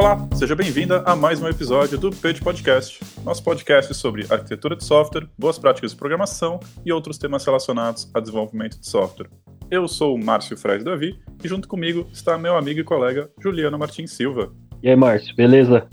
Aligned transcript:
Olá, 0.00 0.26
seja 0.34 0.56
bem-vinda 0.56 1.02
a 1.04 1.14
mais 1.14 1.42
um 1.42 1.46
episódio 1.46 1.98
do 1.98 2.10
Page 2.10 2.40
Podcast, 2.40 3.00
nosso 3.22 3.44
podcast 3.44 3.92
sobre 3.92 4.24
arquitetura 4.30 4.74
de 4.74 4.82
software, 4.82 5.28
boas 5.36 5.58
práticas 5.58 5.90
de 5.90 5.98
programação 5.98 6.58
e 6.86 6.90
outros 6.90 7.18
temas 7.18 7.44
relacionados 7.44 8.10
a 8.14 8.18
desenvolvimento 8.18 8.80
de 8.80 8.88
software. 8.88 9.28
Eu 9.70 9.86
sou 9.86 10.14
o 10.14 10.18
Márcio 10.18 10.56
Fred 10.56 10.82
Davi 10.82 11.20
e 11.44 11.46
junto 11.46 11.68
comigo 11.68 12.08
está 12.14 12.38
meu 12.38 12.56
amigo 12.56 12.80
e 12.80 12.82
colega 12.82 13.30
Juliano 13.38 13.78
Martins 13.78 14.12
Silva. 14.12 14.54
E 14.82 14.88
aí, 14.88 14.96
Márcio, 14.96 15.36
beleza? 15.36 15.86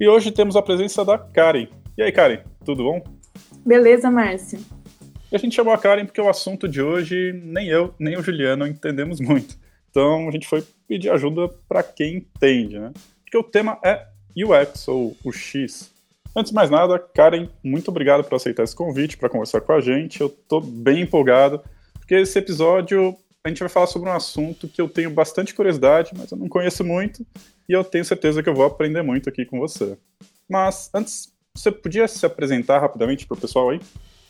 E 0.00 0.08
hoje 0.08 0.32
temos 0.32 0.56
a 0.56 0.62
presença 0.62 1.04
da 1.04 1.16
Karen. 1.16 1.68
E 1.96 2.02
aí, 2.02 2.10
Karen, 2.10 2.40
tudo 2.64 2.82
bom? 2.82 3.04
Beleza, 3.64 4.10
Márcio. 4.10 4.58
E 5.30 5.36
a 5.36 5.38
gente 5.38 5.54
chamou 5.54 5.72
a 5.72 5.78
Karen 5.78 6.06
porque 6.06 6.20
o 6.20 6.28
assunto 6.28 6.68
de 6.68 6.82
hoje 6.82 7.32
nem 7.44 7.68
eu, 7.68 7.94
nem 8.00 8.16
o 8.16 8.22
Juliano 8.22 8.66
entendemos 8.66 9.20
muito. 9.22 9.56
Então 9.90 10.28
a 10.28 10.32
gente 10.32 10.48
foi 10.48 10.64
pedir 10.88 11.08
ajuda 11.10 11.48
para 11.68 11.84
quem 11.84 12.16
entende, 12.16 12.80
né? 12.80 12.92
Porque 13.34 13.48
o 13.48 13.50
tema 13.50 13.80
é 13.82 14.06
UX, 14.36 14.86
ou 14.86 15.16
o 15.24 15.32
X. 15.32 15.90
Antes 16.36 16.50
de 16.50 16.54
mais 16.54 16.70
nada, 16.70 17.00
Karen, 17.00 17.48
muito 17.64 17.88
obrigado 17.88 18.22
por 18.22 18.36
aceitar 18.36 18.62
esse 18.62 18.76
convite 18.76 19.16
para 19.16 19.28
conversar 19.28 19.60
com 19.60 19.72
a 19.72 19.80
gente. 19.80 20.20
Eu 20.20 20.28
estou 20.28 20.60
bem 20.60 21.00
empolgado, 21.00 21.60
porque 21.94 22.14
esse 22.14 22.38
episódio 22.38 23.16
a 23.42 23.48
gente 23.48 23.58
vai 23.58 23.68
falar 23.68 23.88
sobre 23.88 24.08
um 24.08 24.12
assunto 24.12 24.68
que 24.68 24.80
eu 24.80 24.88
tenho 24.88 25.10
bastante 25.10 25.52
curiosidade, 25.52 26.12
mas 26.16 26.30
eu 26.30 26.38
não 26.38 26.48
conheço 26.48 26.84
muito, 26.84 27.26
e 27.68 27.72
eu 27.72 27.82
tenho 27.82 28.04
certeza 28.04 28.40
que 28.40 28.48
eu 28.48 28.54
vou 28.54 28.66
aprender 28.66 29.02
muito 29.02 29.28
aqui 29.28 29.44
com 29.44 29.58
você. 29.58 29.98
Mas 30.48 30.88
antes, 30.94 31.32
você 31.56 31.72
podia 31.72 32.06
se 32.06 32.24
apresentar 32.24 32.78
rapidamente 32.78 33.26
para 33.26 33.36
o 33.36 33.40
pessoal 33.40 33.70
aí? 33.70 33.80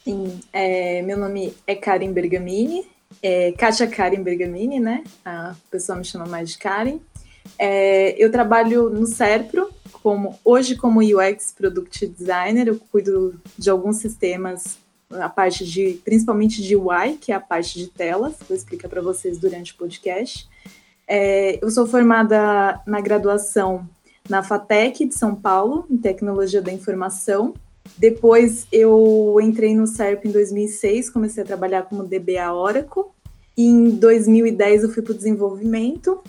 Sim, 0.02 0.40
é, 0.50 1.02
meu 1.02 1.18
nome 1.18 1.54
é 1.66 1.74
Karen 1.74 2.10
Bergamini, 2.10 2.86
é 3.22 3.52
Kátia 3.52 3.86
Karen 3.86 4.22
Bergamini, 4.22 4.80
né? 4.80 5.04
A 5.22 5.54
pessoa 5.70 5.98
me 5.98 6.06
chama 6.06 6.24
mais 6.24 6.48
de 6.48 6.58
Karen. 6.58 7.00
É, 7.58 8.14
eu 8.22 8.30
trabalho 8.30 8.90
no 8.90 9.06
Serpro, 9.06 9.70
como, 10.02 10.38
hoje 10.44 10.76
como 10.76 11.00
UX 11.00 11.54
Product 11.56 12.06
Designer, 12.06 12.68
eu 12.68 12.80
cuido 12.90 13.40
de 13.56 13.70
alguns 13.70 13.96
sistemas, 13.96 14.78
a 15.10 15.28
parte 15.28 15.64
de, 15.64 16.00
principalmente 16.04 16.62
de 16.62 16.76
UI, 16.76 17.16
que 17.20 17.32
é 17.32 17.34
a 17.34 17.40
parte 17.40 17.78
de 17.78 17.86
telas, 17.86 18.34
vou 18.48 18.56
explicar 18.56 18.88
para 18.88 19.00
vocês 19.00 19.38
durante 19.38 19.72
o 19.72 19.76
podcast. 19.76 20.48
É, 21.06 21.58
eu 21.62 21.70
sou 21.70 21.86
formada 21.86 22.80
na 22.86 23.00
graduação 23.00 23.88
na 24.28 24.42
FATEC 24.42 25.06
de 25.06 25.14
São 25.14 25.34
Paulo, 25.34 25.86
em 25.90 25.96
Tecnologia 25.96 26.62
da 26.62 26.72
Informação. 26.72 27.54
Depois 27.96 28.66
eu 28.72 29.38
entrei 29.42 29.74
no 29.74 29.86
SERP 29.86 30.26
em 30.26 30.32
2006, 30.32 31.10
comecei 31.10 31.42
a 31.42 31.46
trabalhar 31.46 31.82
como 31.82 32.04
DBA 32.04 32.52
Oracle. 32.52 33.04
E 33.56 33.66
em 33.66 33.90
2010 33.90 34.84
eu 34.84 34.88
fui 34.88 35.02
para 35.02 35.12
o 35.12 35.16
desenvolvimento. 35.16 36.20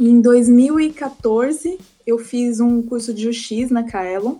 Em 0.00 0.20
2014 0.20 1.76
eu 2.06 2.18
fiz 2.20 2.60
um 2.60 2.80
curso 2.80 3.12
de 3.12 3.28
UX 3.28 3.68
na 3.68 3.82
Kaelon. 3.82 4.36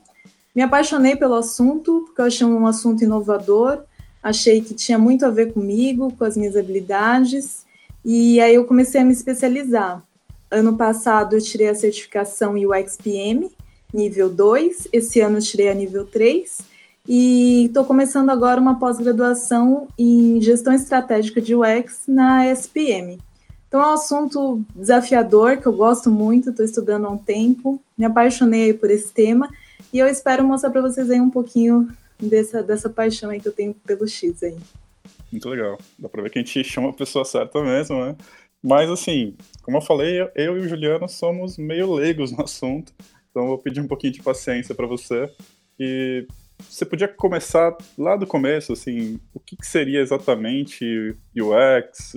Me 0.54 0.62
apaixonei 0.62 1.16
pelo 1.16 1.34
assunto, 1.34 2.04
porque 2.06 2.20
eu 2.20 2.26
achei 2.26 2.46
um 2.46 2.64
assunto 2.64 3.02
inovador, 3.02 3.82
achei 4.22 4.60
que 4.60 4.72
tinha 4.72 4.96
muito 4.96 5.26
a 5.26 5.30
ver 5.30 5.52
comigo, 5.52 6.12
com 6.16 6.24
as 6.24 6.36
minhas 6.36 6.56
habilidades, 6.56 7.66
e 8.04 8.40
aí 8.40 8.54
eu 8.54 8.66
comecei 8.66 9.00
a 9.00 9.04
me 9.04 9.12
especializar. 9.12 10.00
Ano 10.48 10.76
passado 10.76 11.34
eu 11.34 11.42
tirei 11.42 11.68
a 11.68 11.74
certificação 11.74 12.54
UXPM, 12.54 13.50
nível 13.92 14.30
2, 14.30 14.88
esse 14.92 15.20
ano 15.20 15.38
eu 15.38 15.42
tirei 15.42 15.70
a 15.70 15.74
nível 15.74 16.06
3, 16.06 16.58
e 17.06 17.64
estou 17.66 17.84
começando 17.84 18.30
agora 18.30 18.60
uma 18.60 18.78
pós-graduação 18.78 19.88
em 19.98 20.40
gestão 20.40 20.72
estratégica 20.72 21.40
de 21.40 21.54
UX 21.54 22.02
na 22.06 22.46
SPM. 22.46 23.18
Então 23.68 23.82
é 23.82 23.86
um 23.86 23.92
assunto 23.92 24.64
desafiador 24.74 25.58
que 25.58 25.66
eu 25.66 25.72
gosto 25.72 26.10
muito, 26.10 26.50
estou 26.50 26.64
estudando 26.64 27.06
há 27.06 27.10
um 27.10 27.18
tempo, 27.18 27.80
me 27.96 28.04
apaixonei 28.04 28.72
por 28.72 28.90
esse 28.90 29.12
tema 29.12 29.48
e 29.92 29.98
eu 29.98 30.06
espero 30.06 30.42
mostrar 30.42 30.70
para 30.70 30.80
vocês 30.80 31.10
aí 31.10 31.20
um 31.20 31.30
pouquinho 31.30 31.88
dessa, 32.18 32.62
dessa 32.62 32.88
paixão 32.88 33.30
aí 33.30 33.40
que 33.40 33.48
eu 33.48 33.52
tenho 33.52 33.74
pelo 33.74 34.08
X 34.08 34.42
aí. 34.42 34.56
Muito 35.30 35.48
legal. 35.50 35.78
Dá 35.98 36.08
para 36.08 36.22
ver 36.22 36.30
que 36.30 36.38
a 36.38 36.42
gente 36.42 36.64
chama 36.64 36.88
a 36.90 36.94
pessoa 36.94 37.24
certa 37.24 37.62
mesmo, 37.62 38.02
né? 38.02 38.16
Mas 38.62 38.90
assim, 38.90 39.36
como 39.62 39.76
eu 39.76 39.82
falei, 39.82 40.20
eu 40.34 40.56
e 40.56 40.60
o 40.60 40.68
Juliano 40.68 41.08
somos 41.08 41.58
meio 41.58 41.92
leigos 41.92 42.32
no 42.32 42.42
assunto, 42.42 42.92
então 43.30 43.42
eu 43.42 43.48
vou 43.48 43.58
pedir 43.58 43.80
um 43.80 43.86
pouquinho 43.86 44.14
de 44.14 44.22
paciência 44.22 44.74
para 44.74 44.86
você. 44.86 45.30
E 45.78 46.26
você 46.68 46.84
podia 46.84 47.06
começar 47.06 47.76
lá 47.96 48.16
do 48.16 48.26
começo, 48.26 48.72
assim, 48.72 49.20
o 49.32 49.38
que, 49.38 49.56
que 49.56 49.66
seria 49.66 50.00
exatamente 50.00 51.14
UX? 51.36 52.14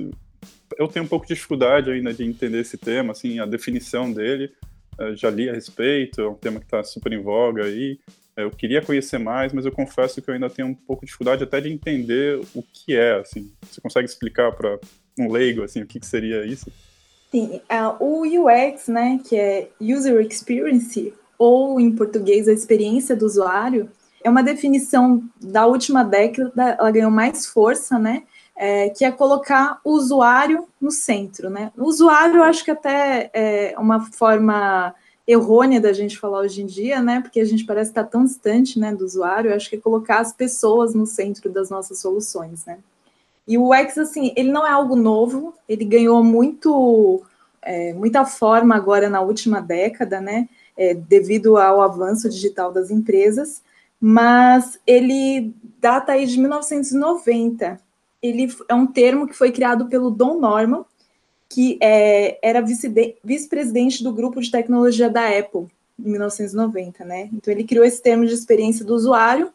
Eu 0.82 0.88
tenho 0.88 1.06
um 1.06 1.08
pouco 1.08 1.28
de 1.28 1.36
dificuldade 1.36 1.92
ainda 1.92 2.12
de 2.12 2.24
entender 2.24 2.60
esse 2.60 2.76
tema, 2.76 3.12
assim, 3.12 3.38
a 3.38 3.46
definição 3.46 4.12
dele. 4.12 4.52
Eu 4.98 5.16
já 5.16 5.30
li 5.30 5.48
a 5.48 5.54
respeito, 5.54 6.22
é 6.22 6.28
um 6.28 6.34
tema 6.34 6.60
que 6.60 6.66
está 6.66 6.84
super 6.84 7.14
em 7.14 7.22
voga 7.22 7.66
aí. 7.66 8.00
Eu 8.36 8.50
queria 8.50 8.82
conhecer 8.82 9.20
mais, 9.20 9.54
mas 9.54 9.64
eu 9.64 9.72
confesso 9.72 10.20
que 10.20 10.28
eu 10.28 10.34
ainda 10.34 10.50
tenho 10.50 10.70
um 10.70 10.74
pouco 10.74 11.02
de 11.02 11.06
dificuldade 11.06 11.44
até 11.44 11.62
de 11.62 11.72
entender 11.72 12.42
o 12.56 12.64
que 12.64 12.96
é, 12.96 13.20
assim. 13.20 13.52
Você 13.70 13.80
consegue 13.80 14.08
explicar 14.08 14.52
para 14.54 14.80
um 15.20 15.32
leigo, 15.32 15.62
assim, 15.62 15.84
o 15.84 15.86
que, 15.86 16.00
que 16.00 16.08
seria 16.08 16.44
isso? 16.48 16.72
Sim, 17.30 17.62
uh, 17.70 18.04
o 18.04 18.24
UX, 18.24 18.88
né, 18.88 19.20
que 19.24 19.36
é 19.36 19.70
User 19.80 20.20
Experience, 20.26 21.14
ou 21.38 21.80
em 21.80 21.96
português 21.96 22.48
a 22.48 22.54
experiência 22.54 23.16
do 23.16 23.28
usuário, 23.28 23.88
é 24.24 24.30
uma 24.32 24.42
definição 24.42 25.24
da 25.40 25.68
última 25.68 26.04
década, 26.04 26.76
ela 26.80 26.90
ganhou 26.90 27.12
mais 27.12 27.46
força, 27.46 28.00
né, 28.00 28.24
é, 28.64 28.90
que 28.90 29.04
é 29.04 29.12
colocar 29.12 29.82
o 29.84 29.94
usuário 29.94 30.68
no 30.80 30.92
centro, 30.92 31.50
né. 31.50 31.72
O 31.76 31.86
usuário, 31.86 32.36
eu 32.36 32.44
acho 32.44 32.64
que 32.64 32.70
até 32.70 33.32
é 33.34 33.76
uma 33.76 34.12
forma 34.12 34.94
errônea 35.28 35.82
da 35.82 35.92
gente 35.92 36.20
falar 36.20 36.42
hoje 36.42 36.62
em 36.62 36.68
dia, 36.68 37.02
né, 37.02 37.22
porque 37.22 37.40
a 37.40 37.46
gente 37.46 37.66
parece 37.66 37.90
estar 37.90 38.04
tão 38.04 38.24
distante, 38.24 38.78
né, 38.78 38.94
do 38.94 39.04
usuário, 39.04 39.50
eu 39.50 39.56
acho 39.56 39.68
que 39.68 39.78
é 39.78 39.80
colocar 39.80 40.20
as 40.20 40.32
pessoas 40.32 40.94
no 40.94 41.08
centro 41.08 41.50
das 41.50 41.72
nossas 41.72 41.98
soluções, 41.98 42.64
né. 42.64 42.78
E 43.48 43.58
o 43.58 43.72
UX, 43.72 43.98
assim, 43.98 44.32
ele 44.36 44.52
não 44.52 44.66
é 44.66 44.70
algo 44.70 44.96
novo, 44.96 45.56
ele 45.68 45.84
ganhou 45.84 46.24
muito, 46.24 47.24
é, 47.64 47.94
muita 47.94 48.26
forma 48.26 48.76
agora 48.76 49.10
na 49.10 49.22
última 49.22 49.60
década, 49.60 50.22
né, 50.22 50.48
é, 50.78 50.94
devido 50.94 51.58
ao 51.58 51.82
avanço 51.82 52.30
digital 52.30 52.72
das 52.72 52.92
empresas, 52.92 53.64
mas 54.00 54.80
ele 54.86 55.52
data 55.80 56.12
aí 56.12 56.28
de 56.28 56.40
1990. 56.40 57.80
Ele 58.22 58.48
é 58.68 58.76
um 58.76 58.88
termo 58.88 59.28
que 59.28 59.36
foi 59.36 59.52
criado 59.52 59.88
pelo 59.88 60.12
Don 60.12 60.40
Norman, 60.40 60.86
que 61.50 61.78
é, 61.82 62.40
era 62.42 62.62
vice-presidente 62.62 64.04
do 64.04 64.14
grupo 64.14 64.40
de 64.40 64.50
tecnologia 64.50 65.10
da 65.10 65.28
Apple, 65.28 65.68
em 66.00 66.12
1990, 66.12 67.04
né? 67.04 67.30
Então 67.34 67.54
ele 67.54 67.64
criou 67.64 67.84
esse 67.84 68.02
termo 68.02 68.26
de 68.26 68.34
experiência 68.34 68.86
do 68.86 68.96
usuário, 68.96 69.52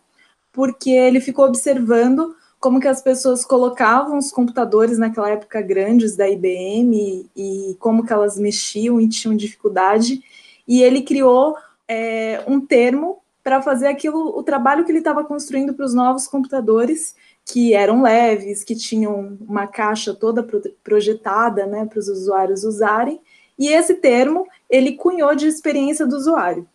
porque 0.53 0.91
ele 0.91 1.21
ficou 1.21 1.47
observando 1.47 2.35
como 2.59 2.81
que 2.81 2.89
as 2.89 3.01
pessoas 3.03 3.45
colocavam 3.45 4.19
os 4.19 4.31
computadores 4.31 4.99
naquela 4.99 5.31
época 5.31 5.61
grandes 5.61 6.17
da 6.17 6.29
IBM 6.29 7.29
e, 7.37 7.71
e 7.71 7.75
como 7.77 8.05
que 8.05 8.13
elas 8.13 8.39
mexiam 8.39 9.01
e 9.01 9.09
tinham 9.09 9.37
dificuldade, 9.37 10.23
e 10.67 10.83
ele 10.83 11.03
criou 11.03 11.57
é, 11.89 12.43
um 12.47 12.61
termo 12.61 13.19
para 13.43 13.63
fazer 13.63 13.87
aquilo, 13.87 14.37
o 14.37 14.43
trabalho 14.43 14.85
que 14.85 14.91
ele 14.91 14.99
estava 14.99 15.23
construindo 15.23 15.73
para 15.73 15.87
os 15.87 15.95
novos 15.95 16.27
computadores, 16.27 17.15
que 17.47 17.75
eram 17.75 18.03
leves, 18.03 18.65
que 18.65 18.75
tinham 18.75 19.39
uma 19.41 19.69
caixa 19.69 20.13
toda 20.13 20.45
projetada 20.83 21.65
né, 21.65 21.87
para 21.87 22.01
os 22.01 22.09
usuários 22.09 22.65
usarem, 22.65 23.21
e 23.57 23.69
esse 23.69 23.95
termo 23.95 24.47
ele 24.69 24.93
cunhou 24.93 25.35
de 25.37 25.47
experiência 25.47 26.05
do 26.05 26.17
usuário. 26.17 26.67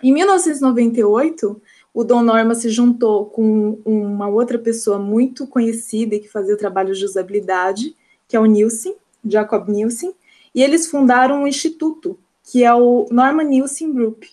Em 0.00 0.12
1998, 0.12 1.60
o 1.92 2.04
Don 2.04 2.22
Norma 2.22 2.54
se 2.54 2.70
juntou 2.70 3.26
com 3.26 3.80
uma 3.84 4.28
outra 4.28 4.56
pessoa 4.56 5.00
muito 5.00 5.48
conhecida 5.48 6.14
e 6.14 6.20
que 6.20 6.28
fazia 6.28 6.56
trabalho 6.56 6.94
de 6.94 7.04
usabilidade, 7.04 7.96
que 8.28 8.36
é 8.36 8.40
o 8.40 8.46
Nielsen, 8.46 8.94
Jacob 9.24 9.68
Nielsen, 9.68 10.14
e 10.54 10.62
eles 10.62 10.88
fundaram 10.88 11.42
um 11.42 11.46
instituto, 11.46 12.16
que 12.44 12.62
é 12.62 12.72
o 12.72 13.06
Norman 13.10 13.44
Nielsen 13.44 13.92
Group. 13.92 14.24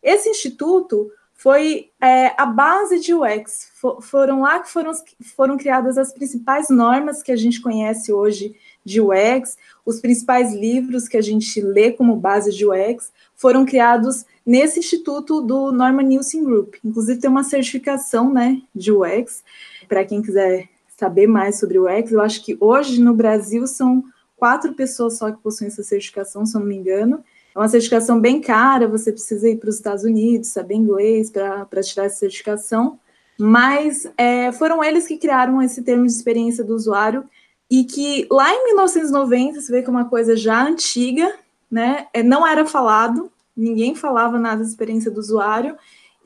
Esse 0.00 0.30
instituto 0.30 1.10
foi 1.40 1.88
é, 1.98 2.34
a 2.36 2.44
base 2.44 3.00
de 3.00 3.14
UX. 3.14 3.70
For, 3.72 4.02
foram 4.02 4.42
lá 4.42 4.60
que 4.60 4.68
foram, 4.68 4.92
foram 5.34 5.56
criadas 5.56 5.96
as 5.96 6.12
principais 6.12 6.68
normas 6.68 7.22
que 7.22 7.32
a 7.32 7.36
gente 7.36 7.62
conhece 7.62 8.12
hoje 8.12 8.54
de 8.84 9.00
UX, 9.00 9.56
os 9.86 10.00
principais 10.00 10.52
livros 10.52 11.08
que 11.08 11.16
a 11.16 11.22
gente 11.22 11.58
lê 11.62 11.92
como 11.92 12.14
base 12.14 12.52
de 12.52 12.66
UX 12.66 13.10
foram 13.34 13.64
criados 13.64 14.26
nesse 14.44 14.80
instituto 14.80 15.40
do 15.40 15.72
Norman 15.72 16.02
Nielsen 16.02 16.44
Group. 16.44 16.74
Inclusive 16.84 17.18
tem 17.18 17.30
uma 17.30 17.42
certificação, 17.42 18.30
né, 18.30 18.60
de 18.74 18.92
UX 18.92 19.42
para 19.88 20.04
quem 20.04 20.20
quiser 20.20 20.68
saber 20.94 21.26
mais 21.26 21.58
sobre 21.58 21.78
UX. 21.78 22.12
Eu 22.12 22.20
acho 22.20 22.44
que 22.44 22.54
hoje 22.60 23.00
no 23.00 23.14
Brasil 23.14 23.66
são 23.66 24.04
quatro 24.36 24.74
pessoas 24.74 25.16
só 25.16 25.30
que 25.30 25.40
possuem 25.40 25.68
essa 25.68 25.82
certificação, 25.82 26.44
se 26.44 26.54
eu 26.54 26.60
não 26.60 26.68
me 26.68 26.76
engano. 26.76 27.24
É 27.54 27.58
uma 27.58 27.68
certificação 27.68 28.20
bem 28.20 28.40
cara, 28.40 28.86
você 28.86 29.10
precisa 29.10 29.48
ir 29.48 29.56
para 29.56 29.68
os 29.68 29.76
Estados 29.76 30.04
Unidos, 30.04 30.48
saber 30.48 30.74
inglês 30.74 31.30
para 31.30 31.82
tirar 31.82 32.04
essa 32.04 32.18
certificação. 32.18 32.98
Mas 33.38 34.06
é, 34.16 34.52
foram 34.52 34.84
eles 34.84 35.06
que 35.06 35.16
criaram 35.16 35.62
esse 35.62 35.82
termo 35.82 36.06
de 36.06 36.12
experiência 36.12 36.62
do 36.62 36.74
usuário 36.74 37.24
e 37.70 37.84
que 37.84 38.26
lá 38.30 38.52
em 38.52 38.66
1990, 38.66 39.60
você 39.60 39.72
vê 39.72 39.82
que 39.82 39.88
é 39.88 39.90
uma 39.90 40.08
coisa 40.08 40.36
já 40.36 40.62
antiga, 40.62 41.32
né, 41.70 42.06
é, 42.12 42.22
não 42.22 42.46
era 42.46 42.66
falado, 42.66 43.30
ninguém 43.56 43.94
falava 43.94 44.38
nada 44.38 44.62
da 44.62 44.68
experiência 44.68 45.10
do 45.10 45.20
usuário, 45.20 45.76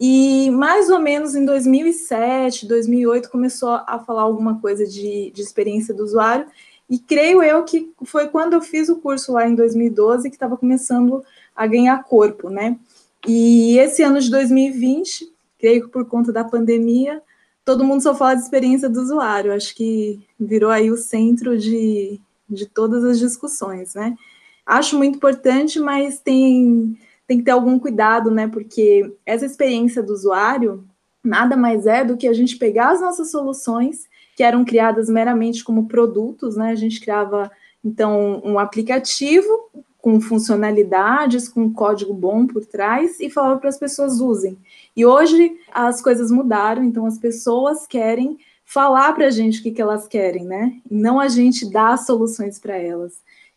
e 0.00 0.50
mais 0.50 0.90
ou 0.90 0.98
menos 0.98 1.34
em 1.36 1.44
2007, 1.44 2.66
2008 2.66 3.30
começou 3.30 3.80
a 3.86 3.98
falar 3.98 4.22
alguma 4.22 4.58
coisa 4.58 4.86
de, 4.86 5.30
de 5.30 5.42
experiência 5.42 5.94
do 5.94 6.02
usuário, 6.02 6.46
e 6.88 6.98
creio 6.98 7.42
eu 7.42 7.64
que 7.64 7.92
foi 8.04 8.28
quando 8.28 8.54
eu 8.54 8.60
fiz 8.60 8.88
o 8.88 8.96
curso 8.96 9.32
lá 9.32 9.48
em 9.48 9.54
2012 9.54 10.28
que 10.28 10.36
estava 10.36 10.56
começando 10.56 11.24
a 11.56 11.66
ganhar 11.66 12.04
corpo, 12.04 12.50
né? 12.50 12.78
E 13.26 13.78
esse 13.78 14.02
ano 14.02 14.20
de 14.20 14.30
2020, 14.30 15.32
creio 15.58 15.84
que 15.84 15.88
por 15.88 16.04
conta 16.06 16.30
da 16.30 16.44
pandemia, 16.44 17.22
todo 17.64 17.84
mundo 17.84 18.02
só 18.02 18.14
fala 18.14 18.34
de 18.34 18.42
experiência 18.42 18.88
do 18.88 19.00
usuário. 19.00 19.52
Acho 19.52 19.74
que 19.74 20.20
virou 20.38 20.70
aí 20.70 20.90
o 20.90 20.96
centro 20.96 21.56
de, 21.58 22.20
de 22.48 22.66
todas 22.66 23.02
as 23.02 23.18
discussões, 23.18 23.94
né? 23.94 24.14
Acho 24.66 24.96
muito 24.96 25.16
importante, 25.16 25.80
mas 25.80 26.20
tem, 26.20 26.98
tem 27.26 27.38
que 27.38 27.44
ter 27.44 27.50
algum 27.50 27.78
cuidado, 27.78 28.30
né? 28.30 28.46
Porque 28.46 29.10
essa 29.24 29.46
experiência 29.46 30.02
do 30.02 30.12
usuário 30.12 30.84
nada 31.22 31.56
mais 31.56 31.86
é 31.86 32.04
do 32.04 32.18
que 32.18 32.28
a 32.28 32.32
gente 32.34 32.56
pegar 32.56 32.90
as 32.90 33.00
nossas 33.00 33.30
soluções 33.30 34.06
que 34.36 34.42
eram 34.42 34.64
criadas 34.64 35.08
meramente 35.08 35.62
como 35.62 35.86
produtos, 35.86 36.56
né? 36.56 36.70
A 36.70 36.74
gente 36.74 37.00
criava 37.00 37.50
então 37.84 38.40
um 38.44 38.58
aplicativo 38.58 39.70
com 40.04 40.20
funcionalidades, 40.20 41.48
com 41.48 41.72
código 41.72 42.12
bom 42.12 42.46
por 42.46 42.66
trás 42.66 43.18
e 43.20 43.30
falava 43.30 43.58
para 43.58 43.70
as 43.70 43.78
pessoas 43.78 44.20
usem. 44.20 44.58
E 44.94 45.06
hoje 45.06 45.58
as 45.72 46.02
coisas 46.02 46.30
mudaram, 46.30 46.84
então 46.84 47.06
as 47.06 47.16
pessoas 47.16 47.86
querem 47.86 48.38
falar 48.66 49.12
para 49.14 49.26
a 49.26 49.30
gente 49.30 49.60
o 49.60 49.62
que, 49.62 49.70
que 49.70 49.80
elas 49.80 50.06
querem, 50.06 50.44
né? 50.44 50.76
E 50.90 50.94
não 50.94 51.18
a 51.18 51.28
gente 51.28 51.70
dar 51.70 51.96
soluções 51.98 52.58
para 52.58 52.76
elas. 52.76 53.14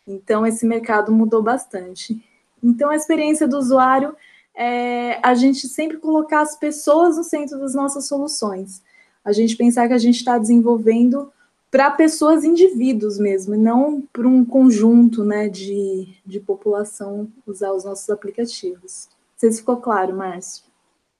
Então 0.08 0.46
esse 0.46 0.66
mercado 0.66 1.12
mudou 1.12 1.42
bastante. 1.42 2.24
Então 2.64 2.90
a 2.90 2.96
experiência 2.96 3.48
do 3.48 3.58
usuário 3.58 4.16
é 4.56 5.20
a 5.22 5.34
gente 5.36 5.68
sempre 5.68 5.98
colocar 5.98 6.42
as 6.42 6.56
pessoas 6.56 7.18
no 7.18 7.24
centro 7.24 7.60
das 7.60 7.76
nossas 7.76 8.08
soluções. 8.08 8.82
A 9.28 9.34
gente 9.34 9.58
pensar 9.58 9.90
que 9.90 9.94
a 9.94 9.98
gente 9.98 10.16
está 10.16 10.38
desenvolvendo 10.38 11.32
para 11.70 11.92
pessoas, 11.92 12.46
indivíduos 12.46 13.20
mesmo, 13.20 13.54
e 13.54 13.58
não 13.58 14.02
para 14.02 14.26
um 14.26 14.46
conjunto 14.46 15.26
né, 15.26 15.50
de, 15.50 16.08
de 16.26 16.40
população 16.40 17.30
usar 17.46 17.74
os 17.74 17.84
nossos 17.84 18.10
aplicativos. 18.10 19.10
Não 19.10 19.40
sei 19.40 19.52
se 19.52 19.60
ficou 19.60 19.78
claro, 19.78 20.16
Márcio. 20.16 20.64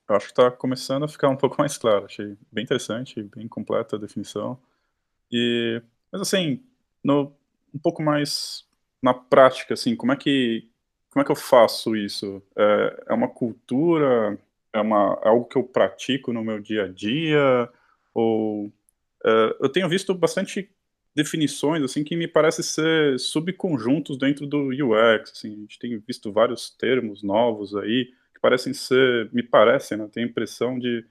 Eu 0.08 0.16
acho 0.16 0.28
que 0.28 0.32
está 0.32 0.50
começando 0.50 1.04
a 1.04 1.08
ficar 1.10 1.28
um 1.28 1.36
pouco 1.36 1.58
mais 1.60 1.78
claro. 1.78 2.06
Achei 2.06 2.38
bem 2.50 2.64
interessante, 2.64 3.22
bem 3.36 3.46
completa 3.46 3.98
a 3.98 4.00
definição. 4.00 4.58
E, 5.30 5.82
mas 6.10 6.22
assim, 6.22 6.64
no, 7.04 7.34
um 7.76 7.78
pouco 7.78 8.02
mais 8.02 8.66
na 9.02 9.14
prática, 9.14 9.74
assim, 9.74 9.98
como 9.98 10.14
é 10.14 10.16
que 10.16 10.66
como 11.10 11.24
é 11.24 11.26
que 11.26 11.32
eu 11.32 11.36
faço 11.36 11.96
isso? 11.96 12.42
É, 12.56 13.04
é 13.10 13.14
uma 13.14 13.28
cultura? 13.28 14.40
É, 14.72 14.80
uma, 14.80 15.20
é 15.24 15.28
algo 15.28 15.46
que 15.46 15.58
eu 15.58 15.64
pratico 15.64 16.32
no 16.32 16.44
meu 16.44 16.60
dia 16.60 16.86
a 16.86 16.88
dia? 16.88 17.70
Ou 18.18 18.72
Uh, 19.26 19.52
eu 19.60 19.70
tenho 19.70 19.90
visto 19.90 20.14
bastante 20.14 20.70
definições 21.16 21.84
assim 21.84 22.04
que 22.04 22.16
me 22.16 22.28
parecem 22.28 22.64
ser 22.64 23.20
subconjuntos 23.20 24.18
dentro 24.18 24.46
do 24.46 24.70
UX. 24.70 25.32
Assim, 25.32 25.54
a 25.54 25.60
gente 25.62 25.80
tem 25.80 25.98
visto 25.98 26.32
vários 26.32 26.70
termos 26.70 27.24
novos 27.24 27.76
aí 27.76 28.06
que 28.34 28.40
parecem 28.40 28.74
ser, 28.74 29.30
me 29.34 29.42
parecem, 29.42 29.98
né, 29.98 30.08
tenho 30.12 30.28
a 30.28 30.30
impressão 30.30 30.78
de, 30.78 31.04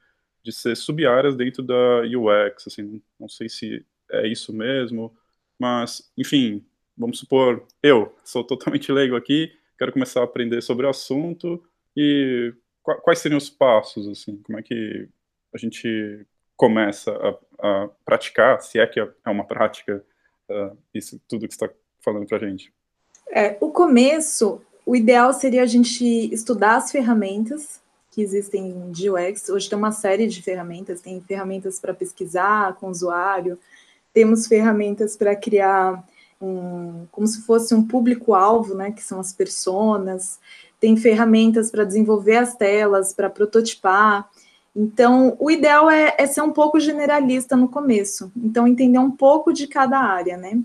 de 0.43 0.53
ser 0.53 0.77
sub-áreas 0.77 1.35
dentro 1.37 1.63
da 1.63 2.03
UX. 2.03 2.69
Assim, 2.69 3.03
não 3.19 3.29
sei 3.29 3.49
se 3.49 3.85
é 4.11 4.29
isso 4.29 4.53
mesmo, 4.53 5.15
mas, 5.59 6.11
enfim, 6.17 6.65
vamos 6.97 7.19
supor, 7.19 7.67
eu 7.83 8.17
sou 8.25 8.45
totalmente 8.45 8.93
leigo 8.93 9.17
aqui, 9.17 9.53
quero 9.77 9.93
começar 9.93 10.21
a 10.21 10.25
aprender 10.25 10.63
sobre 10.63 10.87
o 10.87 10.89
assunto 10.89 11.63
e 11.97 12.55
quais 12.83 13.19
seriam 13.19 13.39
os 13.39 13.51
passos, 13.51 14.07
assim, 14.07 14.37
como 14.43 14.59
é 14.59 14.63
que 14.63 15.09
a 15.53 15.59
gente 15.59 16.25
começa 16.57 17.11
a, 17.13 17.85
a 17.85 17.89
praticar, 18.05 18.61
se 18.63 18.79
é 18.79 18.87
que 18.87 19.01
é 19.01 19.31
uma 19.31 19.45
prática, 19.45 20.03
uh, 20.49 20.77
isso 20.95 21.21
tudo 21.29 21.47
que 21.47 21.55
está 21.55 21.69
falando 22.01 22.27
para 22.27 22.39
a 22.39 22.49
gente? 22.49 22.73
É, 23.29 23.57
o 23.61 23.71
começo, 23.71 24.61
o 24.85 24.95
ideal 24.97 25.33
seria 25.33 25.63
a 25.63 25.67
gente 25.67 26.05
estudar 26.33 26.77
as 26.77 26.91
ferramentas 26.91 27.81
que 28.11 28.23
existem 28.23 28.91
de 28.91 29.11
UX. 29.11 29.49
Hoje 29.51 29.69
tem 29.69 29.77
uma 29.77 29.93
série 29.93 30.27
de 30.27 30.41
ferramentas, 30.41 31.03
tem 31.03 31.21
ferramentas 31.21 31.79
para 31.79 31.93
pesquisar 31.93 32.75
com 32.77 32.87
o 32.87 32.91
usuário, 32.91 33.59
temos 34.15 34.47
ferramentas 34.47 35.17
para 35.17 35.37
criar 35.37 36.03
um, 36.41 37.07
como 37.13 37.27
se 37.27 37.43
fosse 37.43 37.75
um 37.75 37.87
público-alvo, 37.87 38.75
né, 38.75 38.91
que 38.91 39.03
são 39.03 39.21
as 39.21 39.33
personas, 39.33 40.39
tem 40.81 40.97
ferramentas 40.97 41.71
para 41.71 41.85
desenvolver 41.85 42.37
as 42.37 42.55
telas, 42.55 43.13
para 43.13 43.29
prototipar. 43.29 44.31
Então, 44.77 45.35
o 45.41 45.51
ideal 45.51 45.91
é, 45.91 46.15
é, 46.19 46.27
ser 46.27 46.43
um 46.43 46.53
pouco 46.53 46.79
generalista 46.79 47.57
no 47.57 47.67
começo. 47.67 48.31
Então, 48.37 48.69
entender 48.69 48.99
um 48.99 49.11
pouco 49.11 49.51
de 49.51 49.67
cada 49.67 49.99
área, 49.99 50.37
né? 50.37 50.61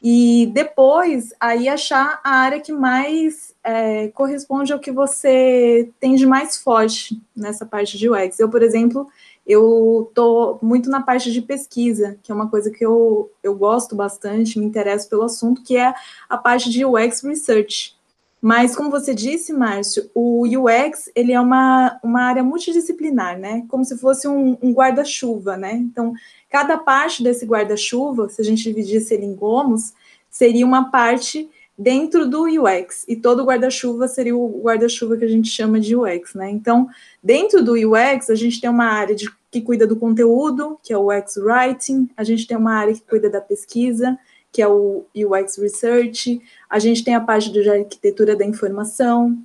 E 0.00 0.48
depois, 0.54 1.34
aí 1.40 1.68
achar 1.68 2.20
a 2.22 2.30
área 2.36 2.60
que 2.60 2.72
mais 2.72 3.52
é, 3.64 4.06
corresponde 4.08 4.72
ao 4.72 4.78
que 4.78 4.92
você 4.92 5.90
tem 5.98 6.14
de 6.14 6.24
mais 6.24 6.56
forte 6.56 7.20
nessa 7.34 7.66
parte 7.66 7.98
de 7.98 8.08
UX. 8.08 8.38
Eu, 8.38 8.48
por 8.48 8.62
exemplo, 8.62 9.08
eu 9.44 10.06
estou 10.08 10.60
muito 10.62 10.88
na 10.88 11.02
parte 11.02 11.32
de 11.32 11.42
pesquisa, 11.42 12.16
que 12.22 12.30
é 12.30 12.34
uma 12.34 12.48
coisa 12.48 12.70
que 12.70 12.86
eu, 12.86 13.32
eu 13.42 13.56
gosto 13.56 13.96
bastante, 13.96 14.60
me 14.60 14.64
interesso 14.64 15.08
pelo 15.08 15.24
assunto, 15.24 15.62
que 15.64 15.76
é 15.76 15.92
a 16.28 16.38
parte 16.38 16.70
de 16.70 16.84
UX 16.84 17.22
Research. 17.22 17.95
Mas, 18.40 18.76
como 18.76 18.90
você 18.90 19.14
disse, 19.14 19.52
Márcio, 19.52 20.10
o 20.14 20.46
UX 20.46 21.10
ele 21.14 21.32
é 21.32 21.40
uma, 21.40 21.98
uma 22.02 22.22
área 22.22 22.42
multidisciplinar, 22.42 23.38
né? 23.38 23.64
Como 23.68 23.84
se 23.84 23.96
fosse 23.98 24.28
um, 24.28 24.56
um 24.62 24.72
guarda-chuva, 24.72 25.56
né? 25.56 25.72
Então, 25.74 26.12
cada 26.50 26.76
parte 26.76 27.22
desse 27.22 27.46
guarda-chuva, 27.46 28.28
se 28.28 28.40
a 28.40 28.44
gente 28.44 28.62
dividisse 28.62 29.14
ele 29.14 29.24
em 29.24 29.34
gomos, 29.34 29.94
seria 30.30 30.66
uma 30.66 30.90
parte 30.90 31.48
dentro 31.78 32.28
do 32.28 32.44
UX, 32.44 33.04
e 33.06 33.16
todo 33.16 33.44
guarda-chuva 33.44 34.08
seria 34.08 34.36
o 34.36 34.62
guarda-chuva 34.62 35.16
que 35.16 35.24
a 35.24 35.28
gente 35.28 35.48
chama 35.48 35.78
de 35.78 35.94
UX, 35.94 36.34
né? 36.34 36.50
Então, 36.50 36.88
dentro 37.22 37.62
do 37.62 37.72
UX, 37.72 38.30
a 38.30 38.34
gente 38.34 38.60
tem 38.60 38.70
uma 38.70 38.86
área 38.86 39.14
de, 39.14 39.30
que 39.50 39.60
cuida 39.60 39.86
do 39.86 39.96
conteúdo, 39.96 40.78
que 40.82 40.92
é 40.92 40.96
o 40.96 41.10
UX 41.10 41.36
Writing, 41.36 42.08
a 42.16 42.24
gente 42.24 42.46
tem 42.46 42.56
uma 42.56 42.74
área 42.74 42.94
que 42.94 43.02
cuida 43.02 43.28
da 43.28 43.40
pesquisa, 43.40 44.18
que 44.56 44.62
é 44.62 44.66
o 44.66 45.04
UX 45.14 45.58
Research, 45.58 46.40
a 46.70 46.78
gente 46.78 47.04
tem 47.04 47.14
a 47.14 47.20
parte 47.20 47.52
de 47.52 47.68
arquitetura 47.68 48.34
da 48.34 48.42
informação, 48.42 49.36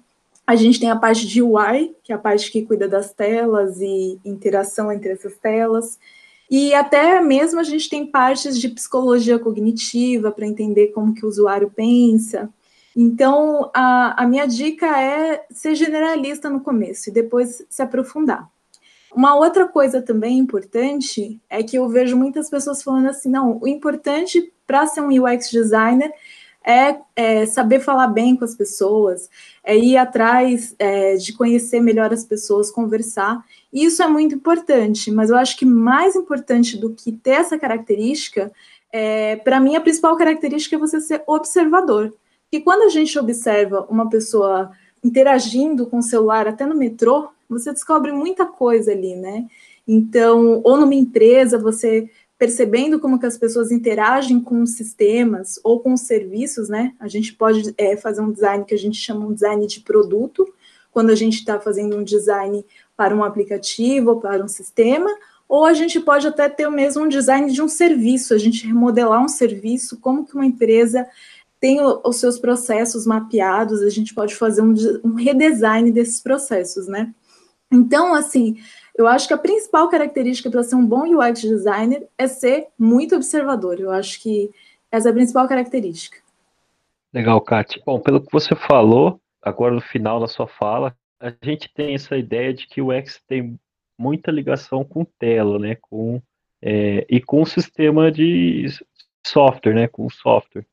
a 0.47 0.55
gente 0.55 0.79
tem 0.79 0.89
a 0.89 0.95
parte 0.95 1.27
de 1.27 1.41
UI, 1.41 1.93
que 2.01 2.13
é 2.13 2.15
a 2.15 2.17
parte 2.17 2.49
que 2.49 2.61
cuida 2.61 2.87
das 2.87 3.13
telas 3.13 3.81
e 3.81 4.17
interação 4.23 4.89
entre 4.89 5.11
essas 5.11 5.35
telas, 5.35 5.99
e 6.49 6.73
até 6.73 7.19
mesmo 7.19 7.59
a 7.59 7.63
gente 7.63 7.89
tem 7.89 8.05
partes 8.05 8.57
de 8.57 8.69
psicologia 8.69 9.37
cognitiva 9.37 10.31
para 10.31 10.47
entender 10.47 10.93
como 10.93 11.13
que 11.13 11.25
o 11.25 11.27
usuário 11.27 11.69
pensa. 11.69 12.49
Então, 12.95 13.69
a, 13.73 14.23
a 14.23 14.25
minha 14.25 14.45
dica 14.45 14.97
é 14.97 15.45
ser 15.51 15.75
generalista 15.75 16.49
no 16.49 16.61
começo 16.61 17.09
e 17.09 17.13
depois 17.13 17.65
se 17.69 17.81
aprofundar. 17.81 18.49
Uma 19.13 19.35
outra 19.35 19.67
coisa 19.67 20.01
também 20.01 20.37
importante 20.37 21.37
é 21.49 21.61
que 21.61 21.77
eu 21.77 21.89
vejo 21.89 22.15
muitas 22.15 22.49
pessoas 22.49 22.81
falando 22.81 23.07
assim: 23.07 23.29
não, 23.29 23.59
o 23.61 23.67
importante 23.67 24.53
para 24.71 24.87
ser 24.87 25.01
um 25.01 25.09
UX 25.09 25.51
designer 25.51 26.13
é, 26.65 26.97
é, 27.13 27.45
saber 27.45 27.81
falar 27.81 28.07
bem 28.07 28.37
com 28.37 28.45
as 28.45 28.55
pessoas, 28.55 29.29
é 29.61 29.77
ir 29.77 29.97
atrás 29.97 30.73
é, 30.79 31.15
de 31.15 31.33
conhecer 31.33 31.81
melhor 31.81 32.13
as 32.13 32.23
pessoas, 32.23 32.71
conversar. 32.71 33.43
E 33.73 33.83
isso 33.83 34.01
é 34.01 34.07
muito 34.07 34.33
importante, 34.33 35.11
mas 35.11 35.29
eu 35.29 35.35
acho 35.35 35.57
que 35.57 35.65
mais 35.65 36.15
importante 36.15 36.77
do 36.77 36.91
que 36.91 37.11
ter 37.11 37.31
essa 37.31 37.59
característica, 37.59 38.49
é, 38.93 39.35
para 39.35 39.59
mim, 39.59 39.75
a 39.75 39.81
principal 39.81 40.15
característica 40.15 40.77
é 40.77 40.79
você 40.79 41.01
ser 41.01 41.21
observador. 41.27 42.13
E 42.49 42.61
quando 42.61 42.83
a 42.83 42.89
gente 42.89 43.19
observa 43.19 43.85
uma 43.89 44.09
pessoa 44.09 44.71
interagindo 45.03 45.85
com 45.85 45.97
o 45.97 46.03
celular 46.03 46.47
até 46.47 46.65
no 46.65 46.75
metrô, 46.75 47.27
você 47.49 47.73
descobre 47.73 48.13
muita 48.13 48.45
coisa 48.45 48.93
ali, 48.93 49.15
né? 49.17 49.47
Então, 49.87 50.61
ou 50.63 50.77
numa 50.77 50.95
empresa, 50.95 51.57
você 51.57 52.09
percebendo 52.41 52.99
como 52.99 53.19
que 53.19 53.27
as 53.27 53.37
pessoas 53.37 53.71
interagem 53.71 54.41
com 54.41 54.63
os 54.63 54.71
sistemas 54.71 55.59
ou 55.63 55.79
com 55.79 55.93
os 55.93 56.01
serviços, 56.01 56.69
né? 56.69 56.91
A 56.99 57.07
gente 57.07 57.35
pode 57.35 57.71
é, 57.77 57.95
fazer 57.95 58.19
um 58.21 58.31
design 58.31 58.65
que 58.65 58.73
a 58.73 58.77
gente 58.79 58.97
chama 58.97 59.27
um 59.27 59.31
design 59.31 59.67
de 59.67 59.81
produto, 59.81 60.51
quando 60.91 61.11
a 61.11 61.15
gente 61.15 61.35
está 61.35 61.59
fazendo 61.59 61.95
um 61.95 62.03
design 62.03 62.65
para 62.97 63.15
um 63.15 63.23
aplicativo 63.23 64.09
ou 64.09 64.19
para 64.19 64.43
um 64.43 64.47
sistema, 64.47 65.07
ou 65.47 65.65
a 65.65 65.75
gente 65.75 65.99
pode 65.99 66.25
até 66.25 66.49
ter 66.49 66.67
mesmo 66.71 67.03
um 67.03 67.07
design 67.07 67.51
de 67.51 67.61
um 67.61 67.67
serviço, 67.67 68.33
a 68.33 68.39
gente 68.39 68.65
remodelar 68.65 69.23
um 69.23 69.29
serviço, 69.29 69.99
como 69.99 70.25
que 70.25 70.33
uma 70.33 70.47
empresa 70.47 71.07
tem 71.59 71.77
os 71.79 72.15
seus 72.15 72.39
processos 72.39 73.05
mapeados, 73.05 73.83
a 73.83 73.89
gente 73.91 74.15
pode 74.15 74.33
fazer 74.33 74.63
um, 74.63 74.73
um 75.03 75.13
redesign 75.13 75.91
desses 75.91 76.19
processos, 76.19 76.87
né? 76.87 77.13
Então, 77.71 78.15
assim, 78.15 78.57
eu 78.97 79.07
acho 79.07 79.27
que 79.27 79.33
a 79.33 79.37
principal 79.37 79.89
característica 79.89 80.49
para 80.49 80.63
ser 80.63 80.75
um 80.75 80.85
bom 80.85 81.03
UX 81.17 81.41
designer 81.41 82.07
é 82.17 82.27
ser 82.27 82.67
muito 82.77 83.15
observador. 83.15 83.79
Eu 83.79 83.91
acho 83.91 84.21
que 84.21 84.49
essa 84.91 85.09
é 85.09 85.11
a 85.11 85.13
principal 85.13 85.47
característica. 85.47 86.17
Legal, 87.13 87.39
Kátia. 87.41 87.81
Bom, 87.85 87.99
pelo 87.99 88.21
que 88.21 88.31
você 88.31 88.55
falou, 88.55 89.19
agora 89.41 89.73
no 89.73 89.81
final 89.81 90.19
da 90.19 90.27
sua 90.27 90.47
fala, 90.47 90.95
a 91.19 91.33
gente 91.43 91.71
tem 91.73 91.93
essa 91.93 92.17
ideia 92.17 92.53
de 92.53 92.67
que 92.67 92.81
o 92.81 92.91
X 92.91 93.21
tem 93.27 93.59
muita 93.97 94.31
ligação 94.31 94.83
com 94.83 95.05
tela, 95.05 95.59
né? 95.59 95.75
Com, 95.75 96.21
é, 96.61 97.05
e 97.09 97.21
com 97.21 97.41
o 97.41 97.45
sistema 97.45 98.11
de 98.11 98.65
software, 99.25 99.75
né? 99.75 99.87
Com 99.87 100.05
o 100.05 100.11
software. 100.11 100.65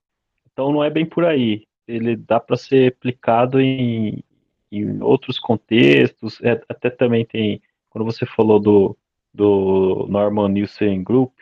Então 0.50 0.72
não 0.72 0.82
é 0.82 0.90
bem 0.90 1.04
por 1.04 1.24
aí. 1.24 1.64
Ele 1.86 2.16
dá 2.16 2.40
para 2.40 2.56
ser 2.56 2.92
aplicado 2.92 3.60
em, 3.60 4.22
em 4.72 5.02
outros 5.02 5.38
contextos. 5.38 6.40
É, 6.42 6.60
até 6.68 6.88
também 6.88 7.24
tem, 7.24 7.60
quando 7.98 8.12
você 8.12 8.24
falou 8.24 8.60
do, 8.60 8.96
do 9.34 10.06
Norman 10.08 10.48
Nielsen 10.50 11.02
Group, 11.02 11.32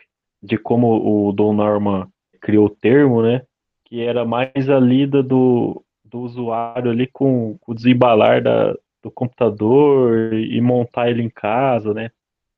de 0.41 0.57
como 0.57 1.27
o 1.27 1.31
Don 1.31 1.53
Norman 1.53 2.07
criou 2.41 2.65
o 2.65 2.69
termo, 2.69 3.21
né? 3.21 3.43
Que 3.85 4.01
era 4.01 4.25
mais 4.25 4.67
a 4.69 4.79
lida 4.79 5.21
do, 5.21 5.83
do 6.03 6.21
usuário 6.21 6.89
ali 6.89 7.05
com, 7.05 7.57
com 7.61 7.71
o 7.71 7.75
desembalar 7.75 8.41
da, 8.41 8.73
do 9.03 9.11
computador 9.11 10.33
e 10.33 10.59
montar 10.59 11.11
ele 11.11 11.21
em 11.21 11.29
casa, 11.29 11.93
né? 11.93 12.09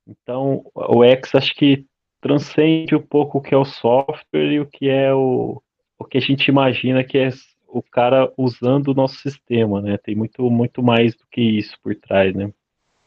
Então, 0.08 0.64
o 0.74 1.04
X 1.04 1.36
acho 1.36 1.54
que 1.54 1.86
transcende 2.22 2.96
um 2.96 3.02
pouco 3.02 3.38
o 3.38 3.42
que 3.42 3.54
é 3.54 3.58
o 3.58 3.66
software 3.66 4.52
e 4.54 4.60
o 4.62 4.66
que 4.66 4.90
é 4.90 5.14
o, 5.14 5.62
o 5.98 6.06
que 6.06 6.18
a 6.18 6.22
gente 6.22 6.48
imagina 6.48 7.04
que 7.04 7.18
é 7.18 7.30
o 7.68 7.84
cara 7.84 8.32
usando 8.38 8.90
o 8.90 8.94
nosso 8.94 9.16
sistema, 9.16 9.82
né? 9.82 9.98
Tem 9.98 10.16
muito, 10.16 10.50
muito 10.50 10.82
mais 10.82 11.16
do 11.16 11.26
que 11.30 11.42
isso 11.42 11.78
por 11.84 11.94
trás, 11.96 12.34
né? 12.34 12.52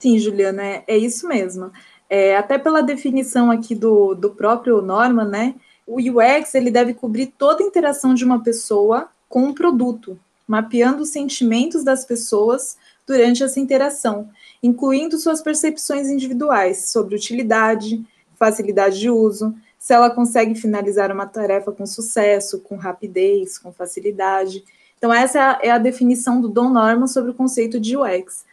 Sim, 0.03 0.19
Juliana, 0.19 0.65
é, 0.65 0.85
é 0.89 0.99
isso 0.99 1.29
mesmo. 1.29 1.71
É, 2.11 2.37
até 2.37 2.59
pela 2.59 2.83
definição 2.83 3.53
aqui 3.53 3.73
do, 3.73 4.17
do 4.17 4.31
próprio 4.31 4.83
Norman, 4.83 5.27
né? 5.27 5.55
O 5.87 5.99
UX 6.01 6.57
ele 6.57 6.73
deve 6.73 6.93
cobrir 6.93 7.29
toda 7.39 7.63
a 7.63 7.67
interação 7.67 8.13
de 8.13 8.25
uma 8.25 8.43
pessoa 8.43 9.09
com 9.29 9.45
um 9.45 9.55
produto, 9.55 10.19
mapeando 10.45 11.05
os 11.05 11.11
sentimentos 11.11 11.85
das 11.85 12.05
pessoas 12.05 12.77
durante 13.07 13.45
essa 13.45 13.61
interação, 13.61 14.29
incluindo 14.61 15.17
suas 15.19 15.41
percepções 15.41 16.09
individuais 16.09 16.91
sobre 16.91 17.15
utilidade, 17.15 18.05
facilidade 18.35 18.99
de 18.99 19.09
uso, 19.09 19.55
se 19.79 19.95
ela 19.95 20.11
consegue 20.11 20.57
finalizar 20.57 21.13
uma 21.13 21.27
tarefa 21.27 21.71
com 21.71 21.87
sucesso, 21.87 22.59
com 22.59 22.75
rapidez, 22.75 23.57
com 23.57 23.73
facilidade. 23.73 24.65
Então, 24.99 25.15
essa 25.15 25.39
é 25.39 25.43
a, 25.43 25.59
é 25.63 25.71
a 25.71 25.79
definição 25.79 26.41
do 26.41 26.49
Don 26.49 26.71
Norman 26.71 27.07
sobre 27.07 27.31
o 27.31 27.35
conceito 27.35 27.79
de 27.79 27.97
UX. 27.97 28.45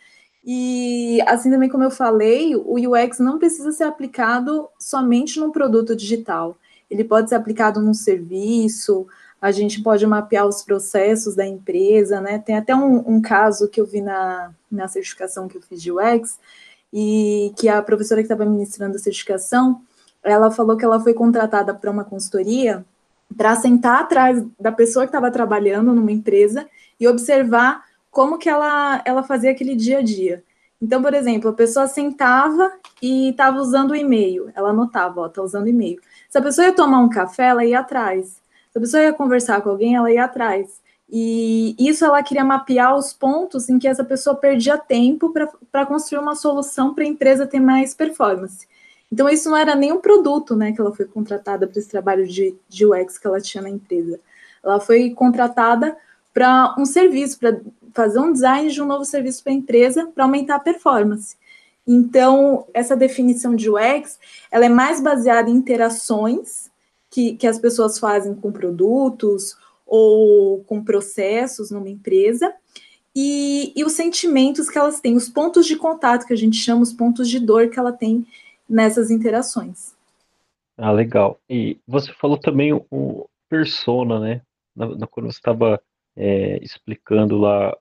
E, 0.43 1.21
assim 1.27 1.51
também 1.51 1.69
como 1.69 1.83
eu 1.83 1.91
falei, 1.91 2.55
o 2.55 2.75
UX 2.75 3.19
não 3.19 3.37
precisa 3.37 3.71
ser 3.71 3.83
aplicado 3.83 4.67
somente 4.79 5.39
num 5.39 5.51
produto 5.51 5.95
digital. 5.95 6.57
Ele 6.89 7.03
pode 7.03 7.29
ser 7.29 7.35
aplicado 7.35 7.81
num 7.81 7.93
serviço, 7.93 9.05
a 9.41 9.51
gente 9.51 9.81
pode 9.81 10.05
mapear 10.07 10.45
os 10.47 10.63
processos 10.63 11.35
da 11.35 11.45
empresa, 11.45 12.19
né? 12.19 12.39
Tem 12.39 12.57
até 12.57 12.75
um, 12.75 13.03
um, 13.07 13.21
caso 13.21 13.67
que 13.67 13.79
eu 13.79 13.85
vi 13.85 14.01
na, 14.01 14.51
na 14.71 14.87
certificação 14.87 15.47
que 15.47 15.57
eu 15.57 15.61
fiz 15.61 15.81
de 15.81 15.91
UX, 15.91 16.39
e 16.91 17.53
que 17.57 17.69
a 17.69 17.81
professora 17.81 18.21
que 18.21 18.25
estava 18.25 18.49
ministrando 18.49 18.95
a 18.95 18.99
certificação, 18.99 19.81
ela 20.23 20.51
falou 20.51 20.75
que 20.75 20.83
ela 20.83 20.99
foi 20.99 21.13
contratada 21.13 21.73
para 21.73 21.91
uma 21.91 22.03
consultoria 22.03 22.83
para 23.37 23.55
sentar 23.55 24.01
atrás 24.01 24.43
da 24.59 24.71
pessoa 24.71 25.05
que 25.05 25.09
estava 25.09 25.29
trabalhando 25.29 25.93
numa 25.93 26.11
empresa 26.11 26.67
e 26.99 27.07
observar 27.07 27.83
como 28.11 28.37
que 28.37 28.49
ela, 28.49 29.01
ela 29.05 29.23
fazia 29.23 29.51
aquele 29.51 29.75
dia 29.75 29.99
a 29.99 30.01
dia. 30.01 30.43
Então, 30.81 31.01
por 31.01 31.13
exemplo, 31.13 31.49
a 31.49 31.53
pessoa 31.53 31.87
sentava 31.87 32.71
e 33.01 33.29
estava 33.29 33.57
usando 33.59 33.91
o 33.91 33.95
e-mail, 33.95 34.49
ela 34.55 34.69
anotava, 34.69 35.21
ó, 35.21 35.25
está 35.27 35.41
usando 35.41 35.67
e-mail. 35.67 35.99
Se 36.29 36.37
a 36.37 36.41
pessoa 36.41 36.67
ia 36.67 36.73
tomar 36.73 36.99
um 36.99 37.09
café, 37.09 37.47
ela 37.47 37.65
ia 37.65 37.79
atrás. 37.79 38.41
Se 38.71 38.77
a 38.77 38.79
pessoa 38.79 39.03
ia 39.03 39.13
conversar 39.13 39.61
com 39.61 39.69
alguém, 39.69 39.95
ela 39.95 40.11
ia 40.11 40.23
atrás. 40.23 40.79
E 41.11 41.75
isso 41.79 42.05
ela 42.05 42.21
queria 42.21 42.45
mapear 42.45 42.95
os 42.95 43.11
pontos 43.11 43.67
em 43.67 43.79
que 43.79 43.87
essa 43.87 44.03
pessoa 44.03 44.35
perdia 44.35 44.77
tempo 44.77 45.33
para 45.71 45.85
construir 45.85 46.19
uma 46.19 46.35
solução 46.35 46.93
para 46.93 47.03
a 47.03 47.07
empresa 47.07 47.47
ter 47.47 47.59
mais 47.59 47.95
performance. 47.95 48.67
Então, 49.11 49.27
isso 49.27 49.49
não 49.49 49.57
era 49.57 49.73
nem 49.75 49.91
um 49.91 49.99
produto 49.99 50.55
né, 50.55 50.71
que 50.71 50.79
ela 50.79 50.93
foi 50.93 51.05
contratada 51.05 51.65
para 51.65 51.79
esse 51.79 51.89
trabalho 51.89 52.27
de, 52.27 52.55
de 52.69 52.85
UX 52.85 53.17
que 53.17 53.25
ela 53.25 53.41
tinha 53.41 53.63
na 53.63 53.69
empresa. 53.69 54.19
Ela 54.63 54.79
foi 54.79 55.09
contratada 55.09 55.97
para 56.31 56.75
um 56.77 56.85
serviço, 56.85 57.39
para 57.39 57.59
fazer 57.93 58.19
um 58.19 58.31
design 58.31 58.69
de 58.69 58.81
um 58.81 58.85
novo 58.85 59.05
serviço 59.05 59.43
para 59.43 59.51
a 59.51 59.55
empresa 59.55 60.07
para 60.13 60.23
aumentar 60.23 60.55
a 60.55 60.59
performance. 60.59 61.37
Então, 61.87 62.67
essa 62.73 62.95
definição 62.95 63.55
de 63.55 63.69
UX, 63.69 64.19
ela 64.51 64.65
é 64.65 64.69
mais 64.69 65.01
baseada 65.01 65.49
em 65.49 65.53
interações 65.53 66.69
que, 67.09 67.35
que 67.35 67.47
as 67.47 67.57
pessoas 67.57 67.97
fazem 67.97 68.35
com 68.35 68.51
produtos 68.51 69.57
ou 69.85 70.63
com 70.65 70.83
processos 70.83 71.71
numa 71.71 71.89
empresa, 71.89 72.53
e, 73.15 73.73
e, 73.75 73.83
os 73.83 73.93
sentimentos 73.93 74.69
que 74.69 74.77
elas 74.77 75.01
têm, 75.01 75.15
os 75.15 75.27
pontos 75.27 75.65
de 75.65 75.75
contato 75.75 76.27
que 76.27 76.33
a 76.33 76.37
gente 76.37 76.57
chama, 76.57 76.83
os 76.83 76.93
pontos 76.93 77.27
de 77.27 77.39
dor 77.39 77.69
que 77.69 77.79
ela 77.79 77.91
tem 77.91 78.25
nessas 78.69 79.09
interações. 79.09 79.95
Ah, 80.77 80.91
legal. 80.91 81.39
E 81.49 81.77
você 81.87 82.13
falou 82.13 82.37
também 82.37 82.71
o 82.89 83.27
persona, 83.49 84.19
né? 84.19 84.41
Na, 84.75 85.07
quando 85.07 85.25
você 85.25 85.39
estava 85.39 85.81
é, 86.19 86.61
explicando 86.61 87.37
lá, 87.37 87.75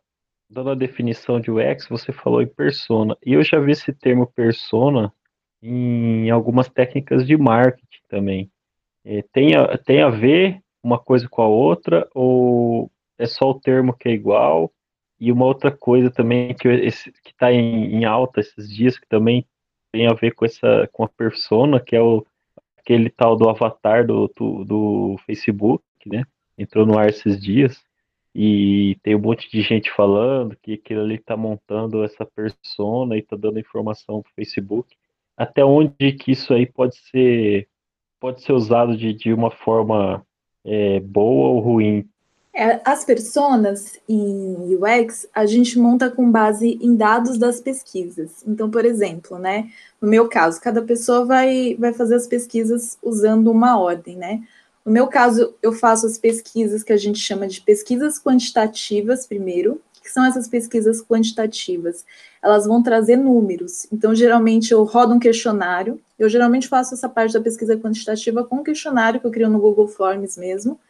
dando 0.48 0.70
a 0.70 0.74
definição 0.76 1.40
de 1.40 1.50
UX, 1.50 1.88
você 1.88 2.12
falou 2.12 2.40
em 2.40 2.46
persona. 2.46 3.16
E 3.26 3.32
eu 3.32 3.42
já 3.42 3.58
vi 3.58 3.72
esse 3.72 3.92
termo 3.92 4.28
persona 4.28 5.12
em 5.60 6.30
algumas 6.30 6.68
técnicas 6.68 7.26
de 7.26 7.36
marketing 7.36 8.00
também. 8.08 8.50
É, 9.04 9.22
tem, 9.32 9.56
a, 9.56 9.76
tem 9.76 10.02
a 10.02 10.08
ver 10.08 10.62
uma 10.80 11.00
coisa 11.00 11.28
com 11.28 11.42
a 11.42 11.48
outra, 11.48 12.08
ou 12.14 12.88
é 13.18 13.26
só 13.26 13.50
o 13.50 13.58
termo 13.58 13.92
que 13.92 14.08
é 14.08 14.12
igual? 14.12 14.72
E 15.18 15.32
uma 15.32 15.44
outra 15.44 15.72
coisa 15.72 16.08
também 16.08 16.54
que 16.54 16.68
está 16.68 17.52
em, 17.52 17.92
em 17.96 18.04
alta 18.04 18.38
esses 18.38 18.72
dias, 18.72 18.96
que 18.96 19.08
também 19.08 19.44
tem 19.90 20.06
a 20.06 20.14
ver 20.14 20.32
com 20.32 20.44
essa 20.44 20.88
com 20.92 21.02
a 21.02 21.08
persona, 21.08 21.80
que 21.80 21.96
é 21.96 22.00
o 22.00 22.24
aquele 22.78 23.10
tal 23.10 23.36
do 23.36 23.48
avatar 23.48 24.06
do, 24.06 24.32
do, 24.36 24.64
do 24.64 25.16
Facebook, 25.26 25.82
né? 26.06 26.22
Entrou 26.56 26.86
no 26.86 26.96
ar 26.96 27.08
esses 27.08 27.40
dias 27.40 27.82
e 28.34 28.96
tem 29.02 29.14
um 29.16 29.20
monte 29.20 29.50
de 29.50 29.62
gente 29.62 29.90
falando 29.90 30.56
que 30.62 30.74
aquilo 30.74 31.00
ali 31.00 31.16
está 31.16 31.36
montando 31.36 32.04
essa 32.04 32.24
persona 32.24 33.16
e 33.16 33.20
está 33.20 33.36
dando 33.36 33.58
informação 33.58 34.22
para 34.22 34.30
o 34.30 34.34
Facebook. 34.34 34.96
Até 35.36 35.64
onde 35.64 36.12
que 36.12 36.32
isso 36.32 36.52
aí 36.52 36.66
pode 36.66 36.96
ser 37.10 37.68
pode 38.20 38.42
ser 38.42 38.52
usado 38.52 38.96
de, 38.96 39.12
de 39.12 39.32
uma 39.32 39.50
forma 39.50 40.26
é, 40.64 41.00
boa 41.00 41.50
ou 41.50 41.60
ruim? 41.60 42.08
É, 42.52 42.80
as 42.84 43.04
personas 43.04 44.00
em 44.08 44.74
UX 44.74 45.28
a 45.32 45.46
gente 45.46 45.78
monta 45.78 46.10
com 46.10 46.28
base 46.28 46.76
em 46.82 46.96
dados 46.96 47.38
das 47.38 47.60
pesquisas. 47.60 48.44
Então, 48.46 48.68
por 48.68 48.84
exemplo, 48.84 49.38
né, 49.38 49.70
no 50.00 50.08
meu 50.08 50.28
caso, 50.28 50.60
cada 50.60 50.82
pessoa 50.82 51.24
vai, 51.24 51.76
vai 51.78 51.92
fazer 51.92 52.16
as 52.16 52.26
pesquisas 52.26 52.98
usando 53.00 53.50
uma 53.50 53.78
ordem, 53.78 54.16
né? 54.16 54.42
No 54.88 54.94
meu 54.94 55.06
caso, 55.06 55.54
eu 55.62 55.70
faço 55.70 56.06
as 56.06 56.16
pesquisas 56.16 56.82
que 56.82 56.94
a 56.94 56.96
gente 56.96 57.18
chama 57.18 57.46
de 57.46 57.60
pesquisas 57.60 58.18
quantitativas 58.18 59.26
primeiro, 59.26 59.82
que 60.02 60.10
são 60.10 60.24
essas 60.24 60.48
pesquisas 60.48 61.02
quantitativas? 61.02 62.06
Elas 62.42 62.64
vão 62.64 62.82
trazer 62.82 63.16
números. 63.16 63.86
Então, 63.92 64.14
geralmente, 64.14 64.72
eu 64.72 64.82
rodo 64.84 65.12
um 65.12 65.18
questionário. 65.18 66.00
Eu 66.18 66.26
geralmente 66.30 66.68
faço 66.68 66.94
essa 66.94 67.06
parte 67.06 67.34
da 67.34 67.40
pesquisa 67.42 67.76
quantitativa 67.76 68.42
com 68.42 68.56
um 68.56 68.62
questionário 68.64 69.20
que 69.20 69.26
eu 69.26 69.30
crio 69.30 69.50
no 69.50 69.60
Google 69.60 69.88
Forms 69.88 70.38
mesmo. 70.38 70.80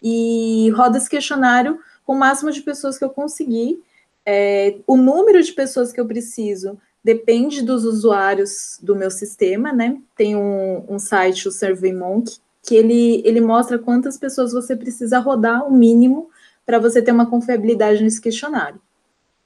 E 0.00 0.70
rodo 0.76 0.96
esse 0.96 1.10
questionário 1.10 1.80
com 2.06 2.12
o 2.12 2.18
máximo 2.18 2.52
de 2.52 2.62
pessoas 2.62 2.96
que 2.96 3.04
eu 3.04 3.10
conseguir. 3.10 3.82
É, 4.24 4.76
o 4.86 4.96
número 4.96 5.42
de 5.42 5.52
pessoas 5.52 5.92
que 5.92 6.00
eu 6.00 6.06
preciso 6.06 6.78
depende 7.02 7.62
dos 7.62 7.84
usuários 7.84 8.78
do 8.80 8.94
meu 8.94 9.10
sistema, 9.10 9.72
né? 9.72 10.00
Tem 10.16 10.36
um, 10.36 10.84
um 10.88 10.98
site, 11.00 11.48
o 11.48 11.50
SurveyMonkey, 11.50 12.38
que 12.68 12.76
ele, 12.76 13.22
ele 13.24 13.40
mostra 13.40 13.78
quantas 13.78 14.18
pessoas 14.18 14.52
você 14.52 14.76
precisa 14.76 15.18
rodar 15.20 15.66
o 15.66 15.72
mínimo 15.72 16.28
para 16.66 16.78
você 16.78 17.00
ter 17.00 17.12
uma 17.12 17.24
confiabilidade 17.24 18.02
nesse 18.02 18.20
questionário. 18.20 18.78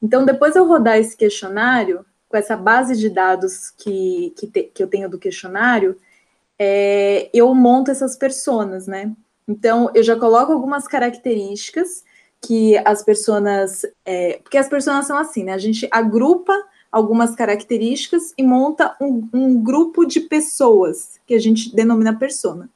Então, 0.02 0.24
depois 0.24 0.56
eu 0.56 0.66
rodar 0.66 0.98
esse 0.98 1.16
questionário, 1.16 2.04
com 2.28 2.36
essa 2.36 2.56
base 2.56 2.96
de 2.96 3.08
dados 3.08 3.70
que, 3.78 4.34
que, 4.36 4.48
te, 4.48 4.64
que 4.64 4.82
eu 4.82 4.88
tenho 4.88 5.08
do 5.08 5.20
questionário, 5.20 5.96
é, 6.58 7.30
eu 7.32 7.54
monto 7.54 7.92
essas 7.92 8.16
personas, 8.16 8.88
né? 8.88 9.12
Então, 9.46 9.88
eu 9.94 10.02
já 10.02 10.16
coloco 10.16 10.50
algumas 10.50 10.88
características 10.88 12.02
que 12.40 12.76
as 12.78 13.04
pessoas. 13.04 13.86
É, 14.04 14.40
porque 14.42 14.58
as 14.58 14.68
pessoas 14.68 15.06
são 15.06 15.16
assim, 15.16 15.44
né? 15.44 15.52
A 15.52 15.58
gente 15.58 15.86
agrupa 15.92 16.52
algumas 16.90 17.36
características 17.36 18.34
e 18.36 18.42
monta 18.42 18.96
um, 19.00 19.28
um 19.32 19.62
grupo 19.62 20.04
de 20.04 20.22
pessoas, 20.22 21.20
que 21.24 21.34
a 21.34 21.38
gente 21.38 21.72
denomina 21.72 22.18
persona. 22.18 22.68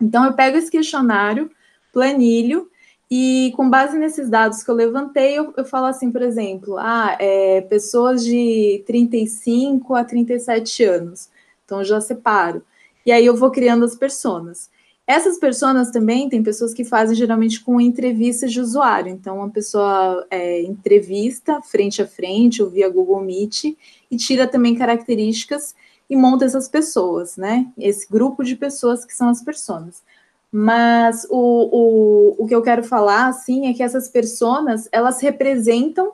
Então, 0.00 0.24
eu 0.24 0.32
pego 0.32 0.56
esse 0.56 0.70
questionário, 0.70 1.50
planilho, 1.92 2.70
e 3.10 3.52
com 3.56 3.70
base 3.70 3.98
nesses 3.98 4.28
dados 4.28 4.62
que 4.62 4.70
eu 4.70 4.74
levantei, 4.74 5.38
eu, 5.38 5.54
eu 5.56 5.64
falo 5.64 5.86
assim, 5.86 6.10
por 6.12 6.20
exemplo, 6.20 6.76
ah, 6.78 7.16
é, 7.18 7.62
pessoas 7.62 8.22
de 8.22 8.82
35 8.86 9.94
a 9.94 10.04
37 10.04 10.84
anos. 10.84 11.30
Então, 11.64 11.82
já 11.82 12.00
separo. 12.00 12.62
E 13.06 13.12
aí 13.12 13.24
eu 13.24 13.34
vou 13.34 13.50
criando 13.50 13.84
as 13.84 13.94
personas. 13.94 14.70
Essas 15.06 15.38
pessoas 15.38 15.90
também 15.90 16.28
tem 16.28 16.42
pessoas 16.42 16.74
que 16.74 16.84
fazem 16.84 17.16
geralmente 17.16 17.64
com 17.64 17.80
entrevistas 17.80 18.52
de 18.52 18.60
usuário. 18.60 19.10
Então, 19.10 19.38
uma 19.38 19.48
pessoa 19.48 20.26
é, 20.30 20.60
entrevista 20.60 21.62
frente 21.62 22.02
a 22.02 22.06
frente 22.06 22.62
ou 22.62 22.68
via 22.68 22.90
Google 22.90 23.22
Meet 23.22 23.74
e 24.10 24.16
tira 24.18 24.46
também 24.46 24.74
características 24.74 25.74
e 26.08 26.16
monta 26.16 26.44
essas 26.44 26.68
pessoas, 26.68 27.36
né? 27.36 27.66
Esse 27.78 28.08
grupo 28.08 28.42
de 28.42 28.56
pessoas 28.56 29.04
que 29.04 29.14
são 29.14 29.28
as 29.28 29.42
pessoas. 29.42 30.02
Mas 30.50 31.26
o, 31.28 32.36
o, 32.38 32.44
o 32.44 32.46
que 32.46 32.54
eu 32.54 32.62
quero 32.62 32.82
falar, 32.82 33.26
assim, 33.26 33.66
é 33.66 33.74
que 33.74 33.82
essas 33.82 34.08
pessoas, 34.08 34.88
elas 34.90 35.20
representam 35.20 36.12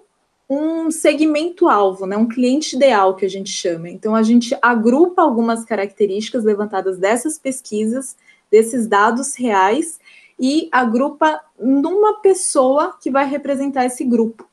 um 0.50 0.90
segmento-alvo, 0.90 2.06
né? 2.06 2.16
Um 2.16 2.28
cliente 2.28 2.76
ideal, 2.76 3.14
que 3.14 3.24
a 3.24 3.30
gente 3.30 3.50
chama. 3.50 3.88
Então, 3.88 4.14
a 4.14 4.22
gente 4.22 4.56
agrupa 4.60 5.22
algumas 5.22 5.64
características 5.64 6.44
levantadas 6.44 6.98
dessas 6.98 7.38
pesquisas 7.38 8.16
desses 8.54 8.86
dados 8.86 9.34
reais 9.34 9.98
e 10.38 10.68
agrupa 10.70 11.40
numa 11.58 12.20
pessoa 12.20 12.96
que 13.00 13.10
vai 13.10 13.26
representar 13.28 13.84
esse 13.84 14.04
grupo. 14.04 14.48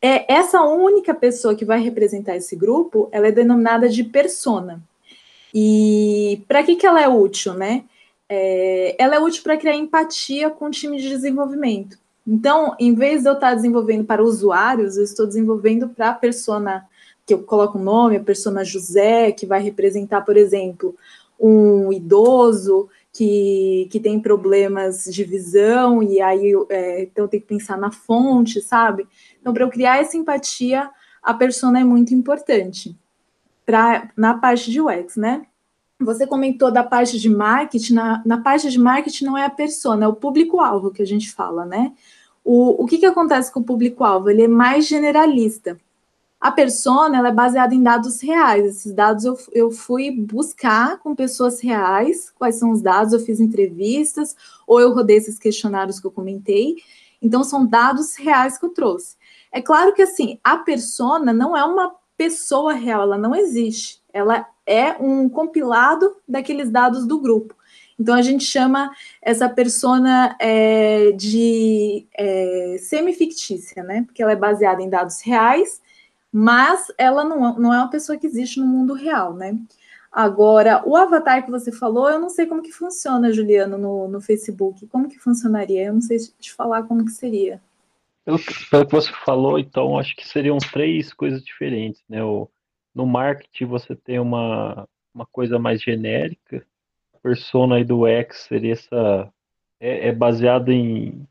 É 0.00 0.32
essa 0.32 0.62
única 0.62 1.12
pessoa 1.12 1.54
que 1.54 1.64
vai 1.64 1.80
representar 1.80 2.36
esse 2.36 2.54
grupo, 2.54 3.08
ela 3.10 3.28
é 3.28 3.32
denominada 3.32 3.88
de 3.88 4.04
persona. 4.04 4.80
E 5.52 6.42
para 6.46 6.62
que, 6.62 6.76
que 6.76 6.86
ela 6.86 7.02
é 7.02 7.08
útil, 7.08 7.54
né? 7.54 7.84
É, 8.28 8.94
ela 8.98 9.16
é 9.16 9.20
útil 9.20 9.42
para 9.42 9.56
criar 9.56 9.74
empatia 9.74 10.50
com 10.50 10.66
o 10.66 10.70
time 10.70 11.00
de 11.00 11.08
desenvolvimento. 11.08 11.98
Então, 12.26 12.76
em 12.78 12.94
vez 12.94 13.22
de 13.22 13.28
eu 13.28 13.32
estar 13.32 13.54
desenvolvendo 13.54 14.04
para 14.04 14.22
usuários, 14.22 14.98
eu 14.98 15.04
estou 15.04 15.26
desenvolvendo 15.26 15.88
para 15.88 16.10
a 16.10 16.14
persona 16.14 16.86
que 17.24 17.32
eu 17.32 17.42
coloco 17.42 17.78
o 17.78 17.82
nome, 17.82 18.16
a 18.16 18.20
persona 18.20 18.64
José, 18.64 19.32
que 19.32 19.46
vai 19.46 19.62
representar, 19.62 20.20
por 20.22 20.36
exemplo, 20.36 20.94
um 21.40 21.92
idoso 21.92 22.88
que, 23.12 23.88
que 23.90 23.98
tem 23.98 24.20
problemas 24.20 25.04
de 25.04 25.24
visão, 25.24 26.02
e 26.02 26.20
aí 26.20 26.52
é, 26.68 27.02
então 27.02 27.26
tem 27.26 27.40
que 27.40 27.46
pensar 27.46 27.76
na 27.76 27.90
fonte, 27.90 28.60
sabe? 28.60 29.06
Então, 29.48 29.54
para 29.54 29.64
eu 29.64 29.70
criar 29.70 29.96
essa 29.98 30.14
empatia, 30.14 30.90
a 31.22 31.32
persona 31.32 31.80
é 31.80 31.84
muito 31.84 32.12
importante 32.12 32.94
pra, 33.64 34.10
na 34.14 34.34
parte 34.34 34.70
de 34.70 34.78
UX, 34.78 35.16
né? 35.16 35.46
Você 35.98 36.26
comentou 36.26 36.70
da 36.70 36.84
parte 36.84 37.18
de 37.18 37.30
marketing, 37.30 37.94
na, 37.94 38.22
na 38.26 38.38
parte 38.42 38.70
de 38.70 38.78
marketing 38.78 39.24
não 39.24 39.38
é 39.38 39.46
a 39.46 39.50
persona, 39.50 40.04
é 40.04 40.08
o 40.08 40.14
público-alvo 40.14 40.90
que 40.90 41.00
a 41.00 41.06
gente 41.06 41.32
fala, 41.32 41.64
né? 41.64 41.94
O, 42.44 42.84
o 42.84 42.86
que, 42.86 42.98
que 42.98 43.06
acontece 43.06 43.50
com 43.50 43.60
o 43.60 43.64
público-alvo? 43.64 44.28
Ele 44.28 44.42
é 44.42 44.48
mais 44.48 44.86
generalista. 44.86 45.78
A 46.38 46.52
persona 46.52 47.16
ela 47.16 47.28
é 47.28 47.32
baseada 47.32 47.74
em 47.74 47.82
dados 47.82 48.20
reais. 48.20 48.66
Esses 48.66 48.92
dados 48.92 49.24
eu, 49.24 49.38
eu 49.52 49.70
fui 49.70 50.10
buscar 50.10 50.98
com 50.98 51.16
pessoas 51.16 51.58
reais 51.62 52.30
quais 52.38 52.56
são 52.56 52.70
os 52.70 52.82
dados, 52.82 53.14
eu 53.14 53.20
fiz 53.20 53.40
entrevistas, 53.40 54.36
ou 54.66 54.78
eu 54.78 54.92
rodei 54.92 55.16
esses 55.16 55.38
questionários 55.38 55.98
que 55.98 56.06
eu 56.06 56.10
comentei. 56.10 56.76
Então, 57.20 57.42
são 57.42 57.66
dados 57.66 58.14
reais 58.14 58.58
que 58.58 58.66
eu 58.66 58.70
trouxe. 58.70 59.17
É 59.52 59.60
claro 59.60 59.92
que 59.94 60.02
assim, 60.02 60.38
a 60.42 60.58
persona 60.58 61.32
não 61.32 61.56
é 61.56 61.64
uma 61.64 61.94
pessoa 62.16 62.72
real, 62.72 63.02
ela 63.02 63.18
não 63.18 63.34
existe. 63.34 64.02
Ela 64.12 64.46
é 64.66 64.92
um 65.00 65.28
compilado 65.28 66.16
daqueles 66.26 66.70
dados 66.70 67.06
do 67.06 67.20
grupo. 67.20 67.54
Então 67.98 68.14
a 68.14 68.22
gente 68.22 68.44
chama 68.44 68.92
essa 69.20 69.48
persona 69.48 70.36
é, 70.40 71.12
de 71.12 72.06
é, 72.16 72.76
semi-fictícia, 72.80 73.82
né? 73.82 74.02
Porque 74.04 74.22
ela 74.22 74.32
é 74.32 74.36
baseada 74.36 74.82
em 74.82 74.88
dados 74.90 75.20
reais 75.20 75.80
mas 76.32 76.86
ela 76.98 77.24
não, 77.24 77.58
não 77.58 77.74
é 77.74 77.78
uma 77.78 77.90
pessoa 77.90 78.18
que 78.18 78.26
existe 78.26 78.60
no 78.60 78.66
mundo 78.66 78.94
real, 78.94 79.34
né? 79.34 79.58
Agora, 80.10 80.82
o 80.86 80.96
avatar 80.96 81.44
que 81.44 81.50
você 81.50 81.70
falou, 81.70 82.08
eu 82.08 82.18
não 82.18 82.28
sei 82.28 82.46
como 82.46 82.62
que 82.62 82.72
funciona, 82.72 83.32
Juliano, 83.32 83.76
no, 83.78 84.08
no 84.08 84.20
Facebook. 84.20 84.86
Como 84.88 85.08
que 85.08 85.18
funcionaria? 85.18 85.84
Eu 85.84 85.94
não 85.94 86.00
sei 86.00 86.18
te 86.38 86.52
falar 86.52 86.84
como 86.84 87.04
que 87.04 87.12
seria. 87.12 87.62
Pelo, 88.28 88.38
pelo 88.70 88.84
que 88.84 88.92
você 88.92 89.10
falou, 89.24 89.58
então, 89.58 89.98
acho 89.98 90.14
que 90.14 90.28
seriam 90.28 90.58
três 90.58 91.14
coisas 91.14 91.42
diferentes, 91.42 92.04
né? 92.06 92.22
O, 92.22 92.46
no 92.94 93.06
marketing 93.06 93.64
você 93.64 93.96
tem 93.96 94.18
uma, 94.18 94.86
uma 95.14 95.24
coisa 95.24 95.58
mais 95.58 95.80
genérica, 95.80 96.62
a 97.14 97.18
persona 97.20 97.76
aí 97.76 97.84
do 97.84 98.06
X 98.06 98.40
seria 98.40 98.74
essa... 98.74 99.32
É, 99.80 100.08
é 100.08 100.12
baseado 100.12 100.70
em, 100.70 101.26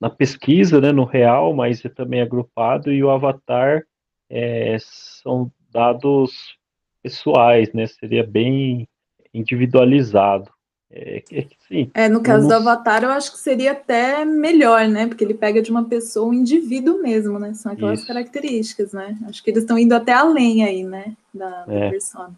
na 0.00 0.10
pesquisa, 0.10 0.80
né, 0.80 0.90
no 0.90 1.04
real, 1.04 1.54
mas 1.54 1.84
é 1.84 1.88
também 1.88 2.20
agrupado, 2.20 2.90
e 2.90 3.00
o 3.04 3.10
avatar 3.10 3.86
é, 4.28 4.76
são 4.80 5.52
dados 5.70 6.58
pessoais, 7.00 7.72
né? 7.72 7.86
Seria 7.86 8.26
bem 8.26 8.88
individualizado. 9.32 10.50
É, 10.92 11.22
é, 11.30 11.46
sim, 11.68 11.90
é, 11.94 12.08
no 12.08 12.20
caso 12.20 12.48
do 12.48 12.54
Avatar, 12.54 13.04
eu 13.04 13.10
acho 13.10 13.30
que 13.30 13.38
seria 13.38 13.72
até 13.72 14.24
melhor, 14.24 14.88
né? 14.88 15.06
Porque 15.06 15.22
ele 15.22 15.34
pega 15.34 15.62
de 15.62 15.70
uma 15.70 15.84
pessoa 15.84 16.28
um 16.28 16.34
indivíduo 16.34 17.00
mesmo, 17.00 17.38
né? 17.38 17.54
São 17.54 17.70
aquelas 17.70 18.00
Isso. 18.00 18.08
características, 18.08 18.92
né? 18.92 19.16
Acho 19.28 19.42
que 19.42 19.50
eles 19.50 19.62
estão 19.62 19.78
indo 19.78 19.94
até 19.94 20.12
além 20.12 20.64
aí, 20.64 20.82
né? 20.82 21.16
Da, 21.32 21.64
da 21.64 21.72
é. 21.72 21.90
persona. 21.90 22.34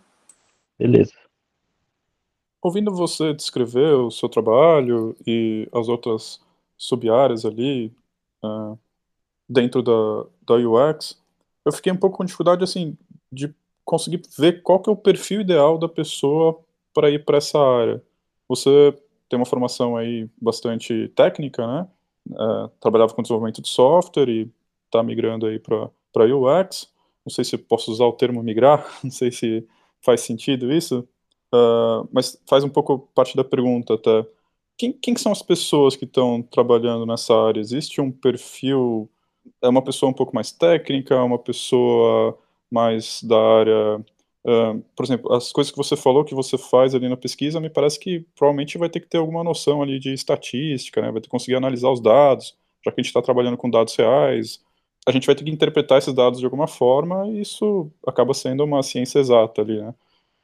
Beleza. 0.79 1.13
Ouvindo 2.61 2.95
você 2.95 3.33
descrever 3.33 3.95
o 3.95 4.11
seu 4.11 4.29
trabalho 4.29 5.17
e 5.27 5.67
as 5.73 5.89
outras 5.89 6.41
sub-áreas 6.77 7.47
ali 7.47 7.91
uh, 8.45 8.79
dentro 9.49 9.83
da, 9.83 10.27
da 10.47 10.55
UX, 10.57 11.19
eu 11.65 11.73
fiquei 11.73 11.91
um 11.91 11.97
pouco 11.97 12.19
com 12.19 12.25
dificuldade, 12.25 12.63
assim, 12.63 12.97
de 13.33 13.53
conseguir 13.85 14.23
ver 14.39 14.63
qual 14.63 14.79
que 14.79 14.91
é 14.91 14.93
o 14.93 14.97
perfil 14.97 15.41
ideal 15.41 15.79
da 15.79 15.89
pessoa 15.89 16.61
para 16.93 17.11
ir 17.11 17.25
para 17.25 17.39
essa 17.39 17.59
área. 17.59 18.03
Você 18.55 18.95
tem 19.29 19.39
uma 19.39 19.47
formação 19.47 19.97
aí 19.97 20.29
bastante 20.41 21.09
técnica, 21.15 21.67
né? 21.67 21.89
É, 22.31 22.71
trabalhava 22.81 23.15
com 23.15 23.23
desenvolvimento 23.23 23.63
de 23.63 23.69
software 23.69 24.29
e 24.29 24.51
está 24.87 25.03
migrando 25.03 25.47
aí 25.47 25.59
para 25.59 25.91
UX. 26.25 26.93
Não 27.25 27.31
sei 27.31 27.45
se 27.45 27.57
posso 27.57 27.91
usar 27.91 28.05
o 28.05 28.13
termo 28.13 28.43
migrar, 28.43 28.87
não 29.03 29.11
sei 29.11 29.31
se 29.31 29.67
faz 30.01 30.21
sentido 30.23 30.73
isso, 30.73 31.09
uh, 31.55 32.09
mas 32.13 32.41
faz 32.49 32.65
um 32.65 32.69
pouco 32.69 33.09
parte 33.15 33.37
da 33.37 33.45
pergunta 33.45 33.95
até. 33.95 34.27
Quem, 34.77 34.93
quem 34.93 35.17
são 35.17 35.31
as 35.31 35.43
pessoas 35.43 35.95
que 35.95 36.05
estão 36.05 36.43
trabalhando 36.43 37.07
nessa 37.07 37.35
área? 37.35 37.61
Existe 37.61 38.01
um 38.01 38.11
perfil 38.11 39.09
é 39.61 39.69
uma 39.69 39.83
pessoa 39.83 40.11
um 40.11 40.15
pouco 40.15 40.35
mais 40.35 40.53
técnica, 40.53 41.23
uma 41.23 41.39
pessoa 41.39 42.39
mais 42.71 43.23
da 43.23 43.39
área. 43.39 44.05
Uh, 44.45 44.83
por 44.97 45.05
exemplo, 45.05 45.33
as 45.33 45.53
coisas 45.53 45.71
que 45.71 45.77
você 45.77 45.97
falou 45.97 46.25
que 46.25 46.35
você 46.35 46.59
faz 46.59 46.95
ali 46.95 47.09
na 47.09 47.17
pesquisa, 47.17 47.61
me 47.61 47.71
parece 47.71 47.99
que 47.99 48.27
provavelmente 48.37 48.77
vai 48.77 48.89
ter 48.89 49.01
que 49.01 49.07
ter 49.07 49.19
alguma 49.19 49.45
noção 49.45 49.83
ali 49.83 49.99
de 50.01 50.13
estatística, 50.13 51.01
né? 51.01 51.13
Vai 51.13 51.21
ter 51.21 51.27
que 51.27 51.31
conseguir 51.31 51.55
analisar 51.55 51.91
os 51.91 52.01
dados, 52.01 52.57
já 52.85 52.91
que 52.91 53.01
a 53.01 53.03
gente 53.03 53.11
está 53.11 53.23
trabalhando 53.23 53.57
com 53.57 53.71
dados 53.71 53.95
reais. 53.95 54.61
A 55.07 55.13
gente 55.13 55.27
vai 55.27 55.35
ter 55.35 55.45
que 55.45 55.51
interpretar 55.51 55.99
esses 55.99 56.15
dados 56.15 56.41
de 56.41 56.45
alguma 56.45 56.67
forma, 56.67 57.29
e 57.29 57.41
isso 57.41 57.91
acaba 58.07 58.35
sendo 58.35 58.65
uma 58.65 58.83
ciência 58.83 59.21
exata 59.21 59.63
ali, 59.63 59.81
né? 59.81 59.95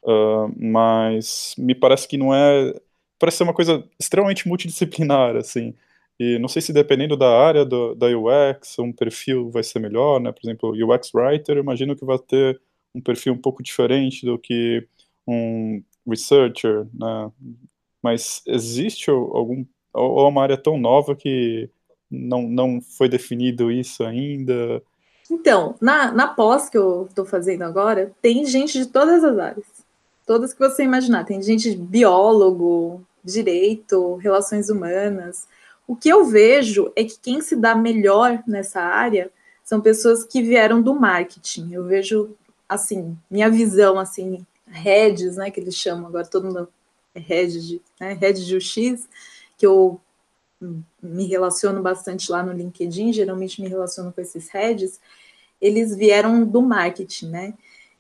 Uh, 0.02 0.52
mas 0.56 1.54
me 1.58 1.74
parece 1.74 2.06
que 2.08 2.16
não 2.16 2.34
é. 2.34 2.72
Parece 3.18 3.38
ser 3.38 3.44
uma 3.44 3.54
coisa 3.54 3.84
extremamente 3.98 4.46
multidisciplinar, 4.48 5.36
assim. 5.36 5.74
E 6.20 6.38
não 6.38 6.48
sei 6.48 6.62
se 6.62 6.72
dependendo 6.72 7.16
da 7.16 7.28
área 7.28 7.64
do, 7.64 7.94
da 7.94 8.06
UX, 8.08 8.78
um 8.78 8.92
perfil 8.92 9.50
vai 9.50 9.62
ser 9.62 9.78
melhor, 9.80 10.20
né? 10.20 10.32
Por 10.32 10.40
exemplo, 10.44 10.70
UX 10.72 11.12
Writer, 11.14 11.56
eu 11.56 11.62
imagino 11.62 11.96
que 11.96 12.04
vai 12.04 12.18
ter 12.18 12.60
um 12.98 13.00
perfil 13.00 13.32
um 13.32 13.38
pouco 13.38 13.62
diferente 13.62 14.24
do 14.26 14.38
que 14.38 14.86
um 15.26 15.82
researcher, 16.06 16.86
né? 16.92 17.30
Mas 18.02 18.42
existe 18.46 19.10
algum 19.10 19.64
ou 19.92 20.26
é 20.26 20.28
uma 20.28 20.42
área 20.42 20.56
tão 20.56 20.78
nova 20.78 21.16
que 21.16 21.68
não, 22.10 22.42
não 22.42 22.80
foi 22.80 23.08
definido 23.08 23.70
isso 23.70 24.04
ainda? 24.04 24.82
Então, 25.30 25.74
na, 25.80 26.12
na 26.12 26.28
pós 26.28 26.68
que 26.70 26.78
eu 26.78 27.06
estou 27.08 27.24
fazendo 27.24 27.62
agora, 27.62 28.12
tem 28.22 28.44
gente 28.46 28.78
de 28.78 28.86
todas 28.86 29.24
as 29.24 29.38
áreas. 29.38 29.66
Todas 30.26 30.52
que 30.52 30.60
você 30.60 30.84
imaginar. 30.84 31.24
Tem 31.24 31.42
gente 31.42 31.70
de 31.70 31.76
biólogo, 31.76 33.02
direito, 33.24 34.16
relações 34.16 34.70
humanas, 34.70 35.48
o 35.88 35.96
que 35.96 36.10
eu 36.10 36.26
vejo 36.26 36.92
é 36.94 37.02
que 37.02 37.18
quem 37.18 37.40
se 37.40 37.56
dá 37.56 37.74
melhor 37.74 38.42
nessa 38.46 38.78
área 38.82 39.30
são 39.64 39.80
pessoas 39.80 40.22
que 40.22 40.42
vieram 40.42 40.82
do 40.82 40.94
marketing. 40.94 41.72
Eu 41.72 41.84
vejo, 41.84 42.36
assim, 42.68 43.16
minha 43.30 43.50
visão, 43.50 43.98
assim, 43.98 44.44
redes, 44.66 45.36
né, 45.36 45.50
que 45.50 45.60
eles 45.60 45.74
chamam 45.74 46.06
agora, 46.06 46.26
todo 46.26 46.46
mundo 46.46 46.68
é 47.14 47.20
head 47.20 47.66
de, 47.66 47.82
né, 48.00 48.12
head 48.12 48.44
de 48.44 48.56
UX, 48.56 49.08
que 49.56 49.66
eu 49.66 50.00
me 51.02 51.26
relaciono 51.26 51.80
bastante 51.80 52.30
lá 52.30 52.42
no 52.42 52.52
LinkedIn, 52.52 53.12
geralmente 53.12 53.62
me 53.62 53.68
relaciono 53.68 54.12
com 54.12 54.20
esses 54.20 54.48
heads, 54.48 55.00
eles 55.60 55.94
vieram 55.96 56.44
do 56.44 56.60
marketing, 56.62 57.28
né? 57.28 57.54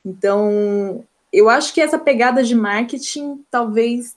Então, 0.04 1.04
eu 1.32 1.48
acho 1.48 1.72
que 1.72 1.80
essa 1.80 1.98
pegada 1.98 2.42
de 2.42 2.54
marketing 2.54 3.44
talvez 3.50 4.16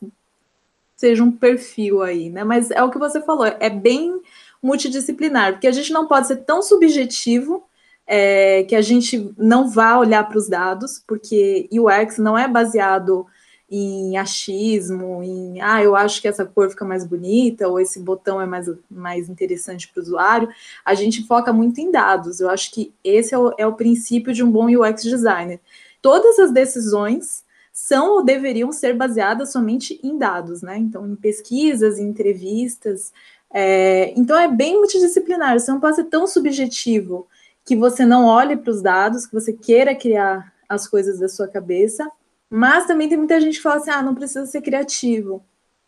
seja 0.96 1.24
um 1.24 1.32
perfil 1.32 2.02
aí, 2.02 2.30
né? 2.30 2.44
Mas 2.44 2.70
é 2.72 2.82
o 2.84 2.92
que 2.92 3.00
você 3.00 3.22
falou, 3.22 3.46
é 3.46 3.70
bem 3.70 4.22
multidisciplinar, 4.62 5.54
porque 5.54 5.68
a 5.68 5.72
gente 5.72 5.92
não 5.92 6.08
pode 6.08 6.28
ser 6.28 6.38
tão 6.38 6.62
subjetivo 6.62 7.64
é, 8.14 8.66
que 8.66 8.76
a 8.76 8.82
gente 8.82 9.34
não 9.38 9.70
vá 9.70 9.98
olhar 9.98 10.28
para 10.28 10.38
os 10.38 10.50
dados, 10.50 11.02
porque 11.08 11.70
UX 11.72 12.18
não 12.18 12.38
é 12.38 12.46
baseado 12.46 13.26
em 13.70 14.18
achismo, 14.18 15.24
em 15.24 15.62
ah, 15.62 15.82
eu 15.82 15.96
acho 15.96 16.22
que 16.22 16.28
essa 16.28 16.44
cor 16.44 16.70
fica 16.70 16.84
mais 16.84 17.06
bonita, 17.08 17.70
ou 17.70 17.80
esse 17.80 18.02
botão 18.02 18.42
é 18.42 18.46
mais, 18.46 18.70
mais 18.90 19.30
interessante 19.30 19.88
para 19.88 20.02
o 20.02 20.04
usuário, 20.04 20.50
a 20.84 20.94
gente 20.94 21.26
foca 21.26 21.54
muito 21.54 21.80
em 21.80 21.90
dados. 21.90 22.42
Eu 22.42 22.50
acho 22.50 22.74
que 22.74 22.94
esse 23.02 23.34
é 23.34 23.38
o, 23.38 23.54
é 23.58 23.66
o 23.66 23.78
princípio 23.78 24.34
de 24.34 24.44
um 24.44 24.52
bom 24.52 24.66
UX 24.66 25.04
designer. 25.04 25.62
Todas 26.02 26.38
as 26.38 26.52
decisões 26.52 27.46
são 27.72 28.16
ou 28.16 28.26
deveriam 28.26 28.74
ser 28.74 28.94
baseadas 28.94 29.54
somente 29.54 30.02
em 30.04 30.18
dados, 30.18 30.62
né? 30.62 30.78
Então, 30.78 31.08
em 31.08 31.16
pesquisas, 31.16 31.98
em 31.98 32.10
entrevistas. 32.10 33.14
É, 33.54 34.14
então, 34.18 34.38
é 34.38 34.50
bem 34.50 34.74
multidisciplinar. 34.74 35.58
Você 35.58 35.72
não 35.72 35.80
pode 35.80 35.96
ser 35.96 36.06
tão 36.06 36.28
subjetivo 36.28 37.26
que 37.66 37.76
você 37.76 38.06
não 38.06 38.26
olhe 38.26 38.58
para 38.58 38.72
os 38.72 38.82
dados, 38.82 39.26
que 39.26 39.34
você 39.34 39.54
queira 39.54 39.96
criar 39.96 40.54
as 40.68 40.88
coisas 40.88 41.20
da 41.20 41.28
sua 41.28 41.48
cabeça, 41.48 42.10
mas 42.50 42.86
também 42.86 43.08
tem 43.08 43.18
muita 43.18 43.40
gente 43.40 43.58
que 43.58 43.64
fala 43.64 43.78
assim: 43.78 43.92
ah, 43.92 44.02
não 44.02 44.16
precisa 44.16 44.46
ser 44.46 44.62
criativo. 44.62 45.44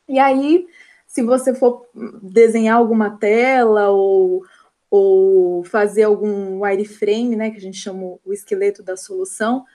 E 0.07 0.19
aí, 0.19 0.67
se 1.07 1.21
você 1.21 1.53
for 1.53 1.87
desenhar 2.21 2.77
alguma 2.77 3.11
tela 3.11 3.89
ou, 3.89 4.43
ou 4.89 5.63
fazer 5.63 6.03
algum 6.03 6.61
wireframe, 6.61 7.35
né, 7.35 7.51
que 7.51 7.57
a 7.57 7.61
gente 7.61 7.77
chama 7.77 8.17
o 8.25 8.33
esqueleto 8.33 8.81
da 8.83 8.97
solução, 8.97 9.65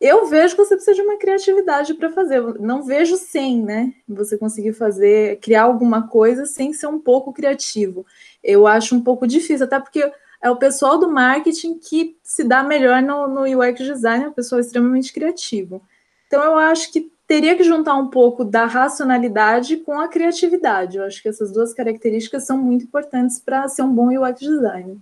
eu 0.00 0.26
vejo 0.26 0.54
que 0.54 0.64
você 0.64 0.76
precisa 0.76 0.94
de 0.94 1.02
uma 1.02 1.18
criatividade 1.18 1.94
para 1.94 2.10
fazer. 2.10 2.40
Não 2.60 2.84
vejo 2.84 3.16
sem, 3.16 3.62
né? 3.62 3.92
Você 4.08 4.38
conseguir 4.38 4.72
fazer, 4.72 5.40
criar 5.40 5.64
alguma 5.64 6.06
coisa 6.06 6.46
sem 6.46 6.72
ser 6.72 6.86
um 6.86 7.00
pouco 7.00 7.32
criativo. 7.32 8.06
Eu 8.42 8.66
acho 8.66 8.94
um 8.94 9.00
pouco 9.02 9.26
difícil, 9.26 9.66
até 9.66 9.80
porque 9.80 10.10
é 10.42 10.50
o 10.50 10.56
pessoal 10.56 10.98
do 10.98 11.10
marketing 11.10 11.78
que 11.78 12.16
se 12.22 12.44
dá 12.44 12.62
melhor 12.62 13.02
no, 13.02 13.26
no 13.28 13.42
UX 13.42 13.78
design, 13.78 14.24
é 14.24 14.28
um 14.28 14.32
pessoal 14.32 14.60
extremamente 14.60 15.12
criativo. 15.12 15.82
Então, 16.26 16.42
eu 16.42 16.56
acho 16.56 16.92
que 16.92 17.10
teria 17.26 17.56
que 17.56 17.64
juntar 17.64 17.94
um 17.94 18.08
pouco 18.08 18.44
da 18.44 18.64
racionalidade 18.64 19.78
com 19.78 19.98
a 19.98 20.08
criatividade. 20.08 20.96
Eu 20.96 21.04
acho 21.04 21.22
que 21.22 21.28
essas 21.28 21.52
duas 21.52 21.74
características 21.74 22.46
são 22.46 22.56
muito 22.56 22.84
importantes 22.84 23.38
para 23.38 23.68
ser 23.68 23.82
um 23.82 23.94
bom 23.94 24.08
UX 24.08 24.40
designer. 24.40 24.96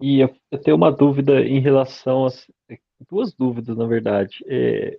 E 0.00 0.20
eu, 0.20 0.34
eu, 0.50 0.58
tenho 0.58 0.76
uma 0.76 0.90
dúvida 0.90 1.40
em 1.42 1.60
relação 1.60 2.26
a 2.26 2.30
duas 3.08 3.32
dúvidas, 3.32 3.76
na 3.76 3.86
verdade. 3.86 4.44
É, 4.48 4.98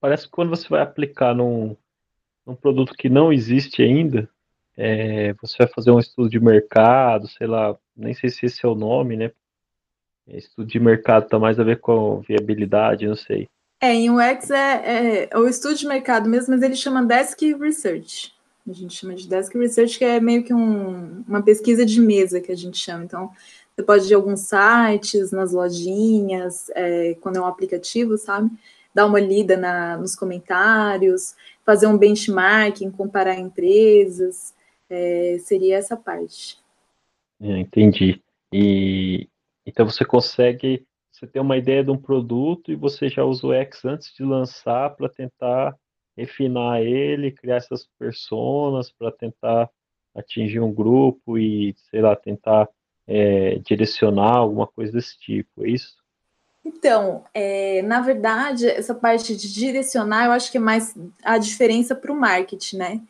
parece 0.00 0.24
que 0.24 0.30
quando 0.30 0.50
você 0.50 0.68
vai 0.68 0.80
aplicar 0.80 1.34
num, 1.34 1.76
num 2.46 2.54
produto 2.54 2.94
que 2.94 3.08
não 3.08 3.32
existe 3.32 3.82
ainda, 3.82 4.28
é, 4.76 5.34
você 5.34 5.58
vai 5.58 5.68
fazer 5.68 5.90
um 5.90 5.98
estudo 5.98 6.30
de 6.30 6.40
mercado, 6.40 7.28
sei 7.28 7.46
lá, 7.46 7.76
nem 8.00 8.14
sei 8.14 8.30
se 8.30 8.46
esse 8.46 8.64
é 8.64 8.68
o 8.68 8.74
nome, 8.74 9.16
né? 9.16 9.30
Estudo 10.26 10.66
de 10.66 10.78
mercado 10.78 11.24
está 11.24 11.38
mais 11.38 11.58
a 11.58 11.64
ver 11.64 11.80
com 11.80 12.20
viabilidade, 12.20 13.06
não 13.06 13.16
sei. 13.16 13.48
É, 13.80 13.94
em 13.94 14.10
UX 14.10 14.50
é, 14.50 14.56
é, 14.56 15.28
é, 15.30 15.38
o 15.38 15.48
estudo 15.48 15.74
de 15.74 15.86
mercado 15.86 16.28
mesmo, 16.28 16.54
mas 16.54 16.62
ele 16.62 16.76
chama 16.76 17.04
Desk 17.04 17.40
Research. 17.54 18.32
A 18.68 18.72
gente 18.72 18.94
chama 18.94 19.14
de 19.14 19.26
Desk 19.26 19.56
Research, 19.56 19.98
que 19.98 20.04
é 20.04 20.20
meio 20.20 20.44
que 20.44 20.52
um, 20.52 21.24
uma 21.26 21.42
pesquisa 21.42 21.84
de 21.84 22.00
mesa 22.00 22.40
que 22.40 22.52
a 22.52 22.56
gente 22.56 22.78
chama. 22.78 23.04
Então, 23.04 23.30
você 23.74 23.82
pode 23.82 24.06
ir 24.06 24.14
a 24.14 24.16
alguns 24.16 24.40
sites, 24.40 25.32
nas 25.32 25.52
lojinhas, 25.52 26.70
é, 26.74 27.16
quando 27.20 27.36
é 27.36 27.40
um 27.40 27.46
aplicativo, 27.46 28.18
sabe? 28.18 28.50
Dar 28.94 29.06
uma 29.06 29.18
lida 29.18 29.56
na, 29.56 29.96
nos 29.96 30.14
comentários, 30.14 31.34
fazer 31.64 31.86
um 31.86 31.96
benchmarking, 31.96 32.90
comparar 32.90 33.38
empresas. 33.38 34.52
É, 34.90 35.38
seria 35.40 35.78
essa 35.78 35.96
parte. 35.96 36.58
É, 37.40 37.58
entendi. 37.58 38.22
E 38.52 39.28
então 39.66 39.88
você 39.88 40.04
consegue 40.04 40.86
você 41.20 41.26
tem 41.26 41.42
uma 41.42 41.58
ideia 41.58 41.84
de 41.84 41.90
um 41.90 41.98
produto 41.98 42.72
e 42.72 42.76
você 42.76 43.08
já 43.08 43.24
usa 43.24 43.46
o 43.46 43.52
X 43.52 43.84
antes 43.84 44.14
de 44.14 44.24
lançar 44.24 44.90
para 44.96 45.08
tentar 45.08 45.76
refinar 46.16 46.80
ele, 46.80 47.30
criar 47.30 47.56
essas 47.56 47.86
personas 47.98 48.90
para 48.90 49.12
tentar 49.12 49.68
atingir 50.14 50.60
um 50.60 50.72
grupo 50.72 51.36
e, 51.36 51.74
sei 51.90 52.00
lá, 52.00 52.16
tentar 52.16 52.68
é, 53.06 53.58
direcionar 53.58 54.36
alguma 54.36 54.66
coisa 54.66 54.92
desse 54.92 55.18
tipo, 55.18 55.64
é 55.64 55.70
isso? 55.70 55.96
Então, 56.64 57.24
é, 57.34 57.82
na 57.82 58.00
verdade, 58.00 58.66
essa 58.66 58.94
parte 58.94 59.36
de 59.36 59.52
direcionar, 59.52 60.26
eu 60.26 60.32
acho 60.32 60.50
que 60.50 60.58
é 60.58 60.60
mais 60.60 60.94
a 61.22 61.38
diferença 61.38 61.94
para 61.94 62.12
o 62.12 62.16
marketing, 62.18 62.76
né? 62.76 63.00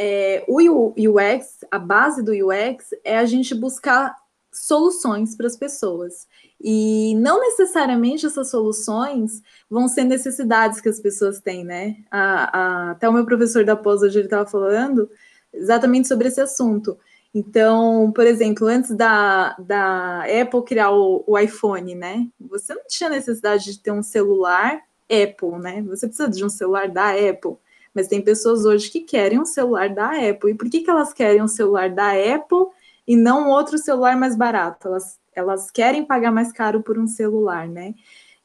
É, 0.00 0.44
o 0.46 0.92
UX, 0.96 1.58
a 1.70 1.78
base 1.78 2.22
do 2.22 2.30
UX 2.30 2.90
é 3.02 3.18
a 3.18 3.24
gente 3.24 3.52
buscar 3.52 4.14
soluções 4.52 5.36
para 5.36 5.48
as 5.48 5.56
pessoas. 5.56 6.26
E 6.60 7.14
não 7.16 7.40
necessariamente 7.40 8.24
essas 8.24 8.50
soluções 8.50 9.42
vão 9.68 9.88
ser 9.88 10.04
necessidades 10.04 10.80
que 10.80 10.88
as 10.88 11.00
pessoas 11.00 11.40
têm, 11.40 11.64
né? 11.64 11.96
A, 12.10 12.58
a, 12.58 12.90
até 12.92 13.08
o 13.08 13.12
meu 13.12 13.24
professor 13.24 13.64
da 13.64 13.76
pós 13.76 14.02
hoje 14.02 14.18
ele 14.18 14.26
estava 14.26 14.48
falando 14.48 15.10
exatamente 15.52 16.06
sobre 16.06 16.28
esse 16.28 16.40
assunto. 16.40 16.96
Então, 17.34 18.10
por 18.12 18.26
exemplo, 18.26 18.66
antes 18.66 18.94
da, 18.94 19.54
da 19.58 20.24
Apple 20.24 20.64
criar 20.64 20.90
o, 20.90 21.24
o 21.26 21.38
iPhone, 21.38 21.94
né? 21.94 22.26
Você 22.40 22.74
não 22.74 22.82
tinha 22.88 23.10
necessidade 23.10 23.64
de 23.64 23.78
ter 23.80 23.92
um 23.92 24.02
celular 24.02 24.80
Apple, 25.10 25.58
né? 25.60 25.82
Você 25.88 26.06
precisa 26.06 26.28
de 26.28 26.44
um 26.44 26.48
celular 26.48 26.88
da 26.88 27.10
Apple. 27.10 27.56
Mas 27.94 28.08
tem 28.08 28.22
pessoas 28.22 28.64
hoje 28.64 28.90
que 28.90 29.00
querem 29.00 29.40
um 29.40 29.44
celular 29.44 29.88
da 29.88 30.10
Apple. 30.10 30.52
E 30.52 30.54
por 30.54 30.68
que, 30.68 30.80
que 30.80 30.90
elas 30.90 31.12
querem 31.12 31.42
um 31.42 31.48
celular 31.48 31.90
da 31.90 32.10
Apple 32.12 32.66
e 33.08 33.16
não 33.16 33.48
outro 33.48 33.78
celular 33.78 34.14
mais 34.18 34.36
barato. 34.36 34.86
Elas, 34.86 35.18
elas 35.34 35.70
querem 35.70 36.04
pagar 36.04 36.30
mais 36.30 36.52
caro 36.52 36.82
por 36.82 36.98
um 36.98 37.06
celular, 37.06 37.66
né? 37.66 37.94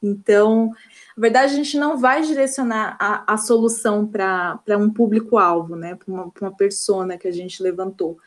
Então, 0.02 0.70
na 1.16 1.20
verdade, 1.20 1.52
a 1.52 1.56
gente 1.56 1.78
não 1.78 1.98
vai 1.98 2.22
direcionar 2.22 2.96
a, 2.98 3.34
a 3.34 3.36
solução 3.36 4.06
para 4.06 4.78
um 4.78 4.90
público-alvo, 4.90 5.76
né? 5.76 5.94
Para 5.94 6.12
uma, 6.12 6.32
uma 6.40 6.56
persona 6.56 7.18
que 7.18 7.28
a 7.28 7.30
gente 7.30 7.62
levantou. 7.62 8.18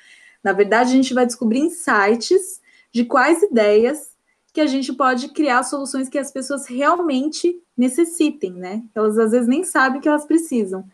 Na 0.43 0.53
verdade, 0.53 0.91
a 0.91 0.95
gente 0.95 1.13
vai 1.13 1.25
descobrir 1.25 1.60
insights 1.60 2.62
de 2.91 3.03
quais 3.03 3.41
ideias 3.41 4.15
que 4.53 4.62
a 4.62 4.67
gente 4.67 4.93
pode 4.93 5.30
criar 5.30 5.63
soluções 5.63 6.08
que 6.08 6.17
as 6.17 6.32
pessoas 6.32 6.67
realmente 6.67 7.62
necessitem, 7.75 8.53
né? 8.53 8.84
Elas 8.93 9.17
às 9.17 9.32
vezes 9.32 9.47
nem 9.47 9.63
sabem 9.63 10.01
que 10.01 10.08
elas 10.08 10.25
precisam. 10.25 10.88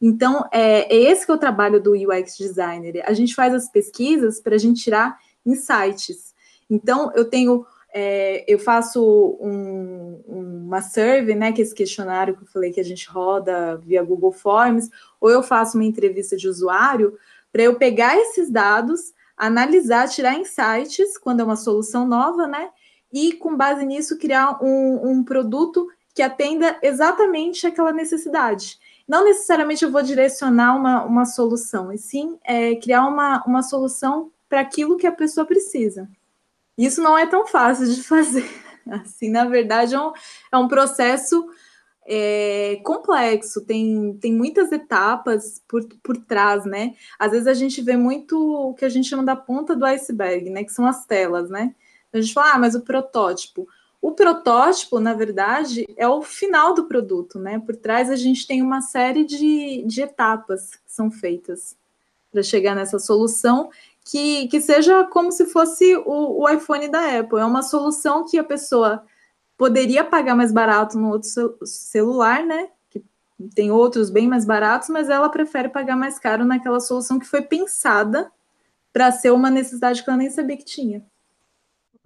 Então, 0.00 0.48
é, 0.50 0.92
é 0.94 1.10
esse 1.10 1.26
que 1.26 1.30
é 1.30 1.34
o 1.34 1.38
trabalho 1.38 1.80
do 1.80 1.92
UX 1.92 2.36
designer. 2.38 3.02
A 3.04 3.12
gente 3.12 3.34
faz 3.34 3.52
as 3.52 3.68
pesquisas 3.68 4.40
para 4.40 4.54
a 4.54 4.58
gente 4.58 4.82
tirar 4.82 5.18
insights. 5.44 6.34
Então, 6.70 7.12
eu 7.14 7.26
tenho, 7.26 7.66
é, 7.92 8.44
eu 8.50 8.58
faço 8.58 9.38
um, 9.40 10.22
uma 10.26 10.80
survey, 10.80 11.34
né, 11.34 11.52
que 11.52 11.60
é 11.60 11.64
esse 11.64 11.74
questionário 11.74 12.34
que 12.34 12.44
eu 12.44 12.46
falei 12.46 12.72
que 12.72 12.80
a 12.80 12.84
gente 12.84 13.08
roda 13.10 13.76
via 13.76 14.02
Google 14.02 14.32
Forms, 14.32 14.88
ou 15.20 15.30
eu 15.30 15.42
faço 15.42 15.76
uma 15.76 15.84
entrevista 15.84 16.36
de 16.36 16.48
usuário 16.48 17.18
para 17.52 17.62
eu 17.62 17.74
pegar 17.74 18.16
esses 18.16 18.50
dados, 18.50 19.12
analisar, 19.36 20.08
tirar 20.08 20.34
insights 20.34 21.18
quando 21.18 21.40
é 21.40 21.44
uma 21.44 21.56
solução 21.56 22.06
nova, 22.06 22.46
né, 22.46 22.70
e 23.12 23.32
com 23.32 23.56
base 23.56 23.84
nisso 23.84 24.18
criar 24.18 24.62
um, 24.62 25.10
um 25.10 25.24
produto 25.24 25.88
que 26.14 26.22
atenda 26.22 26.78
exatamente 26.82 27.66
aquela 27.66 27.92
necessidade 27.92 28.78
não 29.10 29.24
necessariamente 29.24 29.84
eu 29.84 29.90
vou 29.90 30.02
direcionar 30.02 30.76
uma, 30.76 31.04
uma 31.04 31.24
solução, 31.24 31.92
e 31.92 31.98
sim 31.98 32.38
é, 32.44 32.76
criar 32.76 33.08
uma, 33.08 33.42
uma 33.44 33.60
solução 33.60 34.30
para 34.48 34.60
aquilo 34.60 34.96
que 34.96 35.04
a 35.04 35.10
pessoa 35.10 35.44
precisa. 35.44 36.08
Isso 36.78 37.02
não 37.02 37.18
é 37.18 37.26
tão 37.26 37.44
fácil 37.44 37.92
de 37.92 38.00
fazer. 38.06 38.48
Assim, 38.88 39.28
na 39.28 39.46
verdade, 39.46 39.96
é 39.96 40.00
um, 40.00 40.12
é 40.52 40.56
um 40.56 40.68
processo 40.68 41.44
é, 42.06 42.80
complexo, 42.84 43.66
tem, 43.66 44.16
tem 44.20 44.32
muitas 44.32 44.70
etapas 44.70 45.60
por, 45.66 45.84
por 46.04 46.16
trás, 46.16 46.64
né? 46.64 46.94
Às 47.18 47.32
vezes 47.32 47.48
a 47.48 47.54
gente 47.54 47.82
vê 47.82 47.96
muito 47.96 48.38
o 48.38 48.74
que 48.74 48.84
a 48.84 48.88
gente 48.88 49.08
chama 49.08 49.24
da 49.24 49.34
ponta 49.34 49.74
do 49.74 49.84
iceberg, 49.86 50.50
né? 50.50 50.62
Que 50.62 50.72
são 50.72 50.86
as 50.86 51.04
telas, 51.04 51.50
né? 51.50 51.74
A 52.12 52.20
gente 52.20 52.32
fala, 52.32 52.52
ah, 52.52 52.58
mas 52.60 52.76
o 52.76 52.82
protótipo. 52.82 53.66
O 54.02 54.12
protótipo, 54.12 54.98
na 54.98 55.12
verdade, 55.12 55.86
é 55.96 56.08
o 56.08 56.22
final 56.22 56.72
do 56.72 56.84
produto, 56.84 57.38
né? 57.38 57.58
Por 57.58 57.76
trás 57.76 58.10
a 58.10 58.16
gente 58.16 58.46
tem 58.46 58.62
uma 58.62 58.80
série 58.80 59.24
de, 59.24 59.82
de 59.86 60.00
etapas 60.00 60.70
que 60.70 60.80
são 60.86 61.10
feitas 61.10 61.76
para 62.32 62.42
chegar 62.42 62.74
nessa 62.74 62.98
solução 62.98 63.70
que, 64.04 64.48
que 64.48 64.60
seja 64.60 65.04
como 65.04 65.30
se 65.30 65.46
fosse 65.46 65.94
o, 65.96 66.42
o, 66.42 66.48
iPhone 66.48 66.88
da 66.88 67.20
Apple. 67.20 67.38
É 67.38 67.44
uma 67.44 67.62
solução 67.62 68.24
que 68.24 68.38
a 68.38 68.44
pessoa 68.44 69.04
poderia 69.58 70.02
pagar 70.02 70.34
mais 70.34 70.50
barato 70.50 70.98
no 70.98 71.10
outro 71.10 71.58
celular, 71.66 72.44
né? 72.44 72.70
Que 72.88 73.04
tem 73.54 73.70
outros 73.70 74.08
bem 74.08 74.26
mais 74.26 74.46
baratos, 74.46 74.88
mas 74.88 75.10
ela 75.10 75.28
prefere 75.28 75.68
pagar 75.68 75.96
mais 75.96 76.18
caro 76.18 76.44
naquela 76.44 76.80
solução 76.80 77.18
que 77.18 77.26
foi 77.26 77.42
pensada 77.42 78.32
para 78.92 79.12
ser 79.12 79.30
uma 79.30 79.50
necessidade 79.50 80.02
que 80.02 80.08
ela 80.08 80.16
nem 80.16 80.30
sabia 80.30 80.56
que 80.56 80.64
tinha. 80.64 81.04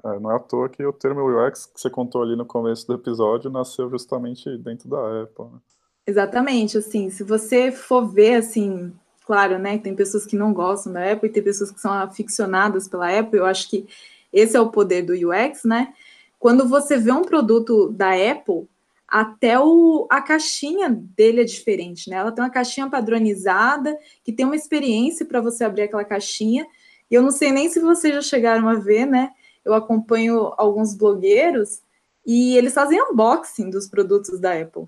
É, 0.04 0.20
não 0.20 0.30
é 0.30 0.36
à 0.36 0.38
toa 0.38 0.68
que 0.68 0.84
o 0.84 0.92
termo 0.92 1.22
UX 1.22 1.66
que 1.66 1.80
você 1.80 1.88
contou 1.88 2.22
ali 2.22 2.36
no 2.36 2.44
começo 2.44 2.86
do 2.86 2.94
episódio 2.94 3.50
nasceu 3.50 3.88
justamente 3.88 4.56
dentro 4.58 4.88
da 4.88 5.22
Apple. 5.22 5.46
Né? 5.46 5.58
Exatamente, 6.06 6.76
assim, 6.76 7.08
se 7.08 7.24
você 7.24 7.72
for 7.72 8.06
ver, 8.06 8.34
assim, 8.34 8.92
claro, 9.26 9.58
né, 9.58 9.78
tem 9.78 9.94
pessoas 9.94 10.26
que 10.26 10.36
não 10.36 10.52
gostam 10.52 10.92
da 10.92 11.10
Apple 11.10 11.28
e 11.28 11.32
tem 11.32 11.42
pessoas 11.42 11.70
que 11.70 11.80
são 11.80 11.92
aficionadas 11.92 12.86
pela 12.86 13.18
Apple, 13.18 13.38
eu 13.38 13.46
acho 13.46 13.70
que 13.70 13.86
esse 14.30 14.56
é 14.56 14.60
o 14.60 14.70
poder 14.70 15.02
do 15.02 15.14
UX, 15.14 15.64
né? 15.64 15.94
Quando 16.38 16.68
você 16.68 16.98
vê 16.98 17.10
um 17.10 17.22
produto 17.22 17.88
da 17.90 18.10
Apple, 18.10 18.68
até 19.08 19.58
o, 19.58 20.06
a 20.10 20.20
caixinha 20.20 20.90
dele 20.90 21.40
é 21.40 21.44
diferente, 21.44 22.10
né? 22.10 22.16
Ela 22.16 22.32
tem 22.32 22.44
uma 22.44 22.50
caixinha 22.50 22.90
padronizada, 22.90 23.96
que 24.22 24.32
tem 24.32 24.44
uma 24.44 24.56
experiência 24.56 25.24
para 25.24 25.40
você 25.40 25.64
abrir 25.64 25.82
aquela 25.82 26.04
caixinha. 26.04 26.66
E 27.10 27.14
eu 27.14 27.22
não 27.22 27.30
sei 27.30 27.52
nem 27.52 27.70
se 27.70 27.80
vocês 27.80 28.12
já 28.12 28.20
chegaram 28.20 28.68
a 28.68 28.74
ver, 28.74 29.06
né? 29.06 29.30
Eu 29.64 29.74
acompanho 29.74 30.52
alguns 30.56 30.94
blogueiros 30.94 31.82
e 32.26 32.56
eles 32.56 32.74
fazem 32.74 33.00
unboxing 33.02 33.70
dos 33.70 33.88
produtos 33.88 34.40
da 34.40 34.60
Apple. 34.60 34.86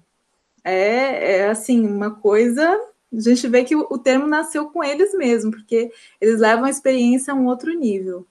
É, 0.65 1.39
é 1.39 1.49
assim, 1.49 1.87
uma 1.87 2.11
coisa. 2.11 2.63
A 3.13 3.21
gente 3.21 3.47
vê 3.49 3.65
que 3.65 3.77
o, 3.77 3.87
o 3.91 3.99
termo 3.99 4.27
nasceu 4.27 4.71
com 4.71 4.83
eles 4.83 5.15
mesmo, 5.15 5.51
porque 5.51 5.93
eles 6.21 6.41
levam 6.41 6.65
a 6.65 6.71
experiência 6.71 7.33
a 7.33 7.37
um 7.37 7.47
outro 7.47 7.73
nível. 7.73 8.27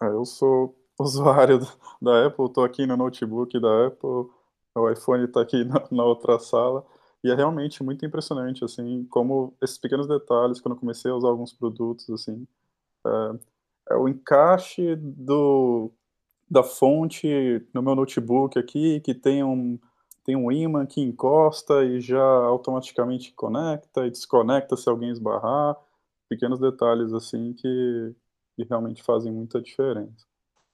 É, 0.00 0.06
eu 0.06 0.24
sou 0.24 0.74
usuário 0.98 1.60
da 2.00 2.26
Apple, 2.26 2.46
estou 2.46 2.64
aqui 2.64 2.86
no 2.86 2.96
notebook 2.96 3.60
da 3.60 3.86
Apple 3.86 4.28
o 4.74 4.90
iPhone 4.90 5.24
está 5.24 5.40
aqui 5.40 5.64
na, 5.64 5.82
na, 5.90 6.04
outra 6.04 6.38
sala. 6.38 6.84
E 7.22 7.30
é 7.30 7.34
realmente 7.34 7.82
muito 7.82 8.04
impressionante, 8.04 8.64
assim, 8.64 9.06
como 9.08 9.54
esses 9.62 9.78
pequenos 9.78 10.06
detalhes, 10.06 10.60
quando 10.60 10.74
eu 10.74 10.80
comecei 10.80 11.10
a 11.10 11.14
usar 11.14 11.28
alguns 11.28 11.52
produtos, 11.52 12.08
assim, 12.10 12.46
é, 13.06 13.38
é 13.90 13.94
o 13.94 14.08
encaixe 14.08 14.96
do, 14.96 15.90
da 16.50 16.62
fonte 16.62 17.28
no 17.72 17.82
meu 17.82 17.94
notebook 17.94 18.58
aqui, 18.58 19.00
que 19.00 19.14
tem 19.14 19.42
um, 19.42 19.78
tem 20.24 20.36
um 20.36 20.50
imã 20.50 20.86
que 20.86 21.00
encosta 21.00 21.84
e 21.84 22.00
já 22.00 22.22
automaticamente 22.22 23.32
conecta 23.34 24.06
e 24.06 24.10
desconecta 24.10 24.76
se 24.76 24.88
alguém 24.88 25.10
esbarrar. 25.10 25.76
Pequenos 26.28 26.58
detalhes, 26.58 27.12
assim, 27.12 27.52
que, 27.52 28.14
que 28.56 28.64
realmente 28.64 29.02
fazem 29.02 29.30
muita 29.30 29.60
diferença. 29.60 30.26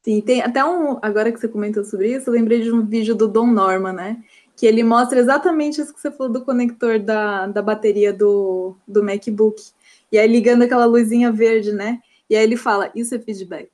Sim, 0.02 0.20
tem 0.20 0.40
até 0.40 0.64
um. 0.64 0.98
Agora 1.02 1.30
que 1.30 1.38
você 1.38 1.48
comentou 1.48 1.84
sobre 1.84 2.14
isso, 2.14 2.30
lembrei 2.30 2.62
de 2.62 2.72
um 2.72 2.86
vídeo 2.86 3.14
do 3.14 3.28
Dom 3.28 3.48
Norman, 3.48 3.92
né? 3.92 4.24
Que 4.56 4.66
ele 4.66 4.82
mostra 4.82 5.18
exatamente 5.18 5.80
isso 5.80 5.92
que 5.92 6.00
você 6.00 6.10
falou 6.10 6.32
do 6.32 6.44
conector 6.44 6.98
da, 6.98 7.46
da 7.46 7.60
bateria 7.60 8.12
do, 8.12 8.76
do 8.86 9.02
MacBook. 9.02 9.60
E 10.10 10.18
aí 10.18 10.26
ligando 10.26 10.62
aquela 10.62 10.86
luzinha 10.86 11.30
verde, 11.30 11.72
né? 11.72 12.00
E 12.30 12.36
aí 12.36 12.42
ele 12.44 12.56
fala, 12.56 12.90
isso 12.94 13.14
é 13.14 13.18
feedback. 13.18 13.70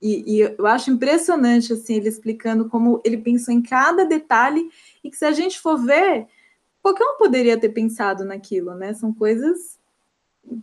E, 0.00 0.36
e, 0.36 0.40
eu 0.56 0.66
acho 0.66 0.90
impressionante, 0.90 1.72
assim, 1.72 1.96
ele 1.96 2.08
explicando 2.08 2.68
como 2.68 3.02
ele 3.04 3.16
pensou 3.16 3.52
em 3.52 3.60
cada 3.60 4.04
detalhe 4.04 4.70
e 5.02 5.10
que 5.10 5.16
se 5.16 5.24
a 5.24 5.32
gente 5.32 5.58
for 5.58 5.76
ver, 5.76 6.28
qualquer 6.80 7.04
um 7.04 7.16
poderia 7.16 7.58
ter 7.58 7.70
pensado 7.70 8.24
naquilo, 8.24 8.74
né? 8.74 8.94
São 8.94 9.12
coisas 9.12 9.76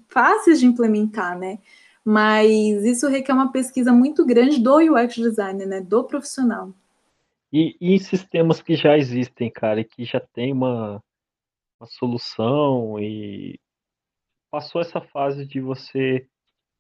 fáceis 0.08 0.60
de 0.60 0.66
implementar, 0.66 1.38
né? 1.38 1.60
mas 2.06 2.86
isso 2.86 3.08
requer 3.08 3.34
uma 3.34 3.52
pesquisa 3.52 3.92
muito 3.92 4.24
grande 4.24 4.62
do 4.62 4.78
UX 4.78 5.16
designer, 5.16 5.68
né, 5.68 5.82
do 5.82 6.04
profissional. 6.04 6.72
E, 7.52 7.76
em 7.82 7.98
sistemas 7.98 8.62
que 8.62 8.76
já 8.76 8.96
existem, 8.96 9.50
cara, 9.50 9.82
e 9.82 9.84
que 9.84 10.06
já 10.06 10.20
tem 10.20 10.54
uma, 10.54 11.02
uma 11.80 11.88
solução 11.88 13.00
e 13.00 13.60
passou 14.52 14.82
essa 14.82 15.02
fase 15.02 15.48
de 15.48 15.60
você 15.60 16.28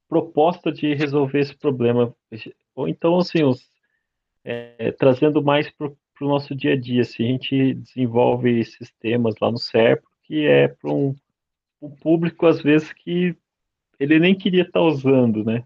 proposta 0.08 0.72
de 0.72 0.94
resolver 0.94 1.40
esse 1.40 1.56
problema, 1.56 2.16
ou 2.76 2.88
então 2.88 3.18
assim, 3.18 3.44
os, 3.44 3.68
é, 4.44 4.92
trazendo 4.92 5.44
mais 5.44 5.70
para 5.72 5.88
o 5.88 6.28
nosso 6.28 6.56
dia 6.56 6.74
a 6.74 6.80
dia, 6.80 7.04
se 7.04 7.14
assim, 7.14 7.24
a 7.24 7.28
gente 7.28 7.74
desenvolve 7.74 8.64
sistemas 8.64 9.36
lá 9.42 9.52
no 9.52 9.58
CERP, 9.58 10.04
que 10.24 10.46
é 10.46 10.68
para 10.68 10.92
um, 10.92 11.16
um 11.82 11.90
público 11.90 12.46
às 12.46 12.62
vezes 12.62 12.94
que 12.94 13.36
ele 14.00 14.20
nem 14.20 14.36
queria 14.36 14.64
estar 14.64 14.80
tá 14.80 14.86
usando, 14.86 15.44
né? 15.44 15.64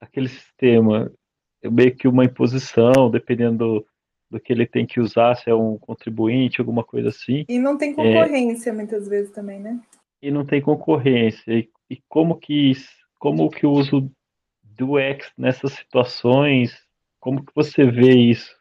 Aquele 0.00 0.28
sistema, 0.28 1.10
é 1.62 1.70
meio 1.70 1.94
que 1.94 2.08
uma 2.08 2.24
imposição, 2.24 3.10
dependendo 3.10 3.58
do, 3.58 3.86
do, 4.30 4.40
que 4.40 4.52
ele 4.52 4.66
tem 4.66 4.84
que 4.84 5.00
usar, 5.00 5.36
se 5.36 5.48
é 5.48 5.54
um 5.54 5.78
contribuinte, 5.78 6.60
alguma 6.60 6.82
coisa 6.82 7.08
assim. 7.08 7.44
E 7.48 7.58
não 7.58 7.78
tem 7.78 7.94
concorrência 7.94 8.70
é, 8.70 8.72
muitas 8.72 9.08
vezes 9.08 9.30
também, 9.30 9.60
né? 9.60 9.80
E 10.20 10.30
não 10.30 10.44
tem 10.44 10.60
concorrência. 10.60 11.52
E, 11.52 11.70
e 11.88 12.02
como 12.08 12.36
que 12.36 12.72
como 13.22 13.48
que 13.48 13.64
o 13.64 13.70
uso 13.70 14.10
do 14.64 14.98
X 14.98 15.32
nessas 15.38 15.74
situações, 15.74 16.76
como 17.20 17.46
que 17.46 17.54
você 17.54 17.88
vê 17.88 18.16
isso? 18.16 18.52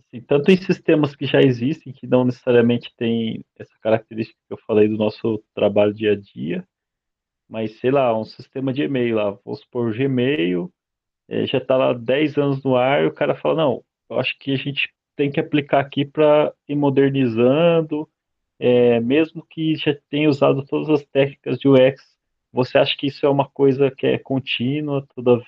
Assim, 0.00 0.20
tanto 0.20 0.50
em 0.50 0.56
sistemas 0.56 1.14
que 1.14 1.26
já 1.26 1.40
existem, 1.40 1.92
que 1.92 2.08
não 2.08 2.24
necessariamente 2.24 2.92
tem 2.96 3.44
essa 3.56 3.72
característica 3.80 4.36
que 4.48 4.52
eu 4.52 4.58
falei 4.66 4.88
do 4.88 4.96
nosso 4.96 5.40
trabalho 5.54 5.94
dia 5.94 6.14
a 6.14 6.16
dia, 6.16 6.66
mas 7.48 7.78
sei 7.78 7.92
lá, 7.92 8.18
um 8.18 8.24
sistema 8.24 8.72
de 8.72 8.82
e-mail 8.82 9.14
lá, 9.14 9.30
vou 9.44 9.54
supor 9.54 9.96
Gmail, 9.96 10.72
é, 11.28 11.46
já 11.46 11.58
está 11.58 11.76
lá 11.76 11.92
10 11.92 12.36
anos 12.36 12.64
no 12.64 12.74
ar, 12.74 13.04
e 13.04 13.06
o 13.06 13.14
cara 13.14 13.36
fala, 13.36 13.62
não, 13.62 13.84
eu 14.10 14.18
acho 14.18 14.36
que 14.40 14.50
a 14.50 14.56
gente 14.56 14.92
tem 15.14 15.30
que 15.30 15.38
aplicar 15.38 15.78
aqui 15.78 16.04
para 16.04 16.52
ir 16.68 16.74
modernizando, 16.74 18.10
é, 18.58 18.98
mesmo 18.98 19.46
que 19.48 19.76
já 19.76 19.96
tenha 20.10 20.28
usado 20.28 20.66
todas 20.66 20.88
as 20.88 21.06
técnicas 21.06 21.60
de 21.60 21.68
UX, 21.68 22.18
você 22.52 22.78
acha 22.78 22.96
que 22.96 23.06
isso 23.06 23.24
é 23.24 23.28
uma 23.28 23.48
coisa 23.48 23.90
que 23.90 24.06
é 24.06 24.18
contínua, 24.18 25.06
toda, 25.14 25.42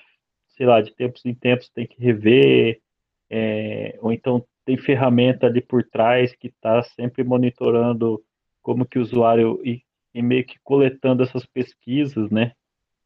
sei 0.49 0.65
lá, 0.65 0.81
de 0.81 0.93
tempos 0.93 1.25
em 1.25 1.33
tempos 1.33 1.69
tem 1.69 1.85
que 1.87 2.01
rever, 2.01 2.81
é, 3.29 3.97
ou 4.01 4.11
então 4.11 4.45
tem 4.65 4.77
ferramenta 4.77 5.47
ali 5.47 5.61
por 5.61 5.83
trás 5.83 6.35
que 6.35 6.47
está 6.47 6.81
sempre 6.83 7.23
monitorando 7.23 8.23
como 8.61 8.85
que 8.85 8.97
o 8.99 9.01
usuário 9.01 9.59
e 9.63 9.83
e 10.13 10.21
meio 10.21 10.45
que 10.45 10.59
coletando 10.63 11.23
essas 11.23 11.45
pesquisas, 11.45 12.29
né? 12.29 12.53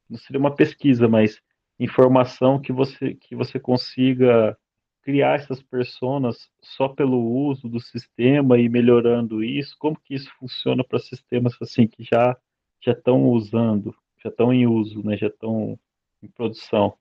Não 0.10 0.18
seria 0.18 0.40
uma 0.40 0.56
pesquisa, 0.56 1.08
mas 1.08 1.42
informação 1.80 2.60
que 2.60 2.72
você 2.74 3.16
que 3.16 3.36
você 3.36 3.60
consiga 3.60 4.58
criar 5.04 5.36
essas 5.36 5.62
pessoas 5.64 6.50
só 6.62 6.90
pelo 6.90 7.18
uso 7.18 7.70
do 7.70 7.80
sistema 7.80 8.60
e 8.60 8.68
melhorando 8.68 9.44
isso. 9.44 9.76
Como 9.80 10.00
que 10.00 10.16
isso 10.16 10.30
funciona 10.38 10.84
para 10.84 11.00
sistemas 11.00 11.56
assim 11.62 11.88
que 11.88 12.04
já 12.04 12.36
já 12.82 12.92
estão 12.92 13.30
usando, 13.30 13.94
já 14.24 14.30
estão 14.30 14.54
em 14.54 14.68
uso, 14.68 15.02
né? 15.04 15.18
Já 15.18 15.28
estão 15.28 15.78
em 16.22 16.28
produção. 16.28 16.94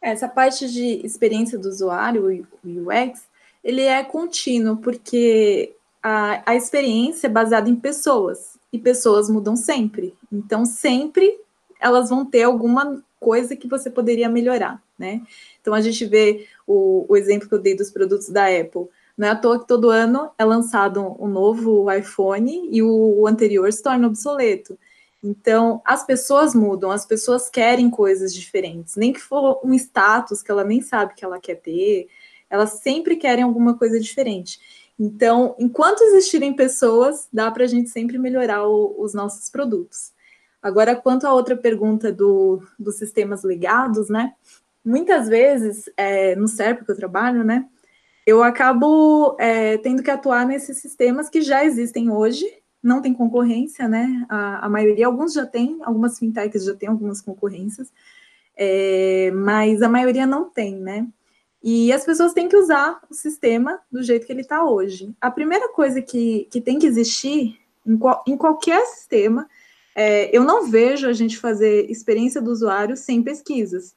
Essa 0.00 0.28
parte 0.28 0.70
de 0.70 1.04
experiência 1.06 1.58
do 1.58 1.68
usuário, 1.68 2.46
o 2.64 2.88
UX, 2.88 3.28
ele 3.62 3.82
é 3.82 4.02
contínuo, 4.02 4.76
porque 4.76 5.74
a, 6.02 6.50
a 6.50 6.56
experiência 6.56 7.28
é 7.28 7.30
baseada 7.30 7.70
em 7.70 7.76
pessoas 7.76 8.58
e 8.72 8.78
pessoas 8.78 9.30
mudam 9.30 9.54
sempre. 9.54 10.14
Então, 10.32 10.64
sempre 10.64 11.38
elas 11.80 12.10
vão 12.10 12.24
ter 12.24 12.42
alguma 12.42 13.02
coisa 13.20 13.54
que 13.54 13.68
você 13.68 13.88
poderia 13.88 14.28
melhorar, 14.28 14.82
né? 14.98 15.22
Então, 15.60 15.72
a 15.72 15.80
gente 15.80 16.04
vê 16.04 16.46
o, 16.66 17.06
o 17.08 17.16
exemplo 17.16 17.48
que 17.48 17.54
eu 17.54 17.60
dei 17.60 17.76
dos 17.76 17.90
produtos 17.90 18.28
da 18.28 18.46
Apple. 18.46 18.88
Não 19.16 19.28
é 19.28 19.30
à 19.30 19.36
toa 19.36 19.60
que 19.60 19.68
todo 19.68 19.90
ano 19.90 20.30
é 20.36 20.44
lançado 20.44 21.16
um 21.20 21.28
novo 21.28 21.90
iPhone 21.92 22.68
e 22.72 22.82
o, 22.82 23.20
o 23.20 23.26
anterior 23.26 23.72
se 23.72 23.82
torna 23.82 24.08
obsoleto. 24.08 24.76
Então, 25.22 25.80
as 25.84 26.04
pessoas 26.04 26.54
mudam, 26.54 26.90
as 26.90 27.06
pessoas 27.06 27.48
querem 27.48 27.88
coisas 27.88 28.34
diferentes, 28.34 28.96
nem 28.96 29.12
que 29.12 29.20
for 29.20 29.60
um 29.64 29.72
status 29.74 30.42
que 30.42 30.50
ela 30.50 30.64
nem 30.64 30.80
sabe 30.80 31.14
que 31.14 31.24
ela 31.24 31.38
quer 31.38 31.56
ter, 31.56 32.08
elas 32.50 32.80
sempre 32.80 33.16
querem 33.16 33.44
alguma 33.44 33.78
coisa 33.78 34.00
diferente. 34.00 34.58
Então, 34.98 35.54
enquanto 35.58 36.02
existirem 36.02 36.54
pessoas, 36.54 37.28
dá 37.32 37.50
para 37.50 37.64
a 37.64 37.66
gente 37.66 37.88
sempre 37.88 38.18
melhorar 38.18 38.66
o, 38.66 38.94
os 38.98 39.14
nossos 39.14 39.48
produtos. 39.48 40.12
Agora, 40.60 40.94
quanto 40.94 41.26
à 41.26 41.32
outra 41.32 41.56
pergunta 41.56 42.12
do, 42.12 42.62
dos 42.78 42.96
sistemas 42.96 43.42
ligados, 43.42 44.08
né? 44.08 44.34
Muitas 44.84 45.28
vezes, 45.28 45.90
é, 45.96 46.36
no 46.36 46.46
SERP 46.46 46.84
que 46.84 46.90
eu 46.90 46.96
trabalho, 46.96 47.42
né? 47.42 47.66
Eu 48.24 48.42
acabo 48.42 49.36
é, 49.40 49.76
tendo 49.78 50.02
que 50.02 50.10
atuar 50.10 50.46
nesses 50.46 50.78
sistemas 50.78 51.28
que 51.28 51.42
já 51.42 51.64
existem 51.64 52.10
hoje, 52.10 52.46
não 52.82 53.00
tem 53.00 53.14
concorrência, 53.14 53.88
né? 53.88 54.26
A, 54.28 54.66
a 54.66 54.68
maioria, 54.68 55.06
alguns 55.06 55.32
já 55.32 55.46
tem, 55.46 55.78
algumas 55.82 56.18
fintechs 56.18 56.64
já 56.64 56.74
têm 56.74 56.88
algumas 56.88 57.20
concorrências, 57.20 57.92
é, 58.56 59.30
mas 59.34 59.82
a 59.82 59.88
maioria 59.88 60.26
não 60.26 60.50
tem, 60.50 60.76
né? 60.76 61.06
E 61.62 61.92
as 61.92 62.04
pessoas 62.04 62.32
têm 62.32 62.48
que 62.48 62.56
usar 62.56 63.00
o 63.08 63.14
sistema 63.14 63.78
do 63.90 64.02
jeito 64.02 64.26
que 64.26 64.32
ele 64.32 64.40
está 64.40 64.64
hoje. 64.64 65.14
A 65.20 65.30
primeira 65.30 65.68
coisa 65.68 66.02
que, 66.02 66.48
que 66.50 66.60
tem 66.60 66.78
que 66.78 66.86
existir 66.86 67.56
em, 67.86 67.96
qual, 67.96 68.24
em 68.26 68.36
qualquer 68.36 68.84
sistema, 68.86 69.48
é, 69.94 70.36
eu 70.36 70.42
não 70.42 70.68
vejo 70.68 71.06
a 71.06 71.12
gente 71.12 71.38
fazer 71.38 71.88
experiência 71.88 72.42
do 72.42 72.50
usuário 72.50 72.96
sem 72.96 73.22
pesquisas, 73.22 73.94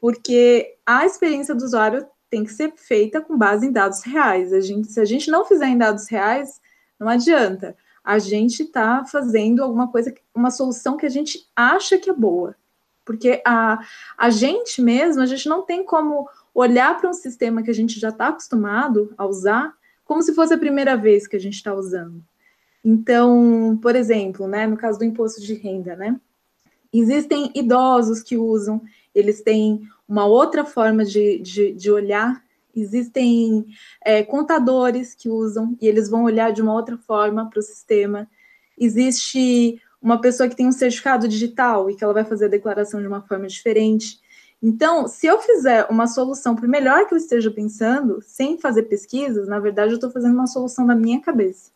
porque 0.00 0.76
a 0.86 1.04
experiência 1.04 1.54
do 1.54 1.64
usuário 1.64 2.06
tem 2.30 2.44
que 2.44 2.52
ser 2.52 2.72
feita 2.76 3.20
com 3.20 3.36
base 3.36 3.66
em 3.66 3.72
dados 3.72 4.02
reais. 4.02 4.54
A 4.54 4.60
gente, 4.60 4.90
se 4.90 4.98
a 4.98 5.04
gente 5.04 5.30
não 5.30 5.44
fizer 5.44 5.66
em 5.66 5.76
dados 5.76 6.08
reais, 6.08 6.60
não 6.98 7.06
adianta. 7.06 7.76
A 8.04 8.18
gente 8.18 8.64
está 8.64 9.04
fazendo 9.04 9.62
alguma 9.62 9.88
coisa, 9.90 10.12
uma 10.34 10.50
solução 10.50 10.96
que 10.96 11.06
a 11.06 11.10
gente 11.10 11.48
acha 11.54 11.98
que 11.98 12.10
é 12.10 12.14
boa. 12.14 12.56
Porque 13.04 13.42
a, 13.44 13.78
a 14.16 14.30
gente 14.30 14.80
mesmo, 14.80 15.22
a 15.22 15.26
gente 15.26 15.48
não 15.48 15.62
tem 15.62 15.84
como 15.84 16.28
olhar 16.54 17.00
para 17.00 17.10
um 17.10 17.14
sistema 17.14 17.62
que 17.62 17.70
a 17.70 17.74
gente 17.74 17.98
já 17.98 18.10
está 18.10 18.28
acostumado 18.28 19.12
a 19.16 19.26
usar 19.26 19.74
como 20.04 20.22
se 20.22 20.34
fosse 20.34 20.52
a 20.52 20.58
primeira 20.58 20.96
vez 20.96 21.26
que 21.26 21.36
a 21.36 21.40
gente 21.40 21.54
está 21.54 21.74
usando. 21.74 22.22
Então, 22.84 23.78
por 23.80 23.94
exemplo, 23.94 24.46
né, 24.46 24.66
no 24.66 24.76
caso 24.76 24.98
do 24.98 25.04
imposto 25.04 25.40
de 25.40 25.54
renda, 25.54 25.96
né, 25.96 26.20
existem 26.92 27.50
idosos 27.54 28.22
que 28.22 28.36
usam, 28.36 28.82
eles 29.14 29.40
têm 29.40 29.88
uma 30.06 30.26
outra 30.26 30.64
forma 30.64 31.04
de, 31.04 31.38
de, 31.38 31.72
de 31.72 31.90
olhar 31.90 32.41
existem 32.74 33.66
é, 34.04 34.22
contadores 34.22 35.14
que 35.14 35.28
usam 35.28 35.76
e 35.80 35.86
eles 35.86 36.08
vão 36.08 36.24
olhar 36.24 36.52
de 36.52 36.62
uma 36.62 36.74
outra 36.74 36.96
forma 36.96 37.48
para 37.48 37.58
o 37.58 37.62
sistema. 37.62 38.28
Existe 38.78 39.80
uma 40.00 40.20
pessoa 40.20 40.48
que 40.48 40.56
tem 40.56 40.66
um 40.66 40.72
certificado 40.72 41.28
digital 41.28 41.88
e 41.88 41.94
que 41.94 42.02
ela 42.02 42.12
vai 42.12 42.24
fazer 42.24 42.46
a 42.46 42.48
declaração 42.48 43.00
de 43.00 43.06
uma 43.06 43.22
forma 43.22 43.46
diferente. 43.46 44.20
Então, 44.62 45.08
se 45.08 45.26
eu 45.26 45.40
fizer 45.40 45.86
uma 45.90 46.06
solução, 46.06 46.54
por 46.54 46.68
melhor 46.68 47.06
que 47.06 47.14
eu 47.14 47.18
esteja 47.18 47.50
pensando, 47.50 48.20
sem 48.22 48.58
fazer 48.58 48.84
pesquisas, 48.84 49.48
na 49.48 49.58
verdade 49.58 49.92
eu 49.92 49.96
estou 49.96 50.10
fazendo 50.10 50.34
uma 50.34 50.46
solução 50.46 50.86
na 50.86 50.94
minha 50.94 51.20
cabeça. 51.20 51.70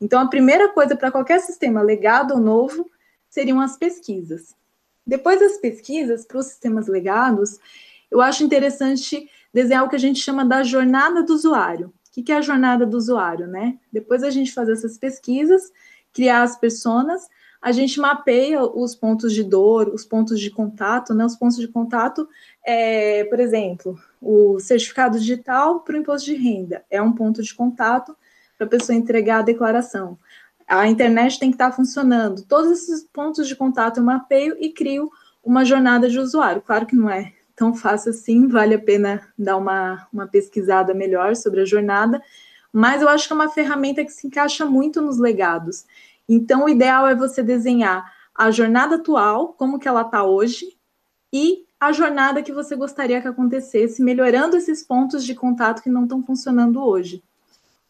Então, 0.00 0.20
a 0.20 0.28
primeira 0.28 0.72
coisa 0.72 0.96
para 0.96 1.10
qualquer 1.10 1.40
sistema 1.40 1.82
legado 1.82 2.32
ou 2.32 2.40
novo 2.40 2.90
seriam 3.28 3.60
as 3.60 3.76
pesquisas. 3.76 4.54
Depois 5.06 5.38
das 5.40 5.58
pesquisas, 5.58 6.24
para 6.24 6.38
os 6.38 6.46
sistemas 6.46 6.86
legados, 6.86 7.58
eu 8.10 8.20
acho 8.20 8.42
interessante 8.42 9.28
desenhar 9.52 9.84
o 9.84 9.88
que 9.88 9.96
a 9.96 10.00
gente 10.00 10.20
chama 10.20 10.44
da 10.44 10.62
jornada 10.62 11.22
do 11.22 11.34
usuário. 11.34 11.92
O 12.16 12.22
que 12.22 12.32
é 12.32 12.36
a 12.36 12.42
jornada 12.42 12.84
do 12.84 12.96
usuário, 12.96 13.46
né? 13.46 13.78
Depois 13.92 14.22
a 14.22 14.30
gente 14.30 14.52
fazer 14.52 14.72
essas 14.72 14.98
pesquisas, 14.98 15.72
criar 16.12 16.42
as 16.42 16.58
personas, 16.58 17.28
a 17.62 17.72
gente 17.72 18.00
mapeia 18.00 18.62
os 18.62 18.94
pontos 18.94 19.32
de 19.32 19.44
dor, 19.44 19.88
os 19.88 20.04
pontos 20.04 20.40
de 20.40 20.50
contato, 20.50 21.14
né? 21.14 21.24
Os 21.24 21.36
pontos 21.36 21.56
de 21.56 21.68
contato, 21.68 22.28
é, 22.64 23.24
por 23.24 23.38
exemplo, 23.38 23.98
o 24.20 24.58
certificado 24.58 25.18
digital 25.18 25.80
para 25.80 25.94
o 25.94 25.98
imposto 25.98 26.26
de 26.26 26.36
renda 26.36 26.84
é 26.90 27.00
um 27.00 27.12
ponto 27.12 27.42
de 27.42 27.54
contato 27.54 28.16
para 28.56 28.66
a 28.66 28.70
pessoa 28.70 28.96
entregar 28.96 29.40
a 29.40 29.42
declaração. 29.42 30.18
A 30.66 30.86
internet 30.86 31.38
tem 31.38 31.50
que 31.50 31.56
estar 31.56 31.72
funcionando. 31.72 32.42
Todos 32.42 32.70
esses 32.70 33.04
pontos 33.04 33.46
de 33.46 33.56
contato 33.56 33.98
eu 33.98 34.04
mapeio 34.04 34.56
e 34.58 34.70
crio 34.70 35.10
uma 35.42 35.64
jornada 35.64 36.08
de 36.08 36.18
usuário. 36.18 36.62
Claro 36.62 36.86
que 36.86 36.96
não 36.96 37.10
é 37.10 37.32
tão 37.60 37.74
fácil 37.74 38.08
assim, 38.08 38.48
vale 38.48 38.74
a 38.74 38.78
pena 38.78 39.20
dar 39.38 39.58
uma, 39.58 40.08
uma 40.10 40.26
pesquisada 40.26 40.94
melhor 40.94 41.36
sobre 41.36 41.60
a 41.60 41.64
jornada, 41.66 42.22
mas 42.72 43.02
eu 43.02 43.08
acho 43.10 43.26
que 43.26 43.34
é 43.34 43.36
uma 43.36 43.50
ferramenta 43.50 44.02
que 44.02 44.10
se 44.10 44.26
encaixa 44.26 44.64
muito 44.64 45.02
nos 45.02 45.18
legados. 45.18 45.84
Então, 46.26 46.64
o 46.64 46.68
ideal 46.70 47.06
é 47.06 47.14
você 47.14 47.42
desenhar 47.42 48.10
a 48.34 48.50
jornada 48.50 48.94
atual, 48.94 49.48
como 49.48 49.78
que 49.78 49.86
ela 49.86 50.00
está 50.00 50.24
hoje, 50.24 50.74
e 51.30 51.66
a 51.78 51.92
jornada 51.92 52.42
que 52.42 52.50
você 52.50 52.74
gostaria 52.74 53.20
que 53.20 53.28
acontecesse, 53.28 54.02
melhorando 54.02 54.56
esses 54.56 54.82
pontos 54.82 55.22
de 55.22 55.34
contato 55.34 55.82
que 55.82 55.90
não 55.90 56.04
estão 56.04 56.22
funcionando 56.22 56.82
hoje. 56.82 57.22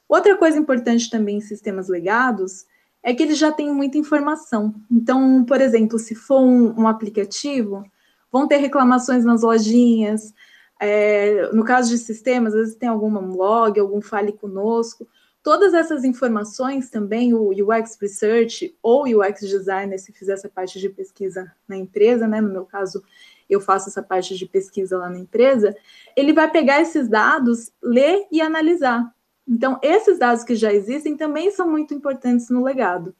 Outra 0.08 0.36
coisa 0.36 0.58
importante 0.58 1.08
também 1.08 1.36
em 1.36 1.40
sistemas 1.40 1.88
legados 1.88 2.66
é 3.04 3.14
que 3.14 3.22
eles 3.22 3.38
já 3.38 3.52
têm 3.52 3.72
muita 3.72 3.98
informação. 3.98 4.74
Então, 4.90 5.44
por 5.44 5.60
exemplo, 5.60 5.96
se 5.96 6.16
for 6.16 6.40
um, 6.40 6.80
um 6.80 6.88
aplicativo, 6.88 7.84
vão 8.30 8.46
ter 8.46 8.56
reclamações 8.56 9.24
nas 9.24 9.42
lojinhas. 9.42 10.34
É, 10.80 11.50
no 11.52 11.64
caso 11.64 11.90
de 11.90 11.98
sistemas, 11.98 12.54
às 12.54 12.60
vezes 12.60 12.76
tem 12.76 12.88
algum 12.88 13.10
log, 13.34 13.78
algum 13.78 14.00
fale 14.00 14.32
conosco. 14.32 15.06
Todas 15.42 15.72
essas 15.72 16.04
informações 16.04 16.90
também, 16.90 17.32
o 17.32 17.48
UX 17.50 17.96
Research 18.00 18.76
ou 18.82 19.04
UX 19.04 19.40
Designer, 19.40 19.98
se 19.98 20.12
fizer 20.12 20.34
essa 20.34 20.48
parte 20.48 20.78
de 20.78 20.88
pesquisa 20.88 21.50
na 21.66 21.76
empresa, 21.76 22.26
né? 22.28 22.40
No 22.40 22.50
meu 22.50 22.64
caso, 22.66 23.02
eu 23.48 23.60
faço 23.60 23.88
essa 23.88 24.02
parte 24.02 24.36
de 24.36 24.46
pesquisa 24.46 24.98
lá 24.98 25.08
na 25.08 25.18
empresa, 25.18 25.74
ele 26.14 26.32
vai 26.32 26.50
pegar 26.50 26.80
esses 26.80 27.08
dados, 27.08 27.72
ler 27.82 28.26
e 28.30 28.40
analisar. 28.40 29.12
Então, 29.48 29.78
esses 29.82 30.18
dados 30.18 30.44
que 30.44 30.54
já 30.54 30.72
existem 30.72 31.16
também 31.16 31.50
são 31.50 31.68
muito 31.68 31.92
importantes 31.92 32.48
no 32.50 32.62
legado. 32.62 33.14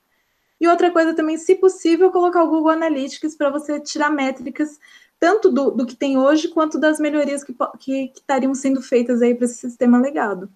E 0.60 0.68
outra 0.68 0.90
coisa 0.90 1.14
também, 1.14 1.38
se 1.38 1.54
possível, 1.54 2.12
colocar 2.12 2.44
o 2.44 2.50
Google 2.50 2.70
Analytics 2.70 3.34
para 3.34 3.48
você 3.48 3.80
tirar 3.80 4.10
métricas 4.10 4.78
tanto 5.20 5.52
do, 5.52 5.70
do, 5.70 5.86
que 5.86 5.94
tem 5.94 6.16
hoje 6.16 6.48
quanto 6.48 6.80
das 6.80 6.98
melhorias 6.98 7.44
que, 7.44 7.54
que, 7.78 8.08
que 8.08 8.20
estariam 8.20 8.54
sendo 8.54 8.80
feitas 8.80 9.20
aí 9.20 9.34
para 9.34 9.44
esse 9.44 9.56
sistema 9.56 10.00
legado. 10.00 10.50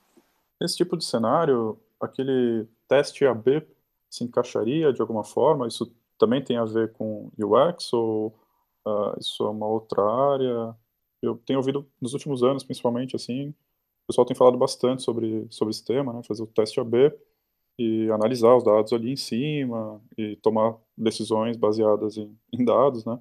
Nesse 0.59 0.77
tipo 0.77 0.97
de 0.97 1.05
cenário, 1.05 1.79
aquele 2.01 2.67
teste 2.89 3.27
AB 3.27 3.67
se 4.11 4.25
encaixaria 4.25 4.93
de 4.93 5.03
alguma 5.03 5.23
forma? 5.23 5.69
Isso 5.69 5.95
também 6.19 6.43
tem 6.43 6.57
a 6.57 6.65
ver 6.65 6.93
com 6.93 7.31
UX 7.39 7.93
ou 7.93 8.29
uh, 8.87 9.19
isso 9.21 9.45
é 9.45 9.51
uma 9.51 9.67
outra 9.67 10.03
área? 10.03 10.75
Eu 11.21 11.37
tenho 11.45 11.59
ouvido 11.59 11.87
nos 12.01 12.15
últimos 12.15 12.43
anos, 12.43 12.65
principalmente, 12.65 13.15
assim, 13.15 13.51
o 13.51 14.07
pessoal 14.07 14.27
tem 14.27 14.37
falado 14.37 14.57
bastante 14.57 15.03
sobre, 15.03 15.47
sobre 15.51 15.73
esse 15.73 15.85
tema, 15.85 16.13
né, 16.13 16.23
fazer 16.23 16.43
o 16.43 16.47
teste 16.47 16.81
AB 16.81 17.13
e 17.79 18.11
analisar 18.11 18.55
os 18.57 18.65
dados 18.65 18.93
ali 18.93 19.13
em 19.13 19.17
cima 19.17 20.01
e 20.17 20.37
tomar 20.37 20.77
decisões 20.97 21.57
baseadas 21.57 22.17
em, 22.17 22.35
em 22.53 22.65
dados, 22.65 23.05
né? 23.05 23.19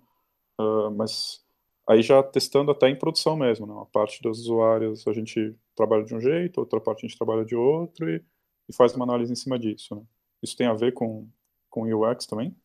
Uh, 0.60 0.92
mas 0.92 1.44
aí 1.88 2.02
já 2.02 2.22
testando 2.24 2.72
até 2.72 2.90
em 2.90 2.96
produção 2.96 3.36
mesmo, 3.36 3.66
né? 3.66 3.74
Uma 3.74 3.86
parte 3.86 4.22
dos 4.22 4.40
usuários 4.40 5.08
a 5.08 5.14
gente 5.14 5.56
trabalha 5.76 6.04
de 6.04 6.16
um 6.16 6.20
jeito, 6.20 6.60
outra 6.60 6.80
parte 6.80 7.06
a 7.06 7.08
gente 7.08 7.18
trabalha 7.18 7.44
de 7.44 7.56
outro 7.56 8.10
e, 8.10 8.24
e 8.70 8.74
faz 8.74 8.96
uma 8.96 9.06
análise 9.06 9.32
em 9.32 9.36
cima 9.36 9.58
disso, 9.58 9.96
né? 9.96 10.02
Isso 10.42 10.58
tem 10.58 10.68
a 10.68 10.74
ver 10.74 10.94
com, 10.94 11.28
com 11.70 11.84
UX 11.84 12.26
também? 12.26 12.56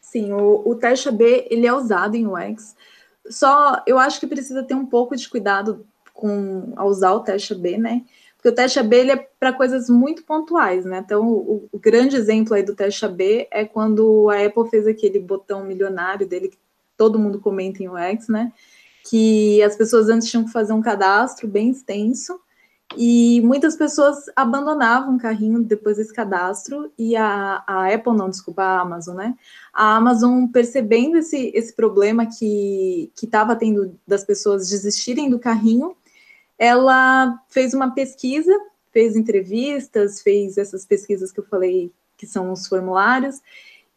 Sim, 0.00 0.32
o, 0.32 0.68
o 0.68 0.74
teste 0.74 1.08
AB, 1.08 1.46
ele 1.48 1.66
é 1.66 1.72
usado 1.72 2.16
em 2.16 2.26
UX, 2.26 2.76
só 3.28 3.82
eu 3.86 3.98
acho 3.98 4.18
que 4.18 4.26
precisa 4.26 4.62
ter 4.62 4.74
um 4.74 4.86
pouco 4.86 5.16
de 5.16 5.28
cuidado 5.28 5.86
com 6.12 6.72
a 6.76 6.84
usar 6.84 7.12
o 7.12 7.20
teste 7.20 7.52
AB, 7.52 7.78
né? 7.78 8.04
Porque 8.36 8.48
o 8.48 8.54
teste 8.54 8.78
AB 8.80 9.10
é 9.10 9.16
para 9.38 9.52
coisas 9.52 9.88
muito 9.88 10.24
pontuais, 10.24 10.84
né? 10.84 10.98
Então, 10.98 11.28
o, 11.28 11.68
o, 11.70 11.78
grande 11.78 12.16
exemplo 12.16 12.54
aí 12.54 12.62
do 12.64 12.74
teste 12.74 13.04
AB 13.04 13.46
é 13.50 13.64
quando 13.64 14.28
a 14.28 14.44
Apple 14.44 14.68
fez 14.68 14.86
aquele 14.86 15.20
botão 15.20 15.64
milionário 15.64 16.26
dele, 16.26 16.48
que 16.48 16.58
todo 17.02 17.18
mundo 17.18 17.40
comenta 17.40 17.82
em 17.82 17.88
UX, 17.88 18.28
né? 18.28 18.52
Que 19.02 19.60
as 19.64 19.74
pessoas 19.74 20.08
antes 20.08 20.30
tinham 20.30 20.44
que 20.44 20.52
fazer 20.52 20.72
um 20.72 20.80
cadastro 20.80 21.48
bem 21.48 21.70
extenso, 21.70 22.38
e 22.96 23.40
muitas 23.40 23.74
pessoas 23.74 24.26
abandonavam 24.36 25.16
o 25.16 25.18
carrinho 25.18 25.64
depois 25.64 25.96
desse 25.96 26.12
cadastro, 26.12 26.92
e 26.96 27.16
a, 27.16 27.64
a 27.66 27.92
Apple, 27.92 28.16
não, 28.16 28.30
desculpa, 28.30 28.62
a 28.62 28.82
Amazon, 28.82 29.16
né? 29.16 29.34
A 29.74 29.96
Amazon, 29.96 30.46
percebendo 30.46 31.16
esse, 31.16 31.50
esse 31.52 31.74
problema 31.74 32.24
que 32.24 33.10
estava 33.20 33.56
tendo 33.56 33.98
das 34.06 34.22
pessoas 34.22 34.70
desistirem 34.70 35.28
do 35.28 35.40
carrinho, 35.40 35.96
ela 36.56 37.36
fez 37.48 37.74
uma 37.74 37.90
pesquisa, 37.90 38.52
fez 38.92 39.16
entrevistas, 39.16 40.22
fez 40.22 40.56
essas 40.56 40.86
pesquisas 40.86 41.32
que 41.32 41.40
eu 41.40 41.46
falei, 41.46 41.90
que 42.16 42.28
são 42.28 42.52
os 42.52 42.68
formulários, 42.68 43.40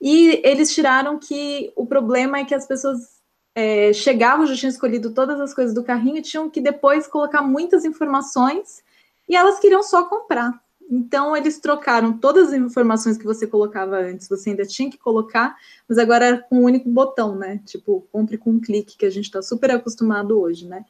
e 0.01 0.41
eles 0.43 0.73
tiraram 0.73 1.17
que 1.17 1.71
o 1.75 1.85
problema 1.85 2.39
é 2.39 2.45
que 2.45 2.53
as 2.53 2.67
pessoas 2.67 3.15
é, 3.55 3.93
chegavam, 3.93 4.45
já 4.45 4.55
tinham 4.55 4.69
escolhido 4.69 5.11
todas 5.11 5.39
as 5.39 5.53
coisas 5.53 5.73
do 5.73 5.83
carrinho, 5.83 6.21
tinham 6.21 6.49
que 6.49 6.59
depois 6.59 7.07
colocar 7.07 7.41
muitas 7.41 7.85
informações 7.85 8.83
e 9.27 9.35
elas 9.35 9.59
queriam 9.59 9.81
só 9.81 10.03
comprar. 10.03 10.53
Então, 10.89 11.35
eles 11.35 11.59
trocaram 11.59 12.13
todas 12.13 12.49
as 12.49 12.53
informações 12.53 13.17
que 13.17 13.25
você 13.25 13.47
colocava 13.47 13.97
antes, 13.97 14.29
você 14.29 14.51
ainda 14.51 14.65
tinha 14.65 14.89
que 14.89 14.99
colocar, 14.99 15.55
mas 15.89 15.97
agora 15.97 16.45
com 16.47 16.59
um 16.59 16.63
único 16.63 16.87
botão, 16.89 17.35
né? 17.35 17.59
Tipo, 17.65 18.07
compre 18.11 18.37
com 18.37 18.51
um 18.51 18.59
clique, 18.59 18.97
que 18.97 19.05
a 19.05 19.09
gente 19.09 19.25
está 19.25 19.41
super 19.41 19.71
acostumado 19.71 20.39
hoje, 20.39 20.67
né? 20.67 20.85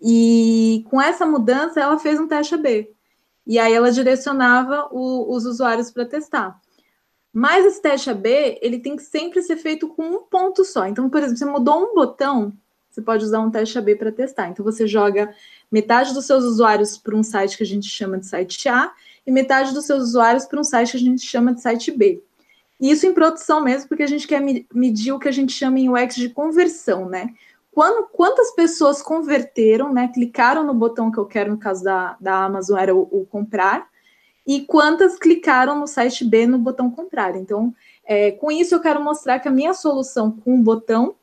E 0.00 0.86
com 0.88 1.00
essa 1.00 1.26
mudança, 1.26 1.80
ela 1.80 1.98
fez 1.98 2.18
um 2.18 2.26
teste 2.26 2.54
AB. 2.54 2.90
E 3.46 3.58
aí 3.58 3.72
ela 3.74 3.92
direcionava 3.92 4.88
o, 4.90 5.34
os 5.34 5.44
usuários 5.44 5.90
para 5.90 6.06
testar. 6.06 6.58
Mas 7.38 7.66
esse 7.66 7.82
teste 7.82 8.08
AB, 8.08 8.58
ele 8.62 8.78
tem 8.78 8.96
que 8.96 9.02
sempre 9.02 9.42
ser 9.42 9.58
feito 9.58 9.88
com 9.88 10.02
um 10.02 10.22
ponto 10.22 10.64
só. 10.64 10.86
Então, 10.86 11.10
por 11.10 11.18
exemplo, 11.18 11.36
você 11.36 11.44
mudou 11.44 11.82
um 11.82 11.94
botão, 11.94 12.50
você 12.88 13.02
pode 13.02 13.26
usar 13.26 13.40
um 13.40 13.50
teste 13.50 13.76
AB 13.76 13.94
para 13.96 14.10
testar. 14.10 14.48
Então, 14.48 14.64
você 14.64 14.86
joga 14.86 15.34
metade 15.70 16.14
dos 16.14 16.24
seus 16.24 16.44
usuários 16.44 16.96
para 16.96 17.14
um 17.14 17.22
site 17.22 17.58
que 17.58 17.62
a 17.62 17.66
gente 17.66 17.90
chama 17.90 18.16
de 18.16 18.24
site 18.24 18.66
A 18.70 18.90
e 19.26 19.30
metade 19.30 19.74
dos 19.74 19.84
seus 19.84 20.04
usuários 20.04 20.46
para 20.46 20.58
um 20.58 20.64
site 20.64 20.92
que 20.92 20.96
a 20.96 21.00
gente 21.00 21.26
chama 21.26 21.52
de 21.52 21.60
site 21.60 21.90
B. 21.90 22.22
E 22.80 22.90
isso 22.90 23.06
em 23.06 23.12
produção 23.12 23.62
mesmo, 23.62 23.86
porque 23.86 24.04
a 24.04 24.08
gente 24.08 24.26
quer 24.26 24.40
medir 24.72 25.12
o 25.12 25.18
que 25.18 25.28
a 25.28 25.32
gente 25.32 25.52
chama 25.52 25.78
em 25.78 25.90
UX 25.90 26.14
de 26.14 26.30
conversão, 26.30 27.06
né? 27.06 27.34
Quando, 27.70 28.08
quantas 28.12 28.54
pessoas 28.54 29.02
converteram, 29.02 29.92
né? 29.92 30.08
Clicaram 30.08 30.64
no 30.64 30.72
botão 30.72 31.12
que 31.12 31.18
eu 31.18 31.26
quero, 31.26 31.50
no 31.50 31.58
caso 31.58 31.84
da, 31.84 32.16
da 32.18 32.44
Amazon, 32.44 32.78
era 32.78 32.96
o, 32.96 33.02
o 33.12 33.26
comprar, 33.26 33.86
e 34.46 34.60
quantas 34.60 35.18
clicaram 35.18 35.78
no 35.78 35.86
site 35.86 36.24
B 36.24 36.46
no 36.46 36.58
botão 36.58 36.90
comprar. 36.90 37.34
Então, 37.34 37.74
é, 38.04 38.30
com 38.30 38.50
isso, 38.50 38.74
eu 38.74 38.80
quero 38.80 39.02
mostrar 39.02 39.40
que 39.40 39.48
a 39.48 39.50
minha 39.50 39.74
solução 39.74 40.30
com 40.30 40.54
um 40.54 40.62
botão 40.62 41.16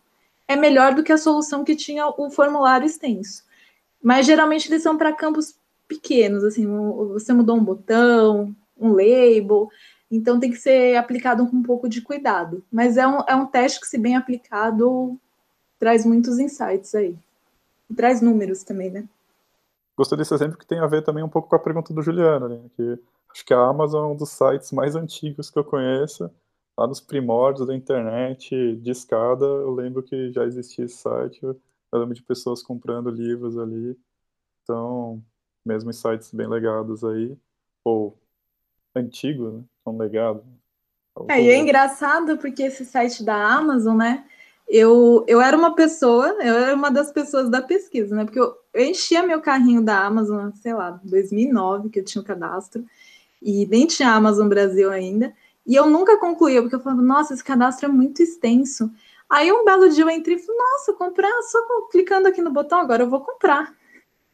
é 0.48 0.56
melhor 0.56 0.94
do 0.94 1.04
que 1.04 1.12
a 1.12 1.18
solução 1.18 1.64
que 1.64 1.76
tinha 1.76 2.06
o 2.08 2.30
formulário 2.30 2.86
extenso. 2.86 3.44
Mas 4.02 4.26
geralmente 4.26 4.70
eles 4.70 4.84
são 4.84 4.98
para 4.98 5.14
campos 5.14 5.56
pequenos, 5.88 6.44
assim, 6.44 6.68
você 7.14 7.32
mudou 7.32 7.56
um 7.56 7.64
botão, 7.64 8.54
um 8.78 8.92
label, 8.92 9.70
então 10.12 10.40
tem 10.40 10.52
que 10.52 10.58
ser 10.58 10.98
aplicado 10.98 11.48
com 11.48 11.58
um 11.58 11.64
pouco 11.64 11.88
de 11.88 12.02
cuidado. 12.02 12.64
Mas 12.72 12.98
é 12.98 13.08
um, 13.08 13.20
é 13.28 13.36
um 13.36 13.46
teste 13.46 13.80
que, 13.80 13.88
se 13.88 13.98
bem 13.98 14.18
aplicado, 14.18 15.18
traz 15.80 16.06
muitos 16.06 16.40
insights 16.40 16.94
aí. 16.94 17.16
E 17.90 17.94
traz 17.94 18.22
números 18.22 18.64
também, 18.64 18.90
né? 18.90 19.06
Gostei 19.96 20.18
desse 20.18 20.34
exemplo 20.34 20.58
que 20.58 20.66
tem 20.66 20.80
a 20.80 20.88
ver 20.88 21.04
também 21.04 21.24
um 21.24 21.30
pouco 21.30 21.48
com 21.48 21.56
a 21.56 21.60
pergunta 21.60 21.94
do 21.94 22.02
Juliano, 22.02 22.50
né? 22.50 22.60
Que 22.76 23.00
acho 23.34 23.46
que 23.46 23.54
a 23.54 23.60
Amazon 23.60 24.12
é 24.12 24.14
um 24.14 24.16
dos 24.16 24.30
sites 24.30 24.72
mais 24.72 24.96
antigos 24.96 25.50
que 25.50 25.58
eu 25.58 25.64
conheço 25.64 26.30
lá 26.78 26.88
nos 26.88 27.00
primórdios 27.00 27.68
da 27.68 27.76
internet, 27.76 28.76
de 28.78 28.92
escada, 28.92 29.46
eu 29.46 29.72
lembro 29.72 30.04
que 30.04 30.32
já 30.32 30.44
existia 30.44 30.86
esse 30.86 30.98
site, 30.98 31.44
eu 31.44 31.60
lembro 31.92 32.16
de 32.16 32.24
pessoas 32.24 32.64
comprando 32.64 33.10
livros 33.10 33.58
ali. 33.58 33.98
Então, 34.64 35.24
mesmo 35.66 35.90
em 35.90 35.94
sites 35.94 36.34
bem 36.34 36.48
legados 36.48 37.04
aí, 37.04 37.38
ou 37.84 38.18
antigos, 38.96 39.54
né? 39.54 39.64
São 39.84 39.98
legados. 39.98 40.44
É, 41.30 41.42
e 41.42 41.50
é 41.50 41.58
engraçado 41.58 42.38
porque 42.38 42.64
esse 42.64 42.86
site 42.86 43.24
da 43.24 43.36
Amazon, 43.36 43.98
né? 43.98 44.26
Eu, 44.68 45.24
eu 45.28 45.42
era 45.42 45.56
uma 45.56 45.76
pessoa, 45.76 46.28
eu 46.42 46.56
era 46.56 46.76
uma 46.76 46.90
das 46.90 47.12
pessoas 47.12 47.50
da 47.50 47.62
pesquisa, 47.62 48.16
né? 48.16 48.24
Porque 48.24 48.40
eu, 48.40 48.58
eu 48.74 48.86
enchia 48.86 49.22
meu 49.22 49.42
carrinho 49.42 49.84
da 49.84 50.04
Amazon, 50.04 50.52
sei 50.54 50.74
lá, 50.74 51.00
2009, 51.04 51.90
que 51.90 52.00
eu 52.00 52.06
tinha 52.06 52.22
o 52.22 52.26
cadastro, 52.26 52.84
e 53.44 53.66
nem 53.68 53.86
tinha 53.86 54.12
Amazon 54.12 54.48
Brasil 54.48 54.90
ainda, 54.90 55.34
e 55.66 55.76
eu 55.76 55.90
nunca 55.90 56.18
concluía, 56.18 56.62
porque 56.62 56.76
eu 56.76 56.80
falava, 56.80 57.02
nossa, 57.02 57.34
esse 57.34 57.44
cadastro 57.44 57.86
é 57.86 57.90
muito 57.90 58.22
extenso. 58.22 58.92
Aí 59.30 59.52
um 59.52 59.64
belo 59.64 59.90
dia 59.90 60.04
eu 60.04 60.10
entrei 60.10 60.36
e 60.36 60.40
falei, 60.40 60.60
nossa, 60.60 60.94
comprar, 60.94 61.32
só 61.44 61.60
clicando 61.92 62.28
aqui 62.28 62.42
no 62.42 62.52
botão, 62.52 62.80
agora 62.80 63.04
eu 63.04 63.10
vou 63.10 63.22
comprar. 63.22 63.74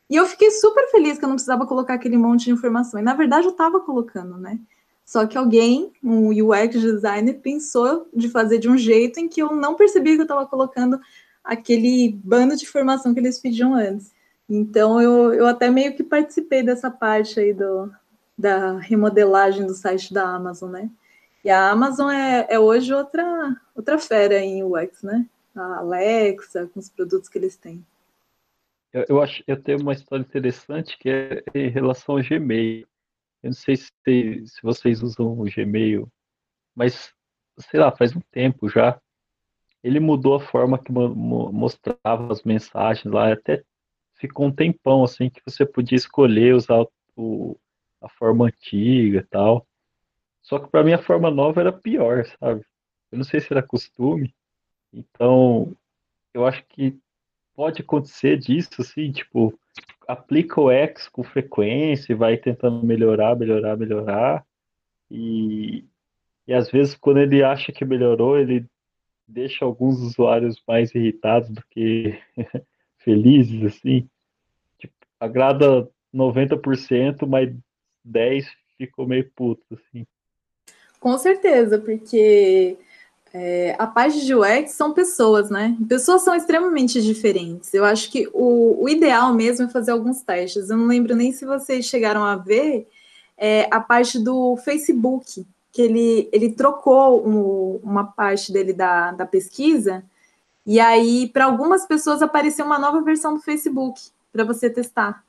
E 0.10 0.16
eu 0.16 0.26
fiquei 0.26 0.50
super 0.52 0.90
feliz 0.90 1.20
que 1.20 1.26
eu 1.26 1.30
não 1.30 1.36
precisava 1.36 1.68
colocar 1.68 1.94
aquele 1.94 2.18
monte 2.18 2.46
de 2.46 2.52
informação. 2.52 3.00
E 3.00 3.04
na 3.04 3.14
verdade 3.14 3.46
eu 3.46 3.52
estava 3.52 3.80
colocando, 3.80 4.38
né? 4.38 4.60
Só 5.06 5.26
que 5.26 5.38
alguém, 5.38 5.92
um 6.04 6.30
UX 6.30 6.82
designer, 6.82 7.40
pensou 7.42 8.08
de 8.14 8.30
fazer 8.30 8.58
de 8.58 8.70
um 8.70 8.78
jeito 8.78 9.20
em 9.20 9.28
que 9.28 9.42
eu 9.42 9.56
não 9.56 9.76
percebia 9.76 10.16
que 10.16 10.22
eu 10.22 10.24
estava 10.24 10.46
colocando 10.46 11.00
aquele 11.44 12.20
bando 12.24 12.56
de 12.56 12.64
informação 12.64 13.14
que 13.14 13.20
eles 13.20 13.40
pediam 13.40 13.74
antes. 13.74 14.12
Então 14.48 15.00
eu, 15.00 15.34
eu 15.34 15.48
até 15.48 15.70
meio 15.70 15.96
que 15.96 16.04
participei 16.04 16.64
dessa 16.64 16.90
parte 16.90 17.40
aí 17.40 17.54
do, 17.54 17.92
da 18.40 18.78
remodelagem 18.78 19.68
do 19.68 19.74
site 19.74 20.14
da 20.14 20.24
Amazon, 20.24 20.72
né? 20.72 20.90
E 21.44 21.50
a 21.50 21.70
Amazon 21.70 22.10
é, 22.10 22.48
é 22.50 22.58
hoje 22.58 22.94
outra, 22.94 23.60
outra 23.76 24.00
fera 24.00 24.40
em 24.40 24.64
UX, 24.64 25.04
né? 25.04 25.28
A 25.54 25.80
Alexa, 25.80 26.68
com 26.68 26.80
os 26.80 26.90
produtos 26.90 27.28
que 27.28 27.38
eles 27.38 27.58
têm. 27.58 27.86
Eu, 28.94 29.06
eu 29.10 29.22
acho 29.22 29.44
eu 29.46 29.62
tenho 29.62 29.82
uma 29.82 29.92
história 29.92 30.24
interessante 30.24 30.98
que 30.98 31.10
é 31.10 31.44
em 31.54 31.70
relação 31.70 32.16
ao 32.16 32.24
Gmail. 32.24 32.88
Eu 33.44 33.50
não 33.50 33.54
sei 33.54 33.76
se, 33.76 33.92
se 34.06 34.62
vocês 34.64 35.04
usam 35.04 35.38
o 35.38 35.44
Gmail, 35.44 36.08
mas 36.74 37.14
sei 37.60 37.80
lá, 37.80 37.92
faz 37.92 38.16
um 38.16 38.22
tempo 38.32 38.70
já. 38.70 39.00
Ele 39.84 40.00
mudou 40.00 40.36
a 40.36 40.40
forma 40.40 40.80
que 40.80 40.92
mo 40.92 41.14
mostrava 41.52 42.32
as 42.32 42.44
mensagens 42.44 43.14
lá, 43.14 43.34
até 43.34 43.64
ficou 44.16 44.46
um 44.46 44.52
tempão 44.52 45.04
assim 45.04 45.30
que 45.30 45.42
você 45.46 45.66
podia 45.66 45.98
escolher 45.98 46.56
usar 46.56 46.86
o, 47.16 47.58
a 48.02 48.10
forma 48.10 48.48
antiga 48.48 49.20
e 49.20 49.24
tal. 49.24 49.68
Só 50.42 50.60
que 50.60 50.70
para 50.70 50.84
mim 50.84 50.94
a 50.94 51.02
forma 51.02 51.30
nova 51.30 51.62
era 51.62 51.72
pior, 51.72 52.26
sabe? 52.40 52.66
Eu 53.12 53.18
não 53.18 53.24
sei 53.24 53.40
se 53.40 53.52
era 53.52 53.62
costume. 53.62 54.34
Então, 54.94 55.76
eu 56.34 56.46
acho 56.46 56.64
que 56.68 56.98
pode 57.56 57.82
acontecer 57.82 58.38
disso, 58.38 58.82
assim, 58.82 59.12
tipo, 59.12 59.58
aplica 60.08 60.60
o 60.62 60.72
X 60.72 61.08
com 61.08 61.24
frequência 61.24 62.14
e 62.14 62.16
vai 62.16 62.38
tentando 62.38 62.86
melhorar, 62.86 63.36
melhorar, 63.36 63.78
melhorar. 63.78 64.46
E, 65.12 65.86
e 66.48 66.54
às 66.54 66.72
vezes, 66.72 66.96
quando 66.96 67.20
ele 67.20 67.44
acha 67.44 67.72
que 67.72 67.86
melhorou, 67.86 68.38
ele 68.38 68.66
deixa 69.28 69.64
alguns 69.64 70.00
usuários 70.00 70.62
mais 70.68 70.94
irritados 70.96 71.50
do 71.50 71.64
que 71.70 72.20
felizes, 72.98 73.64
assim. 73.64 74.10
Tipo, 74.80 74.94
agrada 75.20 75.88
90%, 76.14 77.28
mas 77.28 77.54
10% 78.10 78.46
ficou 78.78 79.08
meio 79.08 79.30
puto, 79.36 79.64
assim. 79.74 80.06
Com 81.00 81.18
certeza, 81.18 81.80
porque 81.80 82.78
é, 83.34 83.76
a 83.78 83.86
parte 83.86 84.26
de 84.26 84.34
UX 84.34 84.72
são 84.72 84.94
pessoas, 84.94 85.50
né? 85.50 85.78
Pessoas 85.88 86.24
são 86.24 86.34
extremamente 86.34 87.02
diferentes. 87.02 87.74
Eu 87.74 87.86
acho 87.86 88.12
que 88.12 88.28
o, 88.34 88.84
o, 88.84 88.90
ideal 88.90 89.34
mesmo 89.34 89.66
é 89.66 89.70
fazer 89.70 89.92
alguns 89.92 90.22
testes. 90.22 90.70
Eu 90.70 90.78
não 90.78 90.88
lembro 90.88 91.16
nem 91.16 91.32
se 91.32 91.46
vocês 91.46 91.86
chegaram 91.86 92.24
a 92.24 92.36
ver 92.36 92.88
é, 93.38 93.68
a 93.72 93.80
parte 93.80 94.18
do 94.20 94.58
Facebook, 94.58 95.46
que 95.72 95.82
ele, 95.82 96.30
ele 96.32 96.52
trocou 96.54 97.26
um, 97.28 97.80
uma 97.84 98.06
parte 98.06 98.52
dele 98.52 98.74
da, 98.74 99.12
da 99.12 99.26
pesquisa, 99.26 100.04
e 100.66 100.80
aí, 100.80 101.28
para 101.30 101.46
algumas 101.46 101.86
pessoas, 101.88 102.22
apareceu 102.22 102.66
uma 102.66 102.78
nova 102.78 103.02
versão 103.02 103.34
do 103.34 103.40
Facebook 103.40 104.00
para 104.32 104.44
você 104.44 104.70
testar. 104.70 105.24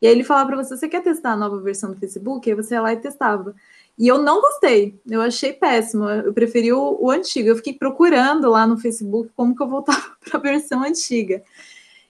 E 0.00 0.06
aí 0.06 0.12
ele 0.12 0.24
falava 0.24 0.48
para 0.48 0.62
você: 0.62 0.76
você 0.76 0.88
quer 0.88 1.02
testar 1.02 1.32
a 1.32 1.36
nova 1.36 1.60
versão 1.60 1.92
do 1.92 1.98
Facebook? 1.98 2.48
Aí 2.48 2.56
você 2.56 2.74
ia 2.74 2.82
lá 2.82 2.92
e 2.92 2.96
testava. 2.96 3.54
E 3.98 4.08
eu 4.08 4.22
não 4.22 4.40
gostei, 4.40 4.98
eu 5.08 5.20
achei 5.20 5.52
péssimo. 5.52 6.08
Eu 6.08 6.32
preferi 6.32 6.72
o, 6.72 6.96
o 7.00 7.10
antigo. 7.10 7.48
Eu 7.48 7.56
fiquei 7.56 7.74
procurando 7.74 8.48
lá 8.48 8.66
no 8.66 8.78
Facebook 8.78 9.30
como 9.36 9.54
que 9.54 9.62
eu 9.62 9.68
voltava 9.68 10.16
para 10.24 10.38
a 10.38 10.42
versão 10.42 10.82
antiga. 10.82 11.42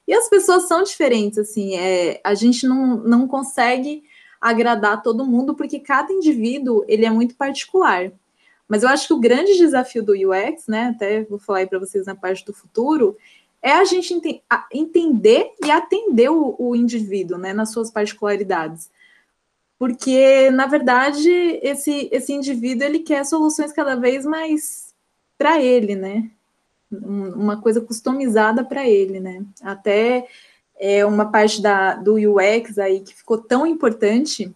E 0.06 0.12
as 0.14 0.28
pessoas 0.28 0.66
são 0.66 0.82
diferentes, 0.82 1.38
assim, 1.38 1.76
é, 1.76 2.20
a 2.24 2.34
gente 2.34 2.66
não, 2.66 2.96
não 2.96 3.28
consegue 3.28 4.02
agradar 4.40 5.02
todo 5.02 5.26
mundo 5.26 5.54
porque 5.54 5.78
cada 5.78 6.12
indivíduo 6.12 6.84
ele 6.88 7.04
é 7.04 7.10
muito 7.10 7.36
particular. 7.36 8.10
Mas 8.66 8.82
eu 8.82 8.88
acho 8.88 9.08
que 9.08 9.14
o 9.14 9.20
grande 9.20 9.56
desafio 9.56 10.02
do 10.02 10.12
UX, 10.12 10.66
né, 10.68 10.92
até 10.94 11.24
vou 11.24 11.38
falar 11.38 11.58
aí 11.58 11.66
para 11.66 11.78
vocês 11.78 12.06
na 12.06 12.14
parte 12.14 12.44
do 12.44 12.52
futuro, 12.52 13.16
é 13.62 13.72
a 13.72 13.84
gente 13.84 14.14
ente 14.14 14.42
a 14.48 14.66
entender 14.72 15.52
e 15.64 15.70
atender 15.70 16.30
o, 16.30 16.56
o 16.58 16.74
indivíduo, 16.74 17.38
né, 17.38 17.52
nas 17.52 17.72
suas 17.72 17.90
particularidades 17.90 18.90
porque 19.80 20.50
na 20.50 20.66
verdade 20.66 21.30
esse 21.62 22.10
esse 22.12 22.34
indivíduo 22.34 22.84
ele 22.84 22.98
quer 22.98 23.24
soluções 23.24 23.72
cada 23.72 23.94
vez 23.96 24.26
mais 24.26 24.92
para 25.38 25.58
ele, 25.58 25.94
né? 25.94 26.30
Uma 26.92 27.58
coisa 27.62 27.80
customizada 27.80 28.62
para 28.62 28.86
ele, 28.86 29.18
né? 29.20 29.42
Até 29.62 30.28
é 30.78 31.02
uma 31.06 31.30
parte 31.32 31.62
da, 31.62 31.94
do 31.94 32.16
UX 32.16 32.78
aí 32.78 33.00
que 33.00 33.14
ficou 33.14 33.38
tão 33.38 33.66
importante 33.66 34.54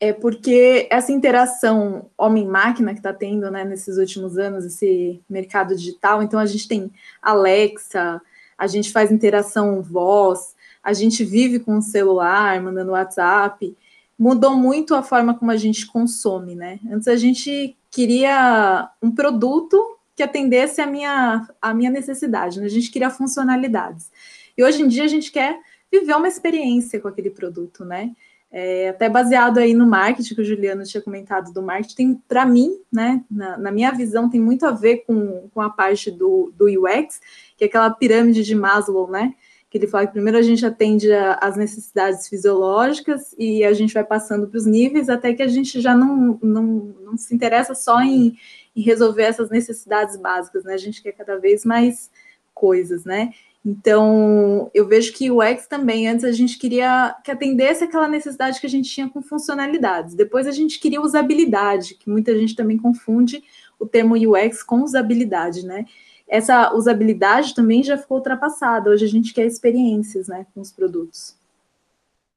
é 0.00 0.14
porque 0.14 0.88
essa 0.90 1.12
interação 1.12 2.06
homem-máquina 2.16 2.94
que 2.94 3.00
está 3.00 3.12
tendo 3.12 3.50
né, 3.50 3.64
nesses 3.64 3.98
últimos 3.98 4.38
anos, 4.38 4.64
esse 4.64 5.20
mercado 5.28 5.76
digital, 5.76 6.22
então 6.22 6.40
a 6.40 6.46
gente 6.46 6.66
tem 6.66 6.90
Alexa, 7.22 8.20
a 8.56 8.66
gente 8.66 8.92
faz 8.92 9.10
interação 9.10 9.82
voz, 9.82 10.54
a 10.82 10.92
gente 10.92 11.24
vive 11.24 11.58
com 11.58 11.78
o 11.78 11.82
celular, 11.82 12.60
mandando 12.60 12.92
WhatsApp, 12.92 13.76
mudou 14.18 14.56
muito 14.56 14.94
a 14.94 15.02
forma 15.02 15.34
como 15.34 15.50
a 15.50 15.56
gente 15.56 15.86
consome, 15.86 16.54
né? 16.54 16.78
Antes 16.90 17.08
a 17.08 17.16
gente 17.16 17.76
queria 17.90 18.88
um 19.02 19.10
produto 19.10 19.98
que 20.14 20.22
atendesse 20.22 20.80
a 20.80 20.86
minha, 20.86 21.48
a 21.60 21.74
minha 21.74 21.90
necessidade, 21.90 22.60
né? 22.60 22.66
A 22.66 22.70
gente 22.70 22.90
queria 22.90 23.10
funcionalidades. 23.10 24.10
E 24.56 24.62
hoje 24.62 24.82
em 24.82 24.88
dia 24.88 25.04
a 25.04 25.08
gente 25.08 25.32
quer 25.32 25.58
viver 25.90 26.14
uma 26.14 26.28
experiência 26.28 27.00
com 27.00 27.08
aquele 27.08 27.30
produto, 27.30 27.84
né? 27.84 28.12
É, 28.56 28.90
até 28.90 29.08
baseado 29.08 29.58
aí 29.58 29.74
no 29.74 29.84
marketing 29.84 30.32
que 30.32 30.40
o 30.40 30.44
Juliano 30.44 30.84
tinha 30.84 31.02
comentado 31.02 31.52
do 31.52 31.60
marketing, 31.60 32.22
para 32.28 32.46
mim, 32.46 32.78
né, 32.92 33.24
na, 33.28 33.58
na, 33.58 33.72
minha 33.72 33.90
visão, 33.90 34.30
tem 34.30 34.40
muito 34.40 34.64
a 34.64 34.70
ver 34.70 34.98
com, 34.98 35.48
com 35.52 35.60
a 35.60 35.68
parte 35.68 36.08
do, 36.08 36.52
do 36.56 36.66
UX, 36.66 37.20
que 37.56 37.64
é 37.64 37.66
aquela 37.66 37.90
pirâmide 37.90 38.42
de 38.42 38.54
Maslow, 38.54 39.10
né? 39.10 39.34
que 39.74 39.78
ele 39.78 39.88
fala 39.88 40.06
que 40.06 40.12
primeiro 40.12 40.38
a 40.38 40.42
gente 40.42 40.64
atende 40.64 41.12
às 41.12 41.56
necessidades 41.56 42.28
fisiológicas 42.28 43.34
e 43.36 43.64
a 43.64 43.72
gente 43.72 43.92
vai 43.92 44.04
passando 44.04 44.46
para 44.46 44.56
os 44.56 44.64
níveis 44.64 45.08
até 45.08 45.34
que 45.34 45.42
a 45.42 45.48
gente 45.48 45.80
já 45.80 45.96
não, 45.96 46.38
não, 46.40 46.62
não 47.02 47.16
se 47.16 47.34
interessa 47.34 47.74
só 47.74 48.00
em, 48.00 48.38
em, 48.76 48.82
resolver 48.82 49.24
essas 49.24 49.50
necessidades 49.50 50.16
básicas, 50.16 50.62
né? 50.62 50.74
A 50.74 50.78
gente 50.78 51.02
quer 51.02 51.10
cada 51.10 51.40
vez 51.40 51.64
mais 51.64 52.08
coisas, 52.54 53.04
né? 53.04 53.32
Então, 53.66 54.70
eu 54.72 54.86
vejo 54.86 55.12
que 55.12 55.28
o 55.28 55.40
UX 55.40 55.66
também, 55.66 56.06
antes 56.06 56.24
a 56.24 56.30
gente 56.30 56.56
queria 56.56 57.16
que 57.24 57.32
atendesse 57.32 57.82
aquela 57.82 58.06
necessidade 58.06 58.60
que 58.60 58.66
a 58.66 58.70
gente 58.70 58.88
tinha 58.88 59.08
com 59.08 59.20
funcionalidades. 59.20 60.14
Depois 60.14 60.46
a 60.46 60.52
gente 60.52 60.78
queria 60.78 61.00
usabilidade, 61.00 61.96
que 61.96 62.08
muita 62.08 62.38
gente 62.38 62.54
também 62.54 62.78
confunde 62.78 63.42
o 63.76 63.86
termo 63.86 64.14
UX 64.14 64.62
com 64.62 64.84
usabilidade, 64.84 65.66
né? 65.66 65.84
Essa 66.28 66.74
usabilidade 66.74 67.54
também 67.54 67.82
já 67.82 67.96
ficou 67.96 68.18
ultrapassada. 68.18 68.90
Hoje 68.90 69.04
a 69.04 69.08
gente 69.08 69.32
quer 69.32 69.46
experiências 69.46 70.28
né, 70.28 70.46
com 70.54 70.60
os 70.60 70.72
produtos. 70.72 71.36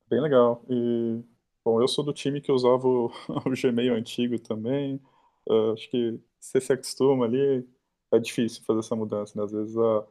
Bem 0.09 0.21
legal. 0.21 0.61
E, 0.69 1.19
bom, 1.63 1.81
eu 1.81 1.87
sou 1.87 2.03
do 2.03 2.13
time 2.13 2.41
que 2.41 2.51
usava 2.51 2.87
o, 2.87 3.11
o 3.45 3.49
Gmail 3.49 3.95
antigo 3.95 4.39
também. 4.39 4.99
Uh, 5.47 5.73
acho 5.73 5.89
que 5.89 6.19
você 6.39 6.61
se 6.61 6.73
acostuma 6.73 7.25
ali, 7.25 7.67
é 8.11 8.19
difícil 8.19 8.63
fazer 8.63 8.79
essa 8.79 8.95
mudança. 8.95 9.37
Né? 9.37 9.43
Às 9.43 9.51
vezes 9.51 9.77
a, 9.77 10.05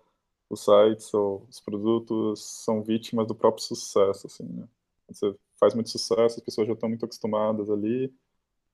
os 0.48 0.64
sites 0.64 1.12
ou 1.12 1.46
os 1.48 1.60
produtos 1.60 2.42
são 2.64 2.82
vítimas 2.82 3.26
do 3.26 3.34
próprio 3.34 3.64
sucesso. 3.64 4.26
Assim, 4.26 4.44
né? 4.44 4.66
Você 5.08 5.34
faz 5.58 5.74
muito 5.74 5.90
sucesso, 5.90 6.38
as 6.38 6.44
pessoas 6.44 6.66
já 6.66 6.72
estão 6.72 6.88
muito 6.88 7.04
acostumadas 7.04 7.70
ali. 7.70 8.12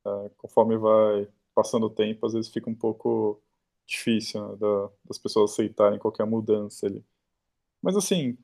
Uh, 0.04 0.30
conforme 0.38 0.76
vai 0.76 1.28
passando 1.54 1.86
o 1.86 1.90
tempo, 1.90 2.26
às 2.26 2.32
vezes 2.32 2.50
fica 2.50 2.68
um 2.68 2.74
pouco 2.74 3.40
difícil 3.86 4.46
né, 4.48 4.56
da, 4.56 4.90
das 5.04 5.18
pessoas 5.18 5.52
aceitarem 5.52 5.98
qualquer 5.98 6.26
mudança 6.26 6.86
ali. 6.86 7.04
Mas 7.82 7.96
assim, 7.96 8.36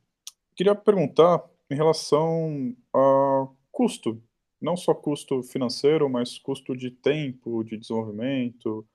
queria 0.55 0.75
perguntar 0.75 1.43
em 1.69 1.75
relação 1.75 2.75
a 2.93 3.47
custo, 3.71 4.21
não 4.61 4.75
só 4.75 4.93
custo 4.93 5.41
financeiro, 5.43 6.09
mas 6.09 6.37
custo 6.37 6.75
de 6.75 6.91
tempo, 6.91 7.63
de 7.63 7.77
desenvolvimento. 7.77 8.85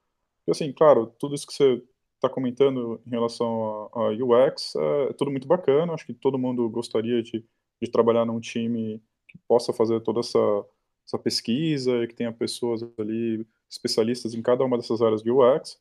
E 0.46 0.50
assim, 0.50 0.72
claro, 0.72 1.06
tudo 1.18 1.34
isso 1.34 1.46
que 1.46 1.54
você 1.54 1.82
está 2.16 2.28
comentando 2.28 3.00
em 3.06 3.10
relação 3.10 3.90
a, 3.94 4.00
a 4.00 4.08
UX 4.10 4.74
é, 4.76 5.04
é, 5.10 5.12
tudo 5.12 5.30
muito 5.30 5.46
bacana. 5.46 5.92
Acho 5.92 6.06
que 6.06 6.14
todo 6.14 6.38
mundo 6.38 6.68
gostaria 6.68 7.22
de, 7.22 7.44
de 7.80 7.90
trabalhar 7.90 8.24
num 8.24 8.40
time 8.40 9.02
que 9.28 9.38
possa 9.46 9.72
fazer 9.72 10.00
toda 10.00 10.20
essa, 10.20 10.38
essa 11.06 11.18
pesquisa 11.18 12.02
e 12.02 12.08
que 12.08 12.14
tenha 12.14 12.32
pessoas 12.32 12.82
ali 12.98 13.46
especialistas 13.68 14.34
em 14.34 14.42
cada 14.42 14.64
uma 14.64 14.76
dessas 14.76 15.02
áreas 15.02 15.22
de 15.22 15.30
UX, 15.30 15.80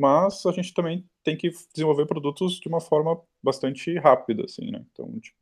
mas 0.00 0.46
a 0.46 0.52
gente 0.52 0.72
também 0.72 1.06
tem 1.22 1.36
que 1.36 1.50
desenvolver 1.74 2.06
produtos 2.06 2.58
de 2.58 2.68
uma 2.68 2.80
forma 2.80 3.20
bastante 3.42 3.94
rápida, 3.98 4.44
assim, 4.44 4.70
né? 4.70 4.82
Então, 4.90 5.20
tipo, 5.20 5.36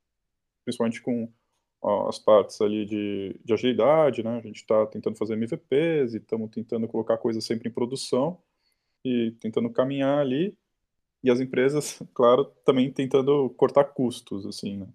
principalmente 0.65 1.01
com 1.01 1.33
ó, 1.81 2.09
as 2.09 2.19
partes 2.19 2.61
ali 2.61 2.85
de, 2.85 3.41
de 3.45 3.53
agilidade, 3.53 4.23
né? 4.25 4.39
A 4.39 4.41
gente 4.41 4.57
está 4.57 4.85
tentando 4.87 5.17
fazer 5.17 5.35
MVPs 5.35 6.15
e 6.15 6.17
estamos 6.17 6.51
tentando 6.51 6.89
colocar 6.89 7.17
coisas 7.19 7.45
sempre 7.45 7.69
em 7.69 7.73
produção 7.73 8.39
e 9.05 9.31
tentando 9.41 9.71
caminhar 9.71 10.19
ali 10.19 10.57
e 11.23 11.31
as 11.31 11.39
empresas, 11.41 12.03
claro, 12.13 12.47
também 12.65 12.91
tentando 12.93 13.51
cortar 13.51 13.85
custos, 13.85 14.45
assim, 14.45 14.79
né? 14.79 14.89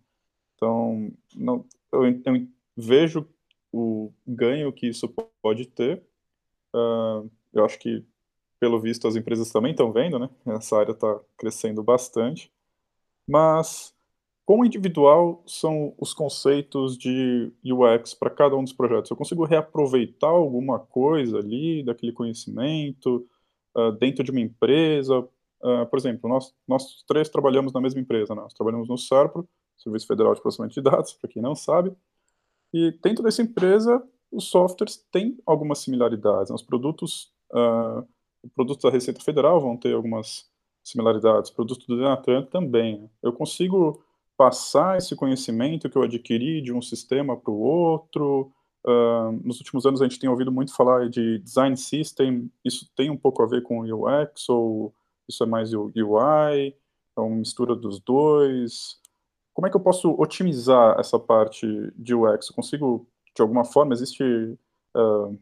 Então, 0.56 1.10
não, 1.34 1.66
eu, 1.92 2.04
eu 2.06 2.48
vejo 2.76 3.26
o 3.72 4.12
ganho 4.28 4.74
que 4.74 4.88
isso 4.88 5.08
pode 5.42 5.66
ter. 5.68 6.04
Uh, 6.74 7.30
eu 7.54 7.64
acho 7.64 7.80
que, 7.80 8.06
pelo 8.64 8.80
visto, 8.80 9.06
as 9.10 9.18
empresas 9.18 9.52
também 9.52 9.72
estão 9.72 9.92
vendo, 9.92 10.18
né? 10.18 10.30
Essa 10.46 10.78
área 10.78 10.94
está 10.94 11.20
crescendo 11.38 11.84
bastante. 11.84 12.50
Mas, 13.28 13.94
como 14.46 14.64
individual, 14.64 15.44
são 15.46 15.94
os 15.98 16.14
conceitos 16.14 16.98
de 16.98 17.52
UX 17.62 18.14
para 18.14 18.30
cada 18.30 18.56
um 18.56 18.64
dos 18.64 18.72
projetos? 18.72 19.12
Eu 19.12 19.18
consigo 19.18 19.44
reaproveitar 19.44 20.30
alguma 20.30 20.80
coisa 20.80 21.40
ali 21.40 21.84
daquele 21.84 22.14
conhecimento 22.14 23.28
uh, 23.76 23.92
dentro 23.92 24.24
de 24.24 24.32
uma 24.32 24.40
empresa 24.40 25.28
Uh, 25.64 25.86
por 25.86 25.98
exemplo, 25.98 26.30
nós, 26.30 26.54
nós 26.68 27.04
três 27.08 27.30
trabalhamos 27.30 27.72
na 27.72 27.80
mesma 27.80 28.02
empresa, 28.02 28.36
né? 28.36 28.42
nós 28.42 28.54
trabalhamos 28.54 28.90
no 28.90 28.98
SERPRO, 28.98 29.48
Serviço 29.78 30.06
Federal 30.06 30.36
de 30.36 30.42
Processamento 30.42 30.74
de 30.74 30.82
Dados, 30.82 31.14
para 31.16 31.30
quem 31.30 31.42
não 31.42 31.56
sabe, 31.56 31.96
e 32.74 32.92
dentro 33.02 33.24
dessa 33.24 33.42
empresa, 33.42 34.04
os 34.30 34.50
softwares 34.50 34.98
têm 35.10 35.40
algumas 35.46 35.80
similaridades, 35.80 36.50
né? 36.50 36.56
os 36.56 36.62
produtos, 36.62 37.32
uh, 37.54 38.06
produtos 38.56 38.84
da 38.84 38.90
Receita 38.90 39.22
Federal 39.22 39.60
vão 39.60 39.78
ter 39.78 39.94
algumas 39.94 40.50
similaridades, 40.84 41.52
produtos 41.52 41.86
do 41.86 41.98
Denatran 41.98 42.44
também. 42.46 43.10
Eu 43.22 43.34
consigo 43.34 44.04
passar 44.36 44.98
esse 44.98 45.16
conhecimento 45.16 45.90
que 45.90 45.98
eu 45.98 46.04
adquiri 46.04 46.62
de 46.62 46.74
um 46.74 46.82
sistema 46.82 47.38
para 47.38 47.52
o 47.52 47.60
outro, 47.60 48.52
Uh, 48.86 49.32
nos 49.46 49.60
últimos 49.60 49.86
anos 49.86 50.02
a 50.02 50.06
gente 50.06 50.20
tem 50.20 50.30
ouvido 50.30 50.52
muito 50.52 50.76
falar 50.76 51.10
de 51.10 51.40
design 51.40 51.78
system, 51.78 52.52
isso 52.66 52.92
tem 52.94 53.10
um 53.10 53.16
pouco 53.16 53.42
a 53.42 53.46
ver 53.46 53.64
com 53.64 53.80
UX 53.80 54.50
ou 54.50 54.94
isso 55.28 55.42
é 55.42 55.46
mais 55.46 55.74
UI, 55.74 56.76
é 57.16 57.20
uma 57.20 57.36
mistura 57.38 57.76
dos 57.76 58.00
dois. 58.02 59.00
Como 59.54 59.66
é 59.66 59.70
que 59.70 59.78
eu 59.78 59.82
posso 59.82 60.12
otimizar 60.20 61.00
essa 61.00 61.18
parte 61.18 61.66
de 61.96 62.14
UX? 62.14 62.50
Eu 62.50 62.56
consigo, 62.56 63.08
de 63.34 63.42
alguma 63.42 63.64
forma, 63.64 63.94
existe 63.94 64.24
uh, 64.24 65.40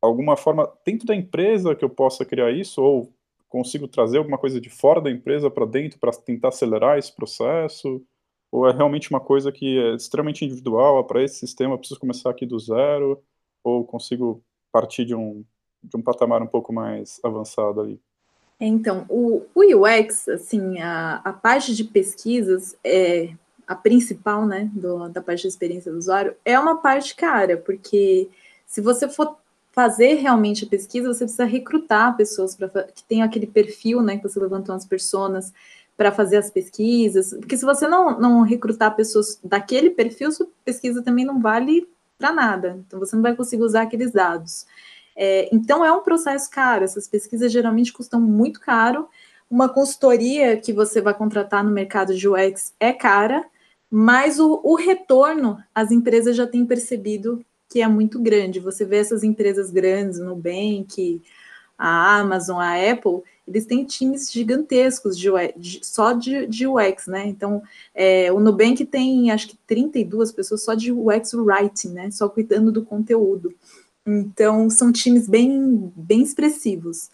alguma 0.00 0.36
forma 0.36 0.70
dentro 0.84 1.06
da 1.06 1.14
empresa 1.14 1.74
que 1.74 1.84
eu 1.84 1.90
possa 1.90 2.24
criar 2.24 2.50
isso? 2.50 2.82
Ou 2.82 3.12
consigo 3.48 3.88
trazer 3.88 4.18
alguma 4.18 4.38
coisa 4.38 4.60
de 4.60 4.68
fora 4.68 5.00
da 5.00 5.10
empresa 5.10 5.50
para 5.50 5.66
dentro 5.66 5.98
para 5.98 6.12
tentar 6.12 6.48
acelerar 6.48 6.98
esse 6.98 7.14
processo? 7.14 8.02
Ou 8.50 8.68
é 8.68 8.72
realmente 8.72 9.10
uma 9.10 9.20
coisa 9.20 9.52
que 9.52 9.78
é 9.78 9.94
extremamente 9.94 10.44
individual? 10.44 11.04
Para 11.04 11.22
esse 11.22 11.38
sistema 11.38 11.74
eu 11.74 11.78
preciso 11.78 12.00
começar 12.00 12.30
aqui 12.30 12.46
do 12.46 12.58
zero? 12.58 13.22
Ou 13.62 13.84
consigo 13.84 14.42
partir 14.72 15.04
de 15.04 15.14
um, 15.14 15.44
de 15.82 15.96
um 15.96 16.02
patamar 16.02 16.42
um 16.42 16.46
pouco 16.46 16.72
mais 16.72 17.20
avançado 17.22 17.80
ali? 17.80 18.00
Então, 18.60 19.06
o, 19.08 19.46
o 19.54 19.62
UX, 19.62 20.28
assim, 20.28 20.80
a, 20.80 21.20
a 21.24 21.32
parte 21.32 21.74
de 21.76 21.84
pesquisas 21.84 22.76
é 22.82 23.32
a 23.66 23.74
principal, 23.74 24.46
né, 24.46 24.70
do, 24.72 25.08
da 25.08 25.20
parte 25.20 25.42
de 25.42 25.48
experiência 25.48 25.92
do 25.92 25.98
usuário, 25.98 26.34
é 26.44 26.58
uma 26.58 26.80
parte 26.80 27.14
cara, 27.14 27.56
porque 27.58 28.28
se 28.66 28.80
você 28.80 29.08
for 29.08 29.36
fazer 29.78 30.14
realmente 30.14 30.64
a 30.64 30.68
pesquisa, 30.68 31.06
você 31.06 31.20
precisa 31.20 31.44
recrutar 31.44 32.16
pessoas 32.16 32.56
pra, 32.56 32.68
que 32.68 33.04
tenham 33.04 33.24
aquele 33.24 33.46
perfil, 33.46 34.02
né, 34.02 34.16
que 34.16 34.24
você 34.24 34.40
levantou 34.40 34.74
as 34.74 34.84
pessoas 34.84 35.52
para 35.96 36.10
fazer 36.10 36.36
as 36.36 36.50
pesquisas, 36.50 37.30
porque 37.30 37.56
se 37.56 37.64
você 37.64 37.86
não, 37.86 38.18
não 38.18 38.40
recrutar 38.42 38.96
pessoas 38.96 39.38
daquele 39.44 39.90
perfil, 39.90 40.32
sua 40.32 40.48
pesquisa 40.64 41.00
também 41.00 41.24
não 41.24 41.40
vale 41.40 41.88
para 42.18 42.32
nada, 42.32 42.82
então 42.84 42.98
você 42.98 43.14
não 43.14 43.22
vai 43.22 43.36
conseguir 43.36 43.62
usar 43.62 43.82
aqueles 43.82 44.10
dados. 44.10 44.66
É, 45.14 45.48
então, 45.54 45.84
é 45.84 45.92
um 45.92 46.02
processo 46.02 46.50
caro, 46.50 46.82
essas 46.82 47.06
pesquisas 47.06 47.52
geralmente 47.52 47.92
custam 47.92 48.20
muito 48.20 48.58
caro. 48.60 49.08
Uma 49.48 49.68
consultoria 49.68 50.56
que 50.56 50.72
você 50.72 51.00
vai 51.00 51.14
contratar 51.14 51.62
no 51.62 51.70
mercado 51.70 52.16
de 52.16 52.28
UX 52.28 52.74
é 52.80 52.92
cara, 52.92 53.44
mas 53.88 54.40
o, 54.40 54.60
o 54.64 54.74
retorno 54.74 55.56
as 55.72 55.92
empresas 55.92 56.34
já 56.36 56.48
têm 56.48 56.66
percebido 56.66 57.44
que 57.68 57.82
é 57.82 57.88
muito 57.88 58.20
grande. 58.20 58.60
Você 58.60 58.84
vê 58.84 58.96
essas 58.96 59.22
empresas 59.22 59.70
grandes, 59.70 60.18
Nubank, 60.18 61.22
a 61.76 62.18
Amazon, 62.18 62.58
a 62.58 62.74
Apple, 62.90 63.22
eles 63.46 63.64
têm 63.64 63.84
times 63.84 64.30
gigantescos 64.30 65.16
de, 65.16 65.30
de 65.56 65.80
só 65.82 66.12
de, 66.12 66.46
de, 66.46 66.66
UX, 66.66 67.06
né? 67.06 67.26
Então, 67.26 67.62
é, 67.94 68.32
o 68.32 68.40
Nubank 68.40 68.84
tem 68.84 69.30
acho 69.30 69.48
que 69.48 69.56
32 69.66 70.32
pessoas 70.32 70.62
só 70.62 70.74
de 70.74 70.92
UX 70.92 71.32
Writing, 71.34 71.90
né? 71.90 72.10
Só 72.10 72.28
cuidando 72.28 72.70
do 72.72 72.84
conteúdo. 72.84 73.54
Então, 74.04 74.68
são 74.68 74.90
times 74.90 75.28
bem, 75.28 75.92
bem 75.94 76.22
expressivos. 76.22 77.10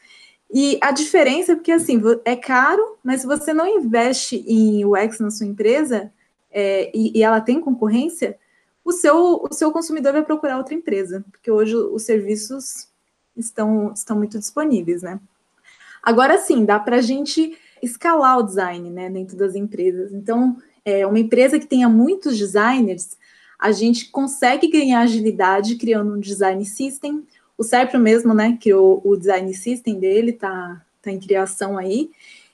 E 0.52 0.78
a 0.80 0.92
diferença 0.92 1.52
é 1.52 1.54
porque, 1.56 1.72
assim, 1.72 2.00
é 2.24 2.36
caro, 2.36 2.96
mas 3.02 3.22
se 3.22 3.26
você 3.26 3.52
não 3.52 3.66
investe 3.66 4.44
em 4.46 4.84
UX 4.84 5.18
na 5.18 5.30
sua 5.30 5.46
empresa 5.46 6.12
é, 6.50 6.90
e, 6.94 7.18
e, 7.18 7.22
ela 7.22 7.40
tem 7.40 7.60
concorrência, 7.60 8.38
o 8.84 8.92
seu, 8.92 9.42
o 9.42 9.52
seu 9.52 9.72
consumidor 9.72 10.12
vai 10.12 10.22
procurar 10.22 10.58
outra 10.58 10.74
empresa, 10.74 11.24
porque 11.30 11.50
hoje 11.50 11.74
os 11.74 12.02
serviços 12.02 12.88
estão, 13.36 13.92
estão 13.92 14.16
muito 14.16 14.38
disponíveis, 14.38 15.02
né? 15.02 15.18
Agora 16.02 16.36
sim, 16.38 16.64
dá 16.64 16.78
para 16.78 16.96
a 16.96 17.00
gente 17.00 17.56
escalar 17.82 18.38
o 18.38 18.42
design 18.42 18.90
né, 18.90 19.08
dentro 19.08 19.36
das 19.36 19.54
empresas. 19.54 20.12
Então, 20.12 20.56
é, 20.84 21.06
uma 21.06 21.18
empresa 21.18 21.58
que 21.58 21.66
tenha 21.66 21.88
muitos 21.88 22.36
designers, 22.36 23.16
a 23.58 23.72
gente 23.72 24.10
consegue 24.10 24.68
ganhar 24.68 25.00
agilidade 25.00 25.76
criando 25.76 26.14
um 26.14 26.20
design 26.20 26.62
system. 26.64 27.26
O 27.56 27.62
Serpro 27.62 27.98
mesmo, 27.98 28.34
né, 28.34 28.58
criou 28.60 29.00
o 29.02 29.16
design 29.16 29.52
system 29.54 29.98
dele, 29.98 30.32
tá, 30.32 30.84
tá 31.00 31.10
em 31.10 31.18
criação 31.18 31.78
aí. 31.78 32.10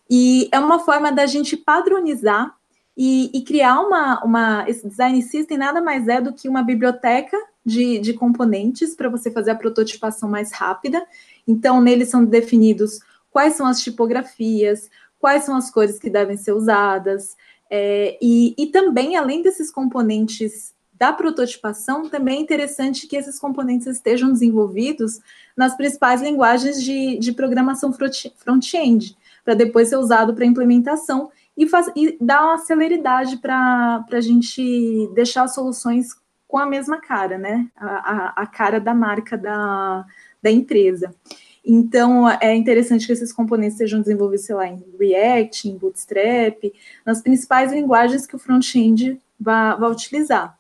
E 0.09 0.49
é 0.53 0.59
uma 0.59 0.79
forma 0.79 1.11
da 1.11 1.27
gente 1.27 1.57
padronizar 1.57 2.57
e, 3.03 3.31
e 3.33 3.41
criar 3.41 3.81
uma, 3.81 4.23
uma. 4.23 4.69
Esse 4.69 4.87
design 4.87 5.23
system 5.23 5.57
nada 5.57 5.81
mais 5.81 6.07
é 6.07 6.21
do 6.21 6.35
que 6.35 6.47
uma 6.47 6.63
biblioteca 6.63 7.35
de, 7.65 7.99
de 7.99 8.13
componentes 8.13 8.95
para 8.95 9.09
você 9.09 9.31
fazer 9.31 9.53
a 9.53 9.55
prototipação 9.55 10.29
mais 10.29 10.53
rápida. 10.53 11.03
Então, 11.49 11.81
neles 11.81 12.11
são 12.11 12.23
definidos 12.27 13.01
quais 13.31 13.55
são 13.55 13.67
as 13.67 13.81
tipografias, 13.81 14.91
quais 15.19 15.45
são 15.45 15.57
as 15.57 15.71
cores 15.71 15.99
que 15.99 16.11
devem 16.11 16.37
ser 16.37 16.53
usadas, 16.53 17.39
é, 17.71 18.19
e, 18.21 18.55
e, 18.59 18.67
também, 18.67 19.17
além 19.17 19.43
desses 19.43 19.71
componentes 19.71 20.75
da 20.93 21.11
prototipação, 21.11 22.07
também 22.11 22.37
é 22.37 22.41
interessante 22.43 23.07
que 23.07 23.17
esses 23.17 23.39
componentes 23.39 23.87
estejam 23.87 24.31
desenvolvidos 24.31 25.21
nas 25.57 25.75
principais 25.75 26.21
linguagens 26.21 26.83
de, 26.83 27.17
de 27.19 27.33
programação 27.33 27.95
front-end, 28.37 29.17
para 29.43 29.55
depois 29.55 29.89
ser 29.89 29.97
usado 29.97 30.35
para 30.35 30.45
implementação 30.45 31.31
e, 31.61 31.69
faz, 31.69 31.93
e 31.95 32.17
dar 32.19 32.43
uma 32.43 32.57
celeridade 32.57 33.37
para 33.37 34.03
a 34.11 34.21
gente 34.23 35.11
deixar 35.15 35.43
as 35.43 35.53
soluções 35.53 36.17
com 36.49 36.57
a 36.57 36.65
mesma 36.65 36.99
cara, 36.99 37.37
né? 37.37 37.69
A, 37.77 37.87
a, 37.87 38.43
a, 38.43 38.47
cara 38.47 38.81
da 38.81 38.95
marca 38.95 39.37
da, 39.37 40.07
da 40.43 40.51
empresa. 40.51 41.15
Então, 41.63 42.27
é 42.31 42.57
interessante 42.57 43.05
que 43.05 43.13
esses 43.13 43.31
componentes 43.31 43.77
sejam 43.77 44.01
desenvolvidos, 44.01 44.47
sei 44.47 44.55
lá, 44.55 44.67
em 44.67 44.83
React, 44.99 45.69
em 45.69 45.77
Bootstrap, 45.77 46.73
nas 47.05 47.21
principais 47.21 47.71
linguagens 47.73 48.27
que 48.27 48.35
o 48.35 48.39
front-end 48.39 49.21
vai, 49.39 49.77
vai 49.77 49.91
utilizar. 49.91 50.59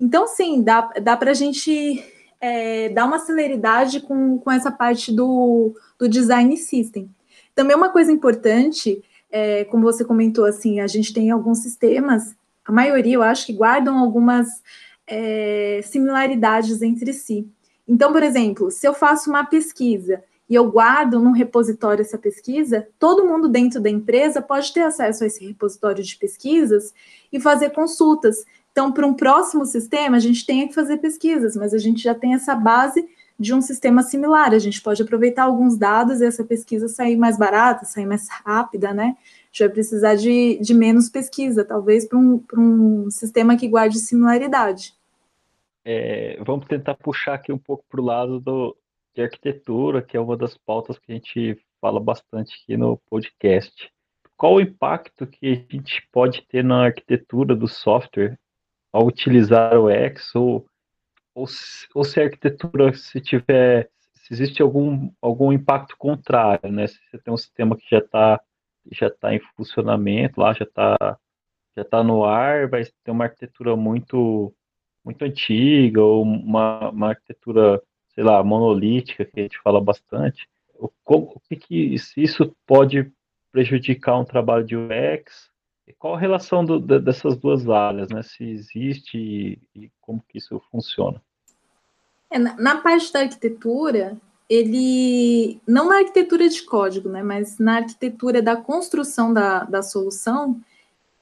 Então, 0.00 0.26
sim, 0.26 0.62
dá, 0.62 0.90
dá 1.02 1.14
para 1.14 1.32
a 1.32 1.34
gente 1.34 2.02
é, 2.40 2.88
dar 2.88 3.04
uma 3.04 3.18
celeridade 3.18 4.00
com, 4.00 4.38
com 4.38 4.50
essa 4.50 4.70
parte 4.70 5.12
do, 5.12 5.74
do 5.98 6.08
design 6.08 6.56
system. 6.56 7.10
Também 7.54 7.76
uma 7.76 7.90
coisa 7.90 8.10
importante, 8.10 9.04
é, 9.32 9.64
como 9.64 9.82
você 9.82 10.04
comentou, 10.04 10.44
assim, 10.44 10.78
a 10.78 10.86
gente 10.86 11.12
tem 11.12 11.30
alguns 11.30 11.60
sistemas, 11.60 12.36
a 12.64 12.70
maioria 12.70 13.14
eu 13.14 13.22
acho 13.22 13.46
que 13.46 13.54
guardam 13.54 13.98
algumas 13.98 14.62
é, 15.06 15.80
similaridades 15.82 16.82
entre 16.82 17.14
si. 17.14 17.48
Então, 17.88 18.12
por 18.12 18.22
exemplo, 18.22 18.70
se 18.70 18.86
eu 18.86 18.92
faço 18.92 19.30
uma 19.30 19.44
pesquisa 19.44 20.22
e 20.48 20.54
eu 20.54 20.70
guardo 20.70 21.18
num 21.18 21.32
repositório 21.32 22.02
essa 22.02 22.18
pesquisa, 22.18 22.86
todo 22.98 23.24
mundo 23.24 23.48
dentro 23.48 23.80
da 23.80 23.88
empresa 23.88 24.42
pode 24.42 24.72
ter 24.72 24.82
acesso 24.82 25.24
a 25.24 25.26
esse 25.26 25.44
repositório 25.44 26.04
de 26.04 26.16
pesquisas 26.16 26.92
e 27.32 27.40
fazer 27.40 27.70
consultas. 27.70 28.44
Então, 28.70 28.92
para 28.92 29.06
um 29.06 29.14
próximo 29.14 29.64
sistema, 29.64 30.18
a 30.18 30.20
gente 30.20 30.44
tem 30.44 30.68
que 30.68 30.74
fazer 30.74 30.98
pesquisas, 30.98 31.56
mas 31.56 31.72
a 31.72 31.78
gente 31.78 32.02
já 32.02 32.14
tem 32.14 32.34
essa 32.34 32.54
base 32.54 33.08
de 33.42 33.52
um 33.52 33.60
sistema 33.60 34.02
similar. 34.02 34.54
A 34.54 34.58
gente 34.58 34.80
pode 34.80 35.02
aproveitar 35.02 35.42
alguns 35.44 35.76
dados 35.76 36.20
e 36.20 36.24
essa 36.24 36.44
pesquisa 36.44 36.88
sair 36.88 37.16
mais 37.16 37.36
barata, 37.36 37.84
sair 37.84 38.06
mais 38.06 38.28
rápida, 38.28 38.94
né? 38.94 39.16
A 39.18 39.46
gente 39.46 39.58
vai 39.60 39.68
precisar 39.68 40.14
de, 40.14 40.58
de 40.60 40.72
menos 40.72 41.10
pesquisa, 41.10 41.64
talvez 41.64 42.06
para 42.06 42.18
um, 42.18 42.42
um 42.56 43.10
sistema 43.10 43.56
que 43.56 43.68
guarde 43.68 43.98
similaridade. 43.98 44.94
é, 45.84 46.38
vamos 46.44 46.66
tentar 46.66 46.94
puxar 46.94 47.34
aqui 47.34 47.52
um 47.52 47.58
pouco 47.58 47.84
para 47.88 48.00
o 48.00 48.04
lado 48.04 48.38
do, 48.40 48.76
de 49.14 49.22
arquitetura, 49.22 50.00
que 50.00 50.16
é 50.16 50.20
uma 50.20 50.36
das 50.36 50.56
pautas 50.56 50.98
que 50.98 51.10
a 51.10 51.14
gente 51.14 51.58
fala 51.80 51.98
bastante 52.00 52.54
aqui 52.62 52.76
no 52.76 52.96
podcast. 53.10 53.90
Qual 54.36 54.54
o 54.54 54.60
impacto 54.60 55.26
que 55.26 55.46
a 55.48 55.54
gente 55.54 56.08
pode 56.12 56.42
ter 56.46 56.64
na 56.64 56.84
arquitetura 56.84 57.54
do 57.54 57.66
software 57.68 58.38
ao 58.92 59.06
utilizar 59.06 59.76
o 59.78 59.90
X 59.90 60.34
ou, 60.34 60.66
ou, 61.34 61.46
se, 61.46 61.86
ou 61.94 62.04
se 62.04 62.20
a 62.20 62.24
arquitetura 62.24 62.92
se 62.94 63.20
tiver 63.20 63.90
se 64.14 64.32
existe 64.32 64.62
algum, 64.62 65.10
algum 65.20 65.52
impacto 65.52 65.96
contrário, 65.96 66.70
né? 66.70 66.86
Se 66.86 66.98
você 67.10 67.18
tem 67.18 67.34
um 67.34 67.36
sistema 67.36 67.76
que 67.76 67.86
já 67.90 67.98
está 67.98 68.40
já 68.90 69.10
tá 69.10 69.34
em 69.34 69.40
funcionamento 69.56 70.40
lá, 70.40 70.52
já 70.52 70.64
está 70.64 71.18
já 71.76 71.84
tá 71.84 72.02
no 72.02 72.24
ar, 72.24 72.68
vai 72.68 72.84
ter 72.84 73.10
uma 73.10 73.24
arquitetura 73.24 73.76
muito 73.76 74.54
muito 75.04 75.24
antiga 75.24 76.00
ou 76.02 76.22
uma, 76.22 76.90
uma 76.90 77.08
arquitetura, 77.10 77.82
sei 78.14 78.22
lá, 78.24 78.42
monolítica 78.42 79.24
que 79.24 79.40
a 79.40 79.42
gente 79.42 79.60
fala 79.60 79.80
bastante. 79.80 80.48
O, 80.74 80.88
como, 81.04 81.32
o 81.34 81.40
que, 81.40 81.56
que 81.56 81.94
isso 82.16 82.54
pode 82.66 83.10
prejudicar 83.50 84.18
um 84.18 84.24
trabalho 84.24 84.64
de 84.64 84.76
UX? 84.76 85.51
E 85.86 85.92
qual 85.92 86.14
a 86.14 86.18
relação 86.18 86.64
do, 86.64 86.78
dessas 86.78 87.36
duas 87.36 87.68
áreas, 87.68 88.08
né? 88.08 88.22
Se 88.22 88.44
existe 88.44 89.18
e, 89.18 89.58
e 89.74 89.90
como 90.00 90.22
que 90.28 90.38
isso 90.38 90.60
funciona? 90.70 91.20
É, 92.30 92.38
na, 92.38 92.56
na 92.56 92.80
parte 92.80 93.12
da 93.12 93.20
arquitetura, 93.20 94.16
ele 94.48 95.60
não 95.66 95.88
na 95.88 95.98
arquitetura 95.98 96.48
de 96.48 96.62
código, 96.62 97.08
né, 97.08 97.22
mas 97.22 97.58
na 97.58 97.76
arquitetura 97.76 98.42
da 98.42 98.56
construção 98.56 99.32
da, 99.32 99.64
da 99.64 99.82
solução, 99.82 100.60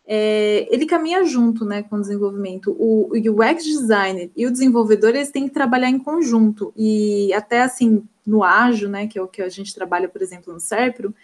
é, 0.07 0.67
ele 0.69 0.87
caminha 0.87 1.25
junto, 1.25 1.65
né, 1.65 1.83
com 1.85 1.97
o 1.97 2.01
desenvolvimento. 2.01 2.73
O, 2.79 3.13
o 3.13 3.17
UX 3.17 3.63
designer 3.63 4.31
e 4.37 4.47
o 4.47 4.51
desenvolvedor 4.51 5.11
eles 5.11 5.31
têm 5.31 5.47
que 5.47 5.55
trabalhar 5.55 5.89
em 5.89 5.99
conjunto 5.99 6.73
e 6.77 7.33
até 7.33 7.63
assim 7.63 8.03
no 8.27 8.43
ágil, 8.43 8.89
né, 8.89 9.07
que 9.07 9.19
é 9.19 9.23
o 9.23 9.29
que 9.29 9.43
a 9.43 9.49
gente 9.49 9.75
trabalha, 9.75 10.09
por 10.09 10.21
exemplo, 10.23 10.53
no 10.53 10.61
Serpro, 10.61 11.15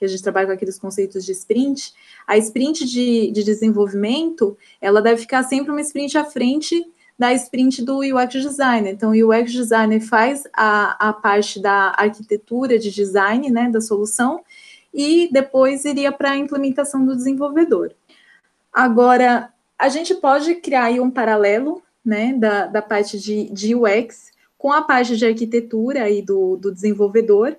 que 0.00 0.06
a 0.06 0.08
gente 0.08 0.22
trabalha 0.22 0.46
com 0.46 0.54
aqueles 0.54 0.78
conceitos 0.78 1.26
de 1.26 1.32
sprint. 1.32 1.92
A 2.26 2.38
sprint 2.38 2.86
de, 2.86 3.30
de 3.30 3.44
desenvolvimento, 3.44 4.56
ela 4.80 5.02
deve 5.02 5.20
ficar 5.20 5.42
sempre 5.42 5.70
uma 5.70 5.82
sprint 5.82 6.16
à 6.16 6.24
frente 6.24 6.82
da 7.18 7.34
sprint 7.34 7.84
do 7.84 7.98
UX 7.98 8.32
designer. 8.32 8.94
Então, 8.94 9.10
o 9.10 9.28
UX 9.28 9.52
designer 9.52 10.00
faz 10.00 10.44
a, 10.54 11.10
a 11.10 11.12
parte 11.12 11.60
da 11.60 11.92
arquitetura 11.98 12.78
de 12.78 12.90
design, 12.90 13.50
né, 13.50 13.68
da 13.68 13.82
solução, 13.82 14.40
e 14.92 15.28
depois 15.30 15.84
iria 15.84 16.10
para 16.10 16.30
a 16.30 16.36
implementação 16.38 17.04
do 17.04 17.14
desenvolvedor. 17.14 17.92
Agora, 18.72 19.52
a 19.78 19.90
gente 19.90 20.14
pode 20.14 20.54
criar 20.56 20.84
aí 20.84 20.98
um 20.98 21.10
paralelo, 21.10 21.82
né, 22.02 22.32
da, 22.32 22.66
da 22.66 22.80
parte 22.80 23.18
de, 23.18 23.50
de 23.50 23.74
UX 23.74 24.30
com 24.56 24.72
a 24.72 24.80
parte 24.80 25.14
de 25.14 25.26
arquitetura 25.26 26.04
aí 26.04 26.22
do, 26.22 26.56
do 26.56 26.72
desenvolvedor, 26.72 27.54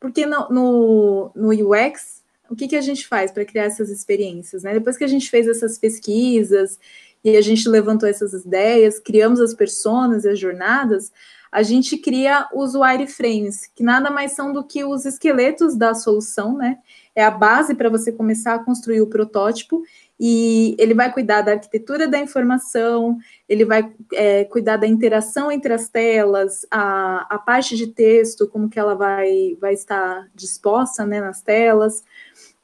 porque 0.00 0.24
no, 0.24 0.48
no, 0.48 1.30
no 1.36 1.48
UX, 1.50 2.24
o 2.48 2.56
que, 2.56 2.66
que 2.66 2.76
a 2.76 2.80
gente 2.80 3.06
faz 3.06 3.30
para 3.30 3.44
criar 3.44 3.64
essas 3.64 3.90
experiências, 3.90 4.62
né? 4.64 4.72
Depois 4.72 4.96
que 4.96 5.04
a 5.04 5.08
gente 5.08 5.30
fez 5.30 5.46
essas 5.46 5.78
pesquisas 5.78 6.80
e 7.22 7.36
a 7.36 7.40
gente 7.42 7.68
levantou 7.68 8.08
essas 8.08 8.32
ideias, 8.32 8.98
criamos 8.98 9.40
as 9.40 9.54
personas 9.54 10.24
e 10.24 10.30
as 10.30 10.38
jornadas, 10.38 11.12
a 11.52 11.62
gente 11.62 11.98
cria 11.98 12.48
os 12.54 12.74
wireframes, 12.74 13.66
que 13.74 13.82
nada 13.82 14.10
mais 14.10 14.32
são 14.32 14.52
do 14.52 14.64
que 14.64 14.84
os 14.84 15.04
esqueletos 15.04 15.76
da 15.76 15.94
solução, 15.94 16.56
né? 16.56 16.78
É 17.14 17.22
a 17.24 17.30
base 17.30 17.74
para 17.74 17.90
você 17.90 18.10
começar 18.10 18.54
a 18.54 18.64
construir 18.64 19.00
o 19.00 19.06
protótipo 19.06 19.82
e 20.22 20.76
ele 20.78 20.92
vai 20.92 21.10
cuidar 21.10 21.40
da 21.40 21.52
arquitetura 21.52 22.06
da 22.06 22.18
informação, 22.18 23.16
ele 23.48 23.64
vai 23.64 23.90
é, 24.12 24.44
cuidar 24.44 24.76
da 24.76 24.86
interação 24.86 25.50
entre 25.50 25.72
as 25.72 25.88
telas, 25.88 26.66
a, 26.70 27.26
a 27.34 27.38
parte 27.38 27.74
de 27.74 27.86
texto, 27.86 28.46
como 28.46 28.68
que 28.68 28.78
ela 28.78 28.94
vai, 28.94 29.56
vai 29.58 29.72
estar 29.72 30.28
disposta 30.34 31.06
né, 31.06 31.22
nas 31.22 31.40
telas. 31.40 32.04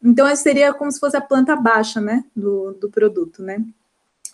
Então, 0.05 0.37
seria 0.37 0.75
como 0.75 0.93
se 0.93 1.01
fosse 1.01 1.17
a 1.17 1.21
planta 1.21 1.57
baixa 1.57 1.99
né, 1.99 2.25
do, 2.37 2.75
do 2.75 2.91
produto, 2.91 3.43
né? 3.43 3.65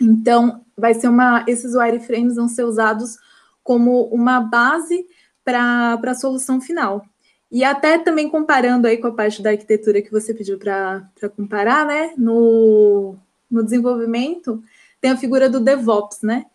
Então, 0.01 0.64
vai 0.77 0.93
ser 0.93 1.07
uma. 1.07 1.45
Esses 1.47 1.75
wireframes 1.77 2.35
vão 2.35 2.49
ser 2.49 2.64
usados 2.64 3.18
como 3.62 4.03
uma 4.07 4.41
base 4.41 5.07
para 5.45 5.95
a 5.95 6.14
solução 6.14 6.61
final. 6.61 7.07
E 7.53 7.63
até 7.63 7.99
também 7.99 8.31
comparando 8.31 8.87
aí 8.87 8.97
com 8.97 9.09
a 9.09 9.13
parte 9.13 9.43
da 9.43 9.51
arquitetura 9.51 10.01
que 10.01 10.11
você 10.11 10.33
pediu 10.33 10.59
para 10.59 11.07
comparar, 11.37 11.85
né? 11.85 12.15
No, 12.17 13.15
no 13.51 13.63
desenvolvimento, 13.63 14.63
tem 15.03 15.11
a 15.11 15.19
figura 15.19 15.51
do 15.51 15.61
DevOps, 15.61 16.23
né? 16.23 16.47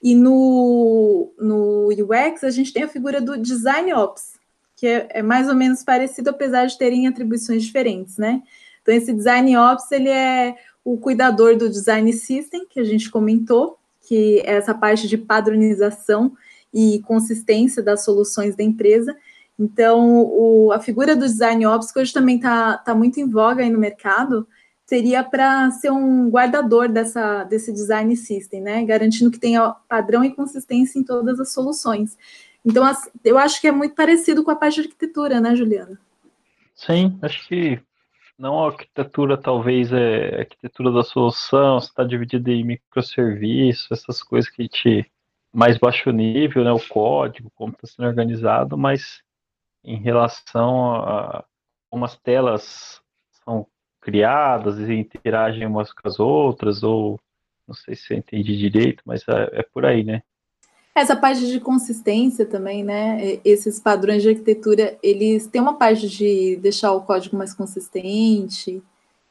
E 0.00 0.14
no, 0.14 1.32
no 1.40 1.88
UX, 1.88 2.44
a 2.44 2.50
gente 2.50 2.72
tem 2.72 2.84
a 2.84 2.88
figura 2.88 3.20
do 3.20 3.36
Design 3.36 3.92
Ops, 3.94 4.34
que 4.76 4.86
é, 4.86 5.08
é 5.10 5.22
mais 5.22 5.48
ou 5.48 5.56
menos 5.56 5.82
parecido, 5.82 6.30
apesar 6.30 6.66
de 6.66 6.78
terem 6.78 7.08
atribuições 7.08 7.64
diferentes, 7.64 8.16
né? 8.16 8.40
Então, 8.80 8.94
esse 8.94 9.12
Design 9.12 9.56
Ops, 9.56 9.90
ele 9.90 10.08
é 10.08 10.56
o 10.84 10.98
cuidador 10.98 11.56
do 11.56 11.68
design 11.68 12.12
system, 12.12 12.66
que 12.68 12.78
a 12.78 12.84
gente 12.84 13.10
comentou, 13.10 13.76
que 14.02 14.40
é 14.40 14.52
essa 14.52 14.74
parte 14.74 15.08
de 15.08 15.18
padronização 15.18 16.36
e 16.72 17.00
consistência 17.00 17.82
das 17.82 18.04
soluções 18.04 18.54
da 18.54 18.62
empresa. 18.62 19.16
Então, 19.58 20.22
o, 20.22 20.72
a 20.72 20.80
figura 20.80 21.14
do 21.14 21.24
design 21.24 21.64
ops, 21.66 21.92
que 21.92 22.00
hoje 22.00 22.12
também 22.12 22.36
está 22.36 22.76
tá 22.78 22.94
muito 22.94 23.20
em 23.20 23.28
voga 23.28 23.62
aí 23.62 23.70
no 23.70 23.78
mercado, 23.78 24.46
seria 24.84 25.22
para 25.22 25.70
ser 25.70 25.90
um 25.90 26.28
guardador 26.28 26.88
dessa, 26.88 27.44
desse 27.44 27.72
design 27.72 28.14
system, 28.16 28.60
né? 28.60 28.84
Garantindo 28.84 29.30
que 29.30 29.38
tenha 29.38 29.74
padrão 29.88 30.24
e 30.24 30.34
consistência 30.34 30.98
em 30.98 31.04
todas 31.04 31.40
as 31.40 31.52
soluções. 31.52 32.18
Então, 32.64 32.84
eu 33.24 33.38
acho 33.38 33.60
que 33.60 33.68
é 33.68 33.72
muito 33.72 33.94
parecido 33.94 34.42
com 34.42 34.50
a 34.50 34.56
parte 34.56 34.76
de 34.76 34.88
arquitetura, 34.88 35.40
né, 35.40 35.54
Juliana? 35.54 35.98
Sim, 36.74 37.18
acho 37.22 37.46
que 37.46 37.80
não 38.38 38.62
a 38.64 38.66
arquitetura, 38.66 39.36
talvez, 39.36 39.92
é 39.92 40.36
a 40.36 40.38
arquitetura 40.40 40.90
da 40.90 41.02
solução, 41.02 41.78
está 41.78 42.02
dividida 42.02 42.50
em 42.50 42.64
microserviços, 42.64 43.90
essas 43.92 44.22
coisas 44.22 44.50
que 44.50 44.62
gente. 44.62 45.10
mais 45.52 45.78
baixo 45.78 46.10
nível, 46.10 46.64
né? 46.64 46.72
O 46.72 46.80
código, 46.80 47.50
como 47.54 47.72
está 47.72 47.86
sendo 47.86 48.08
organizado, 48.08 48.76
mas 48.76 49.22
em 49.84 49.96
relação 49.96 50.94
a 50.94 51.44
como 51.90 52.04
as 52.04 52.16
telas 52.16 53.00
são 53.44 53.66
criadas 54.00 54.78
e 54.78 54.94
interagem 54.94 55.66
umas 55.66 55.92
com 55.92 56.08
as 56.08 56.18
outras, 56.18 56.82
ou 56.82 57.20
não 57.66 57.74
sei 57.74 57.94
se 57.94 58.12
eu 58.12 58.18
entendi 58.18 58.56
direito, 58.56 59.02
mas 59.06 59.22
é, 59.28 59.60
é 59.60 59.62
por 59.62 59.86
aí, 59.86 60.02
né? 60.02 60.22
Essa 60.94 61.16
parte 61.16 61.46
de 61.46 61.58
consistência 61.58 62.46
também, 62.46 62.84
né? 62.84 63.40
Esses 63.44 63.80
padrões 63.80 64.22
de 64.22 64.28
arquitetura, 64.28 64.96
eles 65.02 65.46
têm 65.46 65.60
uma 65.60 65.74
parte 65.74 66.08
de 66.08 66.56
deixar 66.56 66.92
o 66.92 67.02
código 67.02 67.36
mais 67.36 67.52
consistente. 67.52 68.82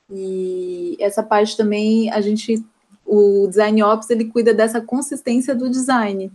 E 0.09 0.97
essa 0.99 1.23
parte 1.23 1.55
também, 1.55 2.11
a 2.11 2.19
gente, 2.19 2.63
o 3.05 3.47
Design 3.47 3.81
Ops, 3.81 4.09
ele 4.09 4.25
cuida 4.25 4.53
dessa 4.53 4.81
consistência 4.81 5.55
do 5.55 5.69
design. 5.69 6.31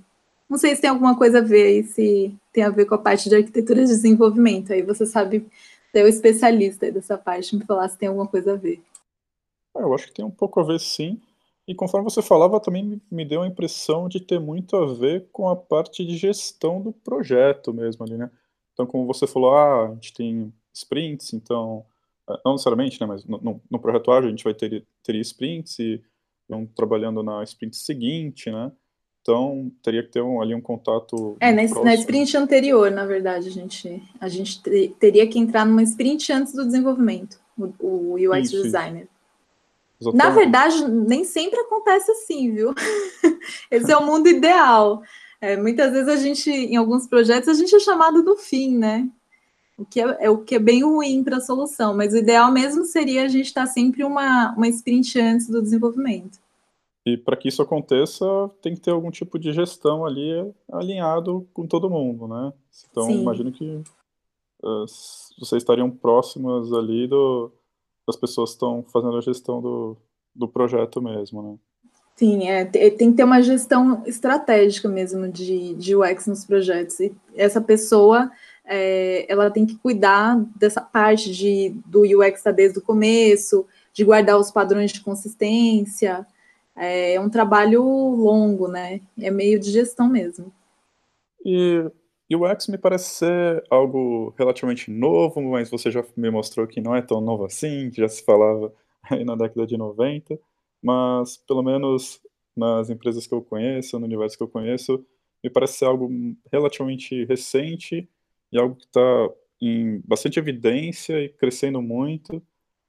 Não 0.49 0.57
sei 0.57 0.75
se 0.75 0.81
tem 0.81 0.91
alguma 0.91 1.17
coisa 1.17 1.39
a 1.39 1.43
ver 1.43 1.67
aí, 1.67 1.85
se 1.85 2.35
tem 2.53 2.65
a 2.65 2.71
ver 2.71 2.87
com 2.87 2.95
a 2.95 2.99
parte 2.99 3.29
de 3.29 3.37
arquitetura 3.37 3.83
de 3.83 3.89
desenvolvimento. 3.89 4.73
Aí 4.73 4.83
você 4.83 5.05
sabe, 5.05 5.47
ser 5.93 6.05
o 6.05 6.09
especialista 6.09 6.91
dessa 6.91 7.19
parte, 7.19 7.55
me 7.55 7.65
falar 7.65 7.89
se 7.89 7.99
tem 7.99 8.09
alguma 8.09 8.27
coisa 8.27 8.55
a 8.55 8.57
ver. 8.57 8.83
É, 9.77 9.83
eu 9.83 9.95
acho 9.95 10.07
que 10.07 10.15
tem 10.15 10.25
um 10.25 10.31
pouco 10.31 10.61
a 10.61 10.65
ver, 10.65 10.81
sim. 10.81 11.21
E 11.67 11.75
conforme 11.75 12.09
você 12.09 12.23
falava, 12.23 12.59
também 12.59 13.01
me 13.11 13.25
deu 13.27 13.43
a 13.43 13.47
impressão 13.47 14.09
de 14.09 14.21
ter 14.21 14.41
muito 14.41 14.75
a 14.75 14.87
ver 14.95 15.29
com 15.31 15.49
a 15.49 15.57
parte 15.57 16.05
de 16.05 16.17
gestão 16.17 16.81
do 16.81 16.93
projeto 16.93 17.75
mesmo 17.75 18.05
ali, 18.05 18.17
né? 18.17 18.31
Então, 18.73 18.87
como 18.87 19.07
você 19.07 19.27
falou, 19.27 19.55
ah, 19.55 19.89
a 19.89 19.95
gente 19.95 20.15
tem 20.15 20.53
sprints, 20.73 21.35
então, 21.35 21.85
é, 22.31 22.41
não 22.45 22.53
necessariamente, 22.53 22.99
né, 23.01 23.07
mas 23.07 23.25
no, 23.25 23.61
no 23.71 23.79
projeto 23.79 24.11
ágil 24.11 24.29
a 24.29 24.31
gente 24.31 24.45
vai 24.45 24.55
ter, 24.55 24.87
ter 25.03 25.17
sprints 25.17 25.79
e 25.79 26.03
vão 26.49 26.65
trabalhando 26.65 27.23
na 27.23 27.43
sprint 27.43 27.77
seguinte, 27.77 28.51
né? 28.51 28.73
Então, 29.29 29.71
teria 29.83 30.03
que 30.03 30.09
ter 30.09 30.23
um, 30.23 30.41
ali 30.41 30.55
um 30.55 30.61
contato. 30.61 31.37
É, 31.39 31.53
na, 31.53 31.63
na, 31.85 31.95
sprint 31.95 32.35
anterior, 32.35 32.91
na 32.91 33.05
verdade, 33.05 33.49
a 33.49 33.51
gente, 33.51 34.03
a 34.19 34.27
gente 34.27 34.63
teria 34.99 35.27
que 35.27 35.39
entrar 35.39 35.67
numa 35.67 35.83
sprint 35.83 36.33
antes 36.33 36.55
do 36.55 36.65
desenvolvimento, 36.65 37.39
o, 37.59 37.75
o 37.79 38.15
UX 38.15 38.47
isso, 38.47 38.63
designer. 38.63 39.03
Isso. 39.03 40.09
Exatamente. 40.09 40.25
Na 40.25 40.31
verdade, 40.31 40.89
nem 40.89 41.25
sempre 41.25 41.61
acontece 41.61 42.11
assim, 42.11 42.55
viu? 42.55 42.73
Esse 43.71 43.93
é 43.93 43.97
o 43.99 44.07
mundo 44.07 44.31
ideal. 44.31 45.03
É, 45.43 45.59
muitas 45.59 45.93
vezes 45.93 46.09
a 46.09 46.17
gente, 46.17 46.51
em 46.51 46.77
alguns 46.77 47.07
projetos, 47.07 47.51
a 47.51 47.55
gente 47.55 47.75
é 47.77 47.81
chamado 47.81 48.23
do 48.23 48.35
fim, 48.35 48.79
né? 48.79 49.07
O 49.77 49.85
que 49.85 50.01
é, 50.01 50.17
é 50.21 50.31
o 50.31 50.39
que 50.39 50.55
é 50.55 50.59
bem 50.59 50.83
ruim 50.83 51.23
para 51.23 51.37
a 51.37 51.43
solução, 51.43 51.95
mas 51.95 52.15
o 52.15 52.17
ideal 52.17 52.51
mesmo 52.51 52.87
seria 52.87 53.25
a 53.25 53.29
gente 53.29 53.45
estar 53.45 53.67
sempre 53.67 54.05
uma, 54.05 54.55
uma 54.57 54.69
sprint 54.69 55.21
antes 55.21 55.51
do 55.51 55.61
desenvolvimento. 55.61 56.39
E 57.09 57.17
para 57.17 57.37
que 57.37 57.49
isso 57.49 57.63
aconteça, 57.63 58.27
tem 58.61 58.75
que 58.75 58.81
ter 58.81 58.91
algum 58.91 59.11
tipo 59.11 59.39
de 59.39 59.53
gestão 59.53 60.05
ali 60.05 60.31
alinhado 60.71 61.49
com 61.55 61.67
todo 61.67 61.89
mundo, 61.89 62.29
né? 62.29 62.53
Então, 62.91 63.05
Sim. 63.05 63.23
imagino 63.23 63.51
que 63.51 63.65
uh, 64.63 64.85
vocês 65.39 65.63
estariam 65.63 65.91
próximas 65.91 66.71
ali 66.73 67.07
do, 67.07 67.51
as 68.07 68.17
pessoas 68.17 68.51
estão 68.51 68.85
fazendo 68.93 69.17
a 69.17 69.23
gestão 69.23 69.63
do, 69.63 69.97
do 70.35 70.47
projeto 70.47 71.01
mesmo, 71.01 71.43
né? 71.43 71.59
Sim, 72.15 72.49
é, 72.49 72.65
tem 72.65 73.13
que 73.13 73.17
ter 73.17 73.25
uma 73.25 73.41
gestão 73.41 74.03
estratégica 74.05 74.89
mesmo 74.89 75.29
de, 75.29 75.75
de 75.75 75.95
UX 75.95 76.27
nos 76.27 76.45
projetos. 76.45 76.99
E 76.99 77.15
essa 77.37 77.61
pessoa, 77.61 78.29
é, 78.65 79.25
ela 79.33 79.51
tem 79.51 79.65
que 79.65 79.77
cuidar 79.77 80.37
dessa 80.57 80.81
parte 80.81 81.33
de, 81.33 81.73
do 81.87 82.03
UX 82.03 82.43
tá 82.43 82.51
desde 82.51 82.81
o 82.81 82.83
começo, 82.83 83.65
de 83.93 84.05
guardar 84.05 84.37
os 84.37 84.51
padrões 84.51 84.91
de 84.91 85.01
consistência. 85.01 86.27
É, 86.79 87.15
é 87.15 87.21
um 87.21 87.29
trabalho 87.29 87.83
longo, 87.83 88.69
né? 88.69 89.01
É 89.21 89.31
meio 89.31 89.59
de 89.59 89.71
gestão 89.71 90.09
mesmo. 90.09 90.53
E 91.45 91.91
UX 92.31 92.69
me 92.69 92.79
parece 92.79 93.15
ser 93.15 93.65
algo 93.71 94.35
relativamente 94.39 94.91
novo, 94.91 95.41
mas 95.43 95.71
você 95.71 95.91
já 95.91 96.05
me 96.17 96.31
mostrou 96.31 96.67
que 96.67 96.81
não 96.81 96.95
é 96.95 97.03
tão 97.03 97.21
novo 97.21 97.45
assim, 97.45 97.91
que 97.91 98.01
já 98.01 98.09
se 98.09 98.25
falava 98.25 98.73
aí 99.03 99.25
na 99.25 99.35
década 99.35 99.67
de 99.67 99.77
90 99.77 100.39
mas 100.83 101.37
pelo 101.39 101.63
menos 101.63 102.21
nas 102.57 102.91
empresas 102.91 103.27
que 103.27 103.35
eu 103.35 103.43
conheço, 103.43 103.99
no 103.99 104.07
universo 104.07 104.37
que 104.37 104.43
eu 104.43 104.49
conheço, 104.49 105.05
me 105.43 105.51
parece 105.51 105.79
ser 105.79 105.85
algo 105.85 106.11
relativamente 106.53 107.25
recente 107.25 108.09
e 108.51 108.59
algo 108.59 108.77
que 108.77 108.87
está 108.87 109.01
em 109.61 110.01
bastante 110.05 110.39
evidência 110.39 111.21
e 111.21 111.29
crescendo 111.29 111.81
muito, 111.81 112.43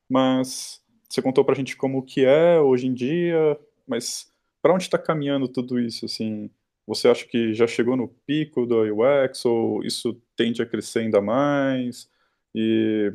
mas 0.10 0.82
você 1.08 1.22
contou 1.22 1.44
para 1.44 1.54
a 1.54 1.58
gente 1.58 1.76
como 1.76 2.04
que 2.04 2.26
é 2.26 2.60
hoje 2.60 2.88
em 2.88 2.94
dia, 2.94 3.60
mas 3.90 4.32
para 4.62 4.74
onde 4.74 4.84
está 4.84 4.98
caminhando 4.98 5.48
tudo 5.48 5.80
isso, 5.80 6.06
assim? 6.06 6.50
Você 6.86 7.08
acha 7.08 7.26
que 7.26 7.54
já 7.54 7.68
chegou 7.68 7.96
no 7.96 8.08
pico 8.08 8.66
do 8.66 8.82
UX 8.82 9.46
ou 9.46 9.84
isso 9.84 10.20
tende 10.36 10.62
a 10.62 10.66
crescer 10.66 11.00
ainda 11.00 11.22
mais? 11.22 12.10
E 12.54 13.14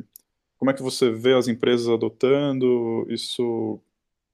como 0.57 0.71
é 0.71 0.73
que 0.73 0.81
você 0.81 1.11
vê 1.11 1.33
as 1.33 1.47
empresas 1.47 1.89
adotando? 1.89 3.05
Isso 3.09 3.79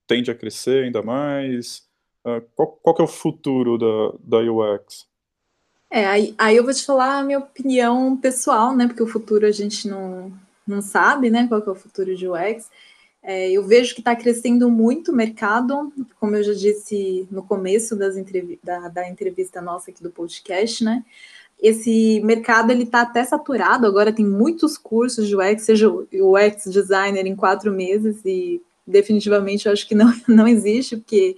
tende 0.07 0.29
a 0.29 0.35
crescer 0.35 0.83
ainda 0.85 1.01
mais? 1.01 1.87
Uh, 2.23 2.41
qual, 2.55 2.67
qual 2.67 2.95
é 2.99 3.03
o 3.03 3.07
futuro 3.07 3.77
da, 3.77 4.37
da 4.39 4.51
UX? 4.51 5.07
É, 5.89 6.05
aí, 6.05 6.35
aí 6.37 6.55
eu 6.55 6.63
vou 6.63 6.73
te 6.73 6.85
falar 6.85 7.19
a 7.19 7.23
minha 7.23 7.39
opinião 7.39 8.15
pessoal, 8.15 8.75
né? 8.75 8.87
Porque 8.87 9.03
o 9.03 9.07
futuro 9.07 9.45
a 9.45 9.51
gente 9.51 9.87
não, 9.87 10.31
não 10.65 10.81
sabe, 10.81 11.29
né? 11.29 11.47
Qual 11.47 11.61
é 11.61 11.69
o 11.69 11.75
futuro 11.75 12.15
de 12.15 12.27
UX. 12.27 12.69
É, 13.23 13.51
eu 13.51 13.63
vejo 13.63 13.93
que 13.93 14.01
está 14.01 14.15
crescendo 14.15 14.69
muito 14.69 15.11
o 15.11 15.15
mercado, 15.15 15.93
como 16.19 16.35
eu 16.35 16.43
já 16.43 16.53
disse 16.53 17.27
no 17.29 17.43
começo 17.43 17.95
entrev 18.17 18.59
da, 18.63 18.87
da 18.87 19.07
entrevista 19.07 19.61
nossa 19.61 19.91
aqui 19.91 20.01
do 20.01 20.09
podcast, 20.09 20.83
né? 20.83 21.03
Esse 21.61 22.19
mercado 22.21 22.71
ele 22.71 22.83
está 22.83 23.01
até 23.01 23.23
saturado, 23.23 23.85
agora 23.85 24.11
tem 24.11 24.25
muitos 24.25 24.77
cursos 24.77 25.27
de 25.27 25.35
UX, 25.35 25.61
seja 25.61 25.87
o 25.87 26.07
UX 26.11 26.65
designer 26.65 27.27
em 27.27 27.35
quatro 27.35 27.71
meses, 27.71 28.19
e 28.25 28.59
definitivamente 28.87 29.67
eu 29.67 29.71
acho 29.71 29.87
que 29.87 29.93
não, 29.93 30.11
não 30.27 30.47
existe, 30.47 30.97
porque 30.97 31.37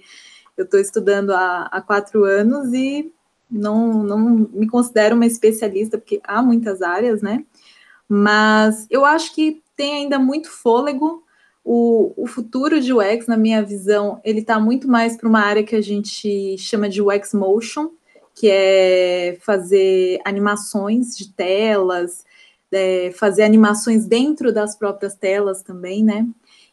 eu 0.56 0.64
estou 0.64 0.80
estudando 0.80 1.30
há, 1.30 1.68
há 1.70 1.82
quatro 1.82 2.24
anos 2.24 2.72
e 2.72 3.12
não, 3.50 4.02
não 4.02 4.18
me 4.50 4.66
considero 4.66 5.14
uma 5.14 5.26
especialista, 5.26 5.98
porque 5.98 6.20
há 6.24 6.42
muitas 6.42 6.80
áreas, 6.80 7.20
né? 7.20 7.44
Mas 8.08 8.86
eu 8.90 9.04
acho 9.04 9.34
que 9.34 9.62
tem 9.76 9.94
ainda 9.94 10.18
muito 10.18 10.50
fôlego. 10.50 11.23
O, 11.64 12.12
o 12.16 12.26
futuro 12.26 12.80
de 12.80 12.92
UX, 12.92 13.26
na 13.26 13.36
minha 13.36 13.62
visão, 13.62 14.20
ele 14.22 14.40
está 14.40 14.60
muito 14.60 14.86
mais 14.86 15.16
para 15.16 15.28
uma 15.28 15.40
área 15.40 15.64
que 15.64 15.74
a 15.74 15.80
gente 15.80 16.58
chama 16.58 16.88
de 16.88 17.00
UX 17.00 17.32
Motion, 17.32 17.90
que 18.34 18.48
é 18.50 19.38
fazer 19.40 20.20
animações 20.24 21.16
de 21.16 21.32
telas, 21.32 22.24
é, 22.70 23.12
fazer 23.12 23.44
animações 23.44 24.04
dentro 24.04 24.52
das 24.52 24.76
próprias 24.76 25.14
telas 25.14 25.62
também, 25.62 26.04
né? 26.04 26.26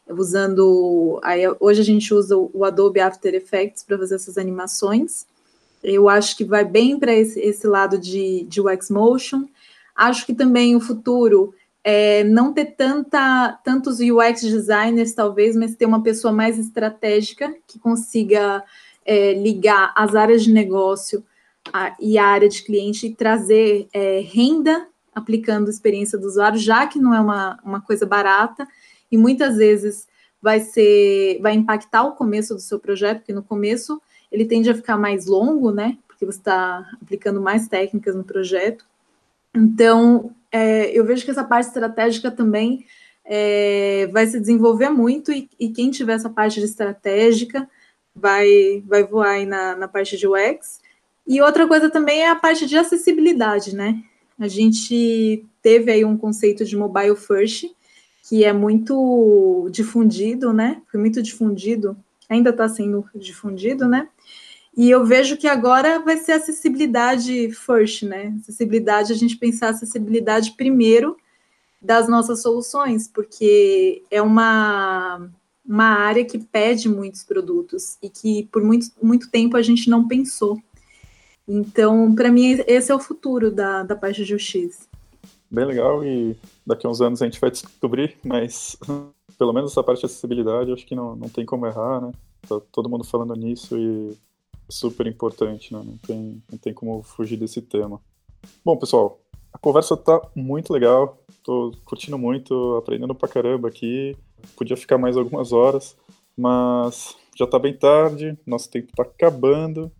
usando. 0.08 1.20
Aí, 1.22 1.42
hoje 1.60 1.80
a 1.80 1.84
gente 1.84 2.12
usa 2.12 2.36
o 2.36 2.64
Adobe 2.64 3.00
After 3.00 3.34
Effects 3.34 3.82
para 3.82 3.98
fazer 3.98 4.16
essas 4.16 4.38
animações. 4.38 5.26
Eu 5.82 6.08
acho 6.08 6.36
que 6.36 6.44
vai 6.44 6.64
bem 6.64 6.98
para 6.98 7.12
esse, 7.12 7.40
esse, 7.40 7.66
lado 7.66 7.98
de, 7.98 8.44
de 8.44 8.60
UX 8.60 8.90
Motion. 8.90 9.46
Acho 9.94 10.24
que 10.26 10.34
também 10.34 10.76
o 10.76 10.80
futuro 10.80 11.54
é 11.84 12.22
não 12.24 12.52
ter 12.52 12.76
tanta, 12.76 13.58
tantos 13.64 13.98
UX 13.98 14.42
designers, 14.42 15.14
talvez, 15.14 15.56
mas 15.56 15.74
ter 15.74 15.86
uma 15.86 16.02
pessoa 16.02 16.32
mais 16.32 16.58
estratégica 16.58 17.54
que 17.66 17.78
consiga 17.78 18.62
é, 19.04 19.34
ligar 19.34 19.92
as 19.96 20.14
áreas 20.14 20.44
de 20.44 20.52
negócio 20.52 21.24
a, 21.72 21.94
e 22.00 22.18
a 22.18 22.26
área 22.26 22.48
de 22.48 22.62
cliente 22.62 23.06
e 23.06 23.14
trazer 23.14 23.88
é, 23.92 24.20
renda 24.20 24.86
aplicando 25.14 25.66
a 25.66 25.70
experiência 25.70 26.18
do 26.18 26.26
usuário, 26.26 26.58
já 26.58 26.86
que 26.86 26.98
não 26.98 27.14
é 27.14 27.20
uma, 27.20 27.58
uma 27.64 27.80
coisa 27.80 28.06
barata, 28.06 28.66
e 29.10 29.18
muitas 29.18 29.56
vezes 29.56 30.06
vai 30.40 30.60
ser, 30.60 31.38
vai 31.40 31.54
impactar 31.54 32.02
o 32.04 32.12
começo 32.12 32.54
do 32.54 32.60
seu 32.60 32.78
projeto, 32.78 33.18
porque 33.18 33.32
no 33.32 33.42
começo 33.42 34.00
ele 34.30 34.46
tende 34.46 34.70
a 34.70 34.74
ficar 34.74 34.96
mais 34.96 35.26
longo, 35.26 35.70
né? 35.70 35.98
Porque 36.08 36.24
você 36.24 36.38
está 36.38 36.88
aplicando 37.00 37.40
mais 37.40 37.68
técnicas 37.68 38.14
no 38.16 38.24
projeto. 38.24 38.86
Então, 39.54 40.34
é, 40.52 40.90
eu 40.96 41.04
vejo 41.04 41.24
que 41.24 41.30
essa 41.30 41.42
parte 41.42 41.68
estratégica 41.68 42.30
também 42.30 42.84
é, 43.24 44.06
vai 44.12 44.26
se 44.26 44.38
desenvolver 44.38 44.90
muito 44.90 45.32
e, 45.32 45.48
e, 45.58 45.70
quem 45.70 45.90
tiver 45.90 46.12
essa 46.12 46.28
parte 46.28 46.60
de 46.60 46.66
estratégica 46.66 47.68
vai, 48.14 48.82
vai 48.86 49.02
voar 49.02 49.30
aí 49.30 49.46
na, 49.46 49.74
na 49.74 49.88
parte 49.88 50.16
de 50.18 50.26
UX. 50.26 50.80
E 51.26 51.40
outra 51.40 51.66
coisa 51.66 51.88
também 51.88 52.20
é 52.20 52.28
a 52.28 52.36
parte 52.36 52.66
de 52.66 52.76
acessibilidade, 52.76 53.74
né? 53.74 54.02
A 54.38 54.48
gente 54.48 55.44
teve 55.62 55.90
aí 55.90 56.04
um 56.04 56.16
conceito 56.18 56.64
de 56.64 56.76
mobile 56.76 57.16
first, 57.16 57.64
que 58.28 58.44
é 58.44 58.52
muito 58.52 59.68
difundido, 59.70 60.52
né? 60.52 60.82
Foi 60.90 60.98
muito 60.98 61.22
difundido, 61.22 61.96
ainda 62.28 62.50
está 62.50 62.68
sendo 62.68 63.04
difundido, 63.14 63.88
né? 63.88 64.08
E 64.76 64.90
eu 64.90 65.04
vejo 65.04 65.36
que 65.36 65.46
agora 65.46 65.98
vai 65.98 66.16
ser 66.16 66.32
acessibilidade 66.32 67.50
first, 67.52 68.04
né? 68.04 68.34
Acessibilidade, 68.40 69.12
a 69.12 69.16
gente 69.16 69.36
pensar 69.36 69.68
acessibilidade 69.68 70.52
primeiro 70.52 71.16
das 71.80 72.08
nossas 72.08 72.40
soluções, 72.40 73.08
porque 73.08 74.02
é 74.10 74.22
uma, 74.22 75.28
uma 75.66 75.84
área 75.84 76.24
que 76.24 76.38
pede 76.38 76.88
muitos 76.88 77.22
produtos 77.24 77.98
e 78.02 78.08
que 78.08 78.48
por 78.50 78.62
muito, 78.62 78.86
muito 79.02 79.30
tempo 79.30 79.56
a 79.56 79.62
gente 79.62 79.90
não 79.90 80.08
pensou. 80.08 80.58
Então, 81.46 82.14
para 82.14 82.30
mim, 82.30 82.62
esse 82.66 82.90
é 82.90 82.94
o 82.94 83.00
futuro 83.00 83.50
da, 83.50 83.82
da 83.82 83.96
parte 83.96 84.24
de 84.24 84.34
UX 84.34 84.88
bem 85.52 85.66
legal 85.66 86.02
e 86.02 86.34
daqui 86.66 86.86
a 86.86 86.90
uns 86.90 87.02
anos 87.02 87.20
a 87.20 87.26
gente 87.26 87.38
vai 87.38 87.50
descobrir, 87.50 88.16
mas 88.24 88.74
pelo 89.36 89.52
menos 89.52 89.72
essa 89.72 89.82
parte 89.82 90.00
de 90.00 90.06
acessibilidade 90.06 90.72
acho 90.72 90.86
que 90.86 90.94
não, 90.94 91.14
não 91.14 91.28
tem 91.28 91.44
como 91.44 91.66
errar, 91.66 92.00
né? 92.00 92.12
Tá 92.48 92.58
todo 92.72 92.88
mundo 92.88 93.04
falando 93.04 93.36
nisso 93.36 93.76
e 93.76 94.16
super 94.72 95.06
importante, 95.06 95.72
né? 95.72 95.82
Não 95.84 95.96
tem, 95.98 96.42
não 96.50 96.58
tem 96.58 96.72
como 96.72 97.02
fugir 97.02 97.36
desse 97.36 97.60
tema. 97.60 98.00
Bom, 98.64 98.76
pessoal, 98.76 99.20
a 99.52 99.58
conversa 99.58 99.96
tá 99.96 100.20
muito 100.34 100.72
legal, 100.72 101.18
tô 101.44 101.72
curtindo 101.84 102.18
muito, 102.18 102.76
aprendendo 102.76 103.14
pra 103.14 103.28
caramba 103.28 103.68
aqui, 103.68 104.16
podia 104.56 104.76
ficar 104.76 104.98
mais 104.98 105.16
algumas 105.16 105.52
horas, 105.52 105.96
mas 106.36 107.16
já 107.36 107.46
tá 107.46 107.58
bem 107.58 107.76
tarde, 107.76 108.36
nosso 108.46 108.70
tempo 108.70 108.92
tá 108.96 109.02
acabando. 109.02 109.92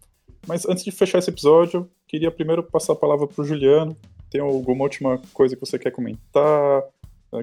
Mas 0.46 0.66
antes 0.66 0.82
de 0.82 0.90
fechar 0.90 1.18
esse 1.18 1.30
episódio, 1.30 1.88
queria 2.08 2.30
primeiro 2.30 2.62
passar 2.62 2.94
a 2.94 2.96
palavra 2.96 3.26
pro 3.26 3.44
Juliano, 3.44 3.96
tem 4.30 4.40
alguma 4.40 4.84
última 4.84 5.20
coisa 5.32 5.54
que 5.54 5.60
você 5.60 5.78
quer 5.78 5.90
comentar? 5.90 6.82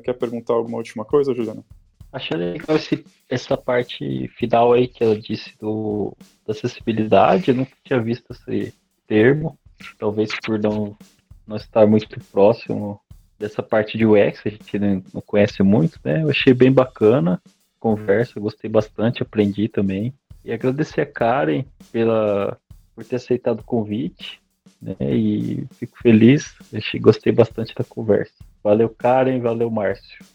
Quer 0.04 0.14
perguntar 0.14 0.54
alguma 0.54 0.78
última 0.78 1.06
coisa, 1.06 1.34
Juliana? 1.34 1.64
Achei 2.12 2.38
legal 2.38 2.76
esse, 2.76 3.06
essa 3.30 3.56
parte 3.56 4.28
final 4.38 4.74
aí 4.74 4.88
que 4.88 5.04
ela 5.04 5.20
disse 5.20 5.56
do, 5.60 6.16
da 6.46 6.54
acessibilidade. 6.54 7.50
Eu 7.50 7.56
nunca 7.56 7.72
tinha 7.84 8.02
visto 8.02 8.32
esse 8.32 8.74
termo. 9.08 9.58
Talvez 9.98 10.32
por 10.44 10.60
não, 10.60 10.98
não 11.46 11.56
estar 11.56 11.86
muito 11.86 12.20
próximo 12.32 13.00
dessa 13.38 13.64
parte 13.64 13.98
de 13.98 14.06
UX, 14.06 14.42
a 14.46 14.50
gente 14.50 14.78
não, 14.78 15.22
conhece 15.26 15.64
muito, 15.64 15.98
né? 16.04 16.24
Eu 16.24 16.30
achei 16.30 16.54
bem 16.54 16.72
bacana 16.72 17.42
conversa, 17.80 18.38
gostei 18.40 18.70
bastante, 18.70 19.24
aprendi 19.24 19.70
também. 19.70 20.14
E 20.44 20.52
agradecer 20.52 21.00
a 21.00 21.06
Karen 21.06 21.64
pela, 21.92 22.58
por 22.94 23.06
ter 23.06 23.16
aceitado 23.16 23.62
o 23.62 23.64
convite 23.64 24.42
né? 24.82 24.96
E 25.02 25.66
fico 25.74 25.98
feliz, 26.02 26.56
gostei 27.02 27.34
bastante 27.34 27.74
da 27.76 27.84
conversa. 27.84 28.34
Valeu, 28.64 28.90
Karen, 28.90 29.40
valeu, 29.40 29.70
Márcio. 29.70 30.26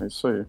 É 0.00 0.06
isso 0.06 0.28
aí. 0.28 0.44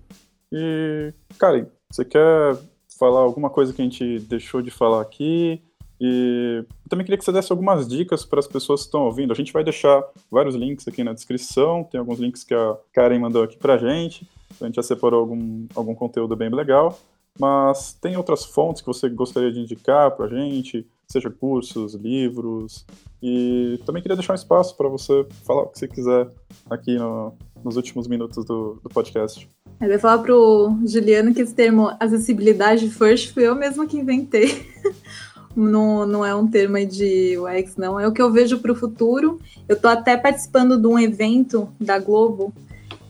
E, 0.52 1.14
Karen, 1.38 1.68
você 1.90 2.04
quer 2.04 2.58
falar 2.98 3.22
alguma 3.22 3.50
coisa 3.50 3.74
que 3.74 3.82
a 3.82 3.86
gente 3.86 4.20
deixou 4.20 4.62
de 4.62 4.72
falar 4.72 5.02
aqui? 5.02 5.62
E 6.02 6.64
também 6.88 7.06
queria 7.06 7.18
que 7.18 7.26
você 7.26 7.32
desse 7.32 7.52
algumas 7.52 7.88
dicas 7.88 8.26
para 8.26 8.40
as 8.40 8.48
pessoas 8.48 8.82
que 8.82 8.88
estão 8.88 9.02
ouvindo. 9.02 9.34
A 9.34 9.36
gente 9.36 9.52
vai 9.52 9.64
deixar 9.64 10.04
vários 10.32 10.56
links 10.56 10.88
aqui 10.88 11.04
na 11.04 11.14
descrição, 11.14 11.84
tem 11.84 12.00
alguns 12.00 12.20
links 12.20 12.44
que 12.44 12.54
a 12.54 12.78
Karen 12.94 13.20
mandou 13.20 13.44
aqui 13.44 13.58
para 13.58 13.76
a 13.76 13.78
gente. 13.78 14.28
A 14.60 14.66
gente 14.66 14.76
já 14.76 14.84
separou 14.84 15.20
algum, 15.20 15.68
algum 15.76 15.94
conteúdo 15.94 16.36
bem 16.36 16.50
legal. 16.50 16.98
Mas 17.40 17.94
tem 17.94 18.18
outras 18.18 18.46
fontes 18.46 18.82
que 18.82 18.88
você 18.88 19.08
gostaria 19.10 19.52
de 19.52 19.60
indicar 19.60 20.12
para 20.12 20.26
a 20.26 20.30
gente? 20.30 20.86
seja 21.12 21.30
cursos, 21.30 21.96
livros. 21.96 22.86
E 23.22 23.80
também 23.86 24.02
queria 24.02 24.16
deixar 24.16 24.34
um 24.34 24.36
espaço 24.36 24.78
para 24.78 24.88
você 24.88 25.26
falar 25.44 25.64
o 25.64 25.68
que 25.68 25.80
você 25.80 25.88
quiser 25.88 26.30
aqui 26.70 26.98
no, 26.98 27.34
nos 27.64 27.76
últimos 27.76 28.08
minutos 28.08 28.46
do, 28.46 28.80
do 28.82 28.90
podcast. 28.90 29.50
Eu 29.82 29.90
ia 29.90 30.00
falar 30.00 30.20
pro 30.20 30.78
Juliano 30.86 31.34
que 31.34 31.42
esse 31.42 31.54
termo 31.54 31.96
acessibilidade 32.00 32.90
first 32.90 33.34
fui 33.34 33.48
eu 33.48 33.56
mesma 33.56 33.86
que 33.86 33.98
inventei. 33.98 34.66
não, 35.56 36.06
não 36.06 36.26
é 36.26 36.34
um 36.36 36.48
termo 36.48 36.84
de 36.86 37.38
UX, 37.38 37.76
não. 37.78 38.00
É 38.00 38.08
o 38.08 38.12
que 38.12 38.22
eu 38.22 38.32
vejo 38.32 38.60
para 38.60 38.72
o 38.72 38.76
futuro. 38.76 39.40
Eu 39.68 39.76
estou 39.76 39.90
até 39.90 40.18
participando 40.18 40.78
de 40.78 40.88
um 40.88 41.00
evento 41.00 41.70
da 41.80 42.00
Globo 42.00 42.54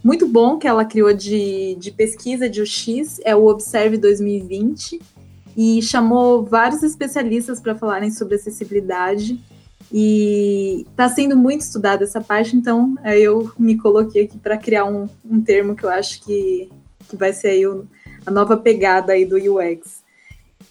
muito 0.03 0.27
bom 0.27 0.57
que 0.57 0.67
ela 0.67 0.85
criou 0.85 1.13
de, 1.13 1.75
de 1.75 1.91
pesquisa 1.91 2.49
de 2.49 2.61
UX, 2.61 3.19
é 3.23 3.35
o 3.35 3.45
Observe 3.47 3.97
2020, 3.97 4.99
e 5.57 5.81
chamou 5.81 6.43
vários 6.43 6.83
especialistas 6.83 7.59
para 7.59 7.75
falarem 7.75 8.09
sobre 8.09 8.35
acessibilidade. 8.35 9.39
E 9.91 10.85
está 10.91 11.09
sendo 11.09 11.35
muito 11.35 11.61
estudada 11.61 12.03
essa 12.03 12.21
parte, 12.21 12.55
então 12.55 12.95
eu 13.05 13.51
me 13.57 13.75
coloquei 13.75 14.25
aqui 14.25 14.37
para 14.37 14.57
criar 14.57 14.85
um, 14.85 15.09
um 15.25 15.41
termo 15.41 15.75
que 15.75 15.83
eu 15.83 15.89
acho 15.89 16.21
que, 16.23 16.69
que 17.07 17.15
vai 17.15 17.33
ser 17.33 17.49
aí 17.49 17.65
o, 17.65 17.87
a 18.25 18.29
nova 18.29 18.55
pegada 18.55 19.13
aí 19.13 19.25
do 19.25 19.35
UX. 19.35 20.03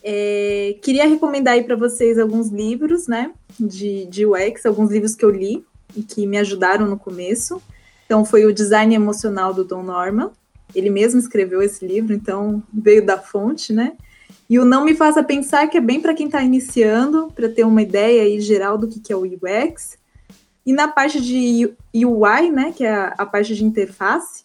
É, 0.03 0.77
queria 0.83 1.09
recomendar 1.09 1.55
aí 1.55 1.65
para 1.65 1.75
vocês 1.75 2.19
alguns 2.19 2.51
livros, 2.51 3.09
né, 3.09 3.33
de, 3.59 4.07
de 4.07 4.25
UX, 4.25 4.65
alguns 4.65 4.91
livros 4.91 5.17
que 5.17 5.25
eu 5.25 5.31
li 5.31 5.65
e 5.97 6.03
que 6.03 6.27
me 6.27 6.39
ajudaram 6.39 6.87
no 6.87 6.99
começo. 6.99 7.61
Então, 8.07 8.25
foi 8.25 8.47
o 8.47 8.55
Design 8.55 8.95
Emocional 8.95 9.53
do 9.53 9.65
Don 9.65 9.83
Norman. 9.83 10.31
Ele 10.75 10.91
mesmo 10.91 11.19
escreveu 11.19 11.61
esse 11.61 11.87
livro, 11.87 12.15
então 12.15 12.63
veio 12.73 13.05
da 13.05 13.19
fonte, 13.19 13.73
né? 13.73 13.97
E 14.49 14.59
o 14.59 14.65
Não 14.65 14.85
Me 14.85 14.95
Faça 14.95 15.23
Pensar, 15.23 15.67
que 15.69 15.77
é 15.77 15.81
bem 15.81 16.01
para 16.01 16.15
quem 16.15 16.27
está 16.27 16.43
iniciando, 16.43 17.31
para 17.35 17.49
ter 17.49 17.65
uma 17.65 17.83
ideia 17.83 18.23
aí 18.23 18.41
geral 18.41 18.79
do 18.79 18.89
que, 18.89 18.99
que 18.99 19.13
é 19.13 19.17
o 19.17 19.25
UX. 19.25 19.99
E 20.65 20.73
na 20.73 20.89
parte 20.89 21.21
de 21.21 21.71
UI, 21.95 22.51
né, 22.51 22.73
que 22.75 22.85
é 22.85 22.95
a, 22.95 23.15
a 23.19 23.27
parte 23.27 23.55
de 23.55 23.65
interface, 23.65 24.45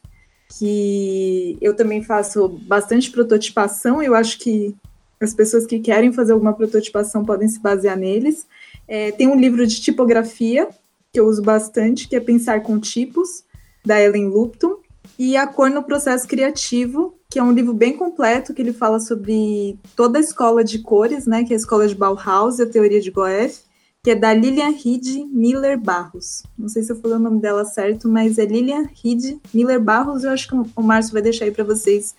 que 0.59 1.57
eu 1.61 1.75
também 1.75 2.03
faço 2.03 2.47
bastante 2.47 3.09
prototipação, 3.11 4.03
eu 4.03 4.13
acho 4.13 4.39
que 4.39 4.75
as 5.21 5.33
pessoas 5.33 5.65
que 5.65 5.79
querem 5.79 6.11
fazer 6.11 6.33
alguma 6.33 6.53
prototipação 6.53 7.23
podem 7.23 7.47
se 7.47 7.59
basear 7.59 7.97
neles. 7.97 8.45
É, 8.87 9.11
tem 9.11 9.27
um 9.27 9.39
livro 9.39 9.65
de 9.65 9.81
tipografia, 9.81 10.67
que 11.13 11.19
eu 11.19 11.27
uso 11.27 11.41
bastante, 11.41 12.07
que 12.07 12.15
é 12.15 12.19
Pensar 12.19 12.61
com 12.61 12.79
Tipos, 12.79 13.43
da 13.85 14.01
Ellen 14.01 14.27
Lupton, 14.27 14.77
e 15.17 15.37
A 15.37 15.47
Cor 15.47 15.69
no 15.69 15.83
Processo 15.83 16.27
Criativo, 16.27 17.15
que 17.33 17.39
é 17.39 17.43
um 17.43 17.51
livro 17.51 17.73
bem 17.73 17.97
completo, 17.97 18.53
que 18.53 18.61
ele 18.61 18.71
fala 18.71 18.99
sobre 18.99 19.75
toda 19.95 20.19
a 20.19 20.21
escola 20.21 20.63
de 20.63 20.77
cores, 20.77 21.25
né, 21.25 21.43
que 21.43 21.51
é 21.51 21.55
a 21.55 21.59
escola 21.59 21.87
de 21.87 21.95
Bauhaus 21.95 22.59
e 22.59 22.61
a 22.61 22.69
teoria 22.69 23.01
de 23.01 23.09
Goethe, 23.09 23.61
que 24.03 24.11
é 24.11 24.15
da 24.15 24.31
Lilian 24.31 24.69
Reed 24.69 25.25
Miller 25.31 25.81
Barros. 25.81 26.43
Não 26.55 26.69
sei 26.69 26.83
se 26.83 26.91
eu 26.91 26.95
falei 26.95 27.17
o 27.17 27.19
nome 27.19 27.41
dela 27.41 27.65
certo, 27.65 28.07
mas 28.07 28.37
é 28.37 28.45
Lilian 28.45 28.85
Reed 29.03 29.39
Miller 29.51 29.81
Barros. 29.81 30.23
Eu 30.23 30.29
acho 30.29 30.47
que 30.47 30.53
o 30.53 30.83
Márcio 30.83 31.11
vai 31.11 31.23
deixar 31.23 31.45
aí 31.45 31.51
para 31.51 31.63
vocês 31.63 32.13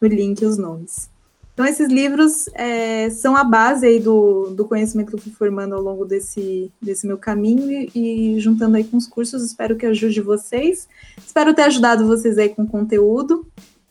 no 0.00 0.08
link 0.08 0.44
os 0.44 0.58
nomes. 0.58 1.08
Então, 1.54 1.64
esses 1.64 1.88
livros 1.88 2.48
é, 2.52 3.08
são 3.10 3.36
a 3.36 3.44
base 3.44 3.86
aí 3.86 4.00
do, 4.00 4.50
do 4.50 4.64
conhecimento 4.64 5.10
que 5.10 5.14
eu 5.14 5.20
fui 5.20 5.32
formando 5.32 5.76
ao 5.76 5.80
longo 5.80 6.04
desse, 6.04 6.72
desse 6.82 7.06
meu 7.06 7.18
caminho 7.18 7.70
e, 7.94 8.34
e, 8.34 8.40
juntando 8.40 8.76
aí 8.76 8.82
com 8.82 8.96
os 8.96 9.06
cursos, 9.06 9.44
espero 9.44 9.76
que 9.76 9.86
ajude 9.86 10.20
vocês. 10.20 10.88
Espero 11.24 11.54
ter 11.54 11.62
ajudado 11.62 12.04
vocês 12.04 12.36
aí 12.36 12.48
com 12.48 12.66
conteúdo. 12.66 13.46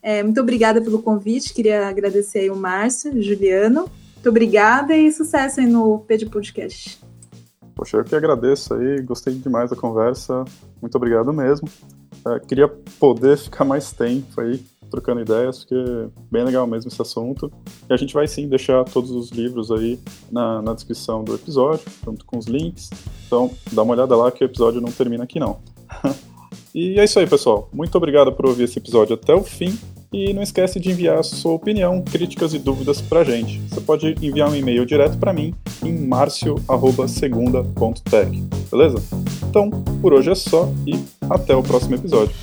É, 0.08 0.22
muito 0.22 0.40
obrigada 0.40 0.80
pelo 0.80 1.02
convite, 1.02 1.52
queria 1.52 1.88
agradecer 1.88 2.38
aí 2.38 2.52
o 2.52 2.56
Márcio, 2.56 3.20
Juliano. 3.24 3.90
Muito 4.14 4.30
obrigada 4.30 4.96
e 4.96 5.12
sucesso 5.12 5.60
aí 5.60 5.66
no 5.66 5.98
PD 5.98 6.28
Podcast. 6.28 7.00
Poxa, 7.74 7.98
eu 7.98 8.04
que 8.04 8.14
agradeço 8.14 8.76
aí, 8.76 9.02
gostei 9.02 9.34
demais 9.34 9.72
da 9.72 9.76
conversa, 9.76 10.46
muito 10.80 10.96
obrigado 10.96 11.34
mesmo. 11.34 11.68
É, 12.24 12.40
queria 12.40 12.68
poder 13.00 13.36
ficar 13.36 13.66
mais 13.66 13.92
tempo 13.94 14.40
aí 14.40 14.64
trocando 14.92 15.22
ideias, 15.22 15.66
porque 15.66 15.74
é 15.74 16.08
bem 16.32 16.44
legal 16.44 16.68
mesmo 16.68 16.92
esse 16.92 17.02
assunto. 17.02 17.52
E 17.90 17.92
a 17.92 17.98
gente 17.98 18.14
vai 18.14 18.28
sim 18.28 18.48
deixar 18.48 18.84
todos 18.84 19.10
os 19.10 19.32
livros 19.32 19.72
aí 19.72 20.00
na, 20.32 20.62
na 20.62 20.76
descrição 20.76 21.24
do 21.24 21.34
episódio, 21.34 21.84
junto 22.06 22.24
com 22.26 22.38
os 22.38 22.46
links. 22.46 22.92
Então, 23.26 23.50
dá 23.72 23.82
uma 23.82 23.96
olhada 23.96 24.16
lá 24.16 24.32
que 24.32 24.44
o 24.44 24.46
episódio 24.46 24.80
não 24.80 24.92
termina 24.92 25.24
aqui 25.24 25.40
não. 25.40 25.58
e 26.76 27.00
é 27.00 27.04
isso 27.04 27.18
aí, 27.18 27.26
pessoal. 27.26 27.68
Muito 27.74 27.98
obrigado 27.98 28.32
por 28.32 28.46
ouvir 28.46 28.66
esse 28.66 28.78
episódio 28.78 29.16
até 29.16 29.34
o 29.34 29.42
fim. 29.42 29.76
E 30.14 30.34
não 30.34 30.42
esquece 30.42 30.80
de 30.80 30.92
enviar 30.92 31.24
sua 31.24 31.54
opinião, 31.54 32.02
críticas 32.02 32.54
e 32.54 32.60
dúvidas 32.60 33.02
pra 33.02 33.24
gente. 33.24 33.60
Você 33.70 33.82
pode 33.82 34.16
enviar 34.22 34.50
um 34.50 34.56
e-mail 34.56 34.86
direto 34.86 35.18
para 35.18 35.34
mim 35.34 35.54
em 35.84 36.08
marcio@segunda.tech. 36.08 38.44
Beleza? 38.72 38.98
Então, 39.50 39.70
por 40.02 40.14
hoje 40.14 40.32
é 40.32 40.36
só 40.36 40.72
e 40.86 40.98
até 41.30 41.56
o 41.56 41.64
próximo 41.64 41.96
episódio. 41.96 42.36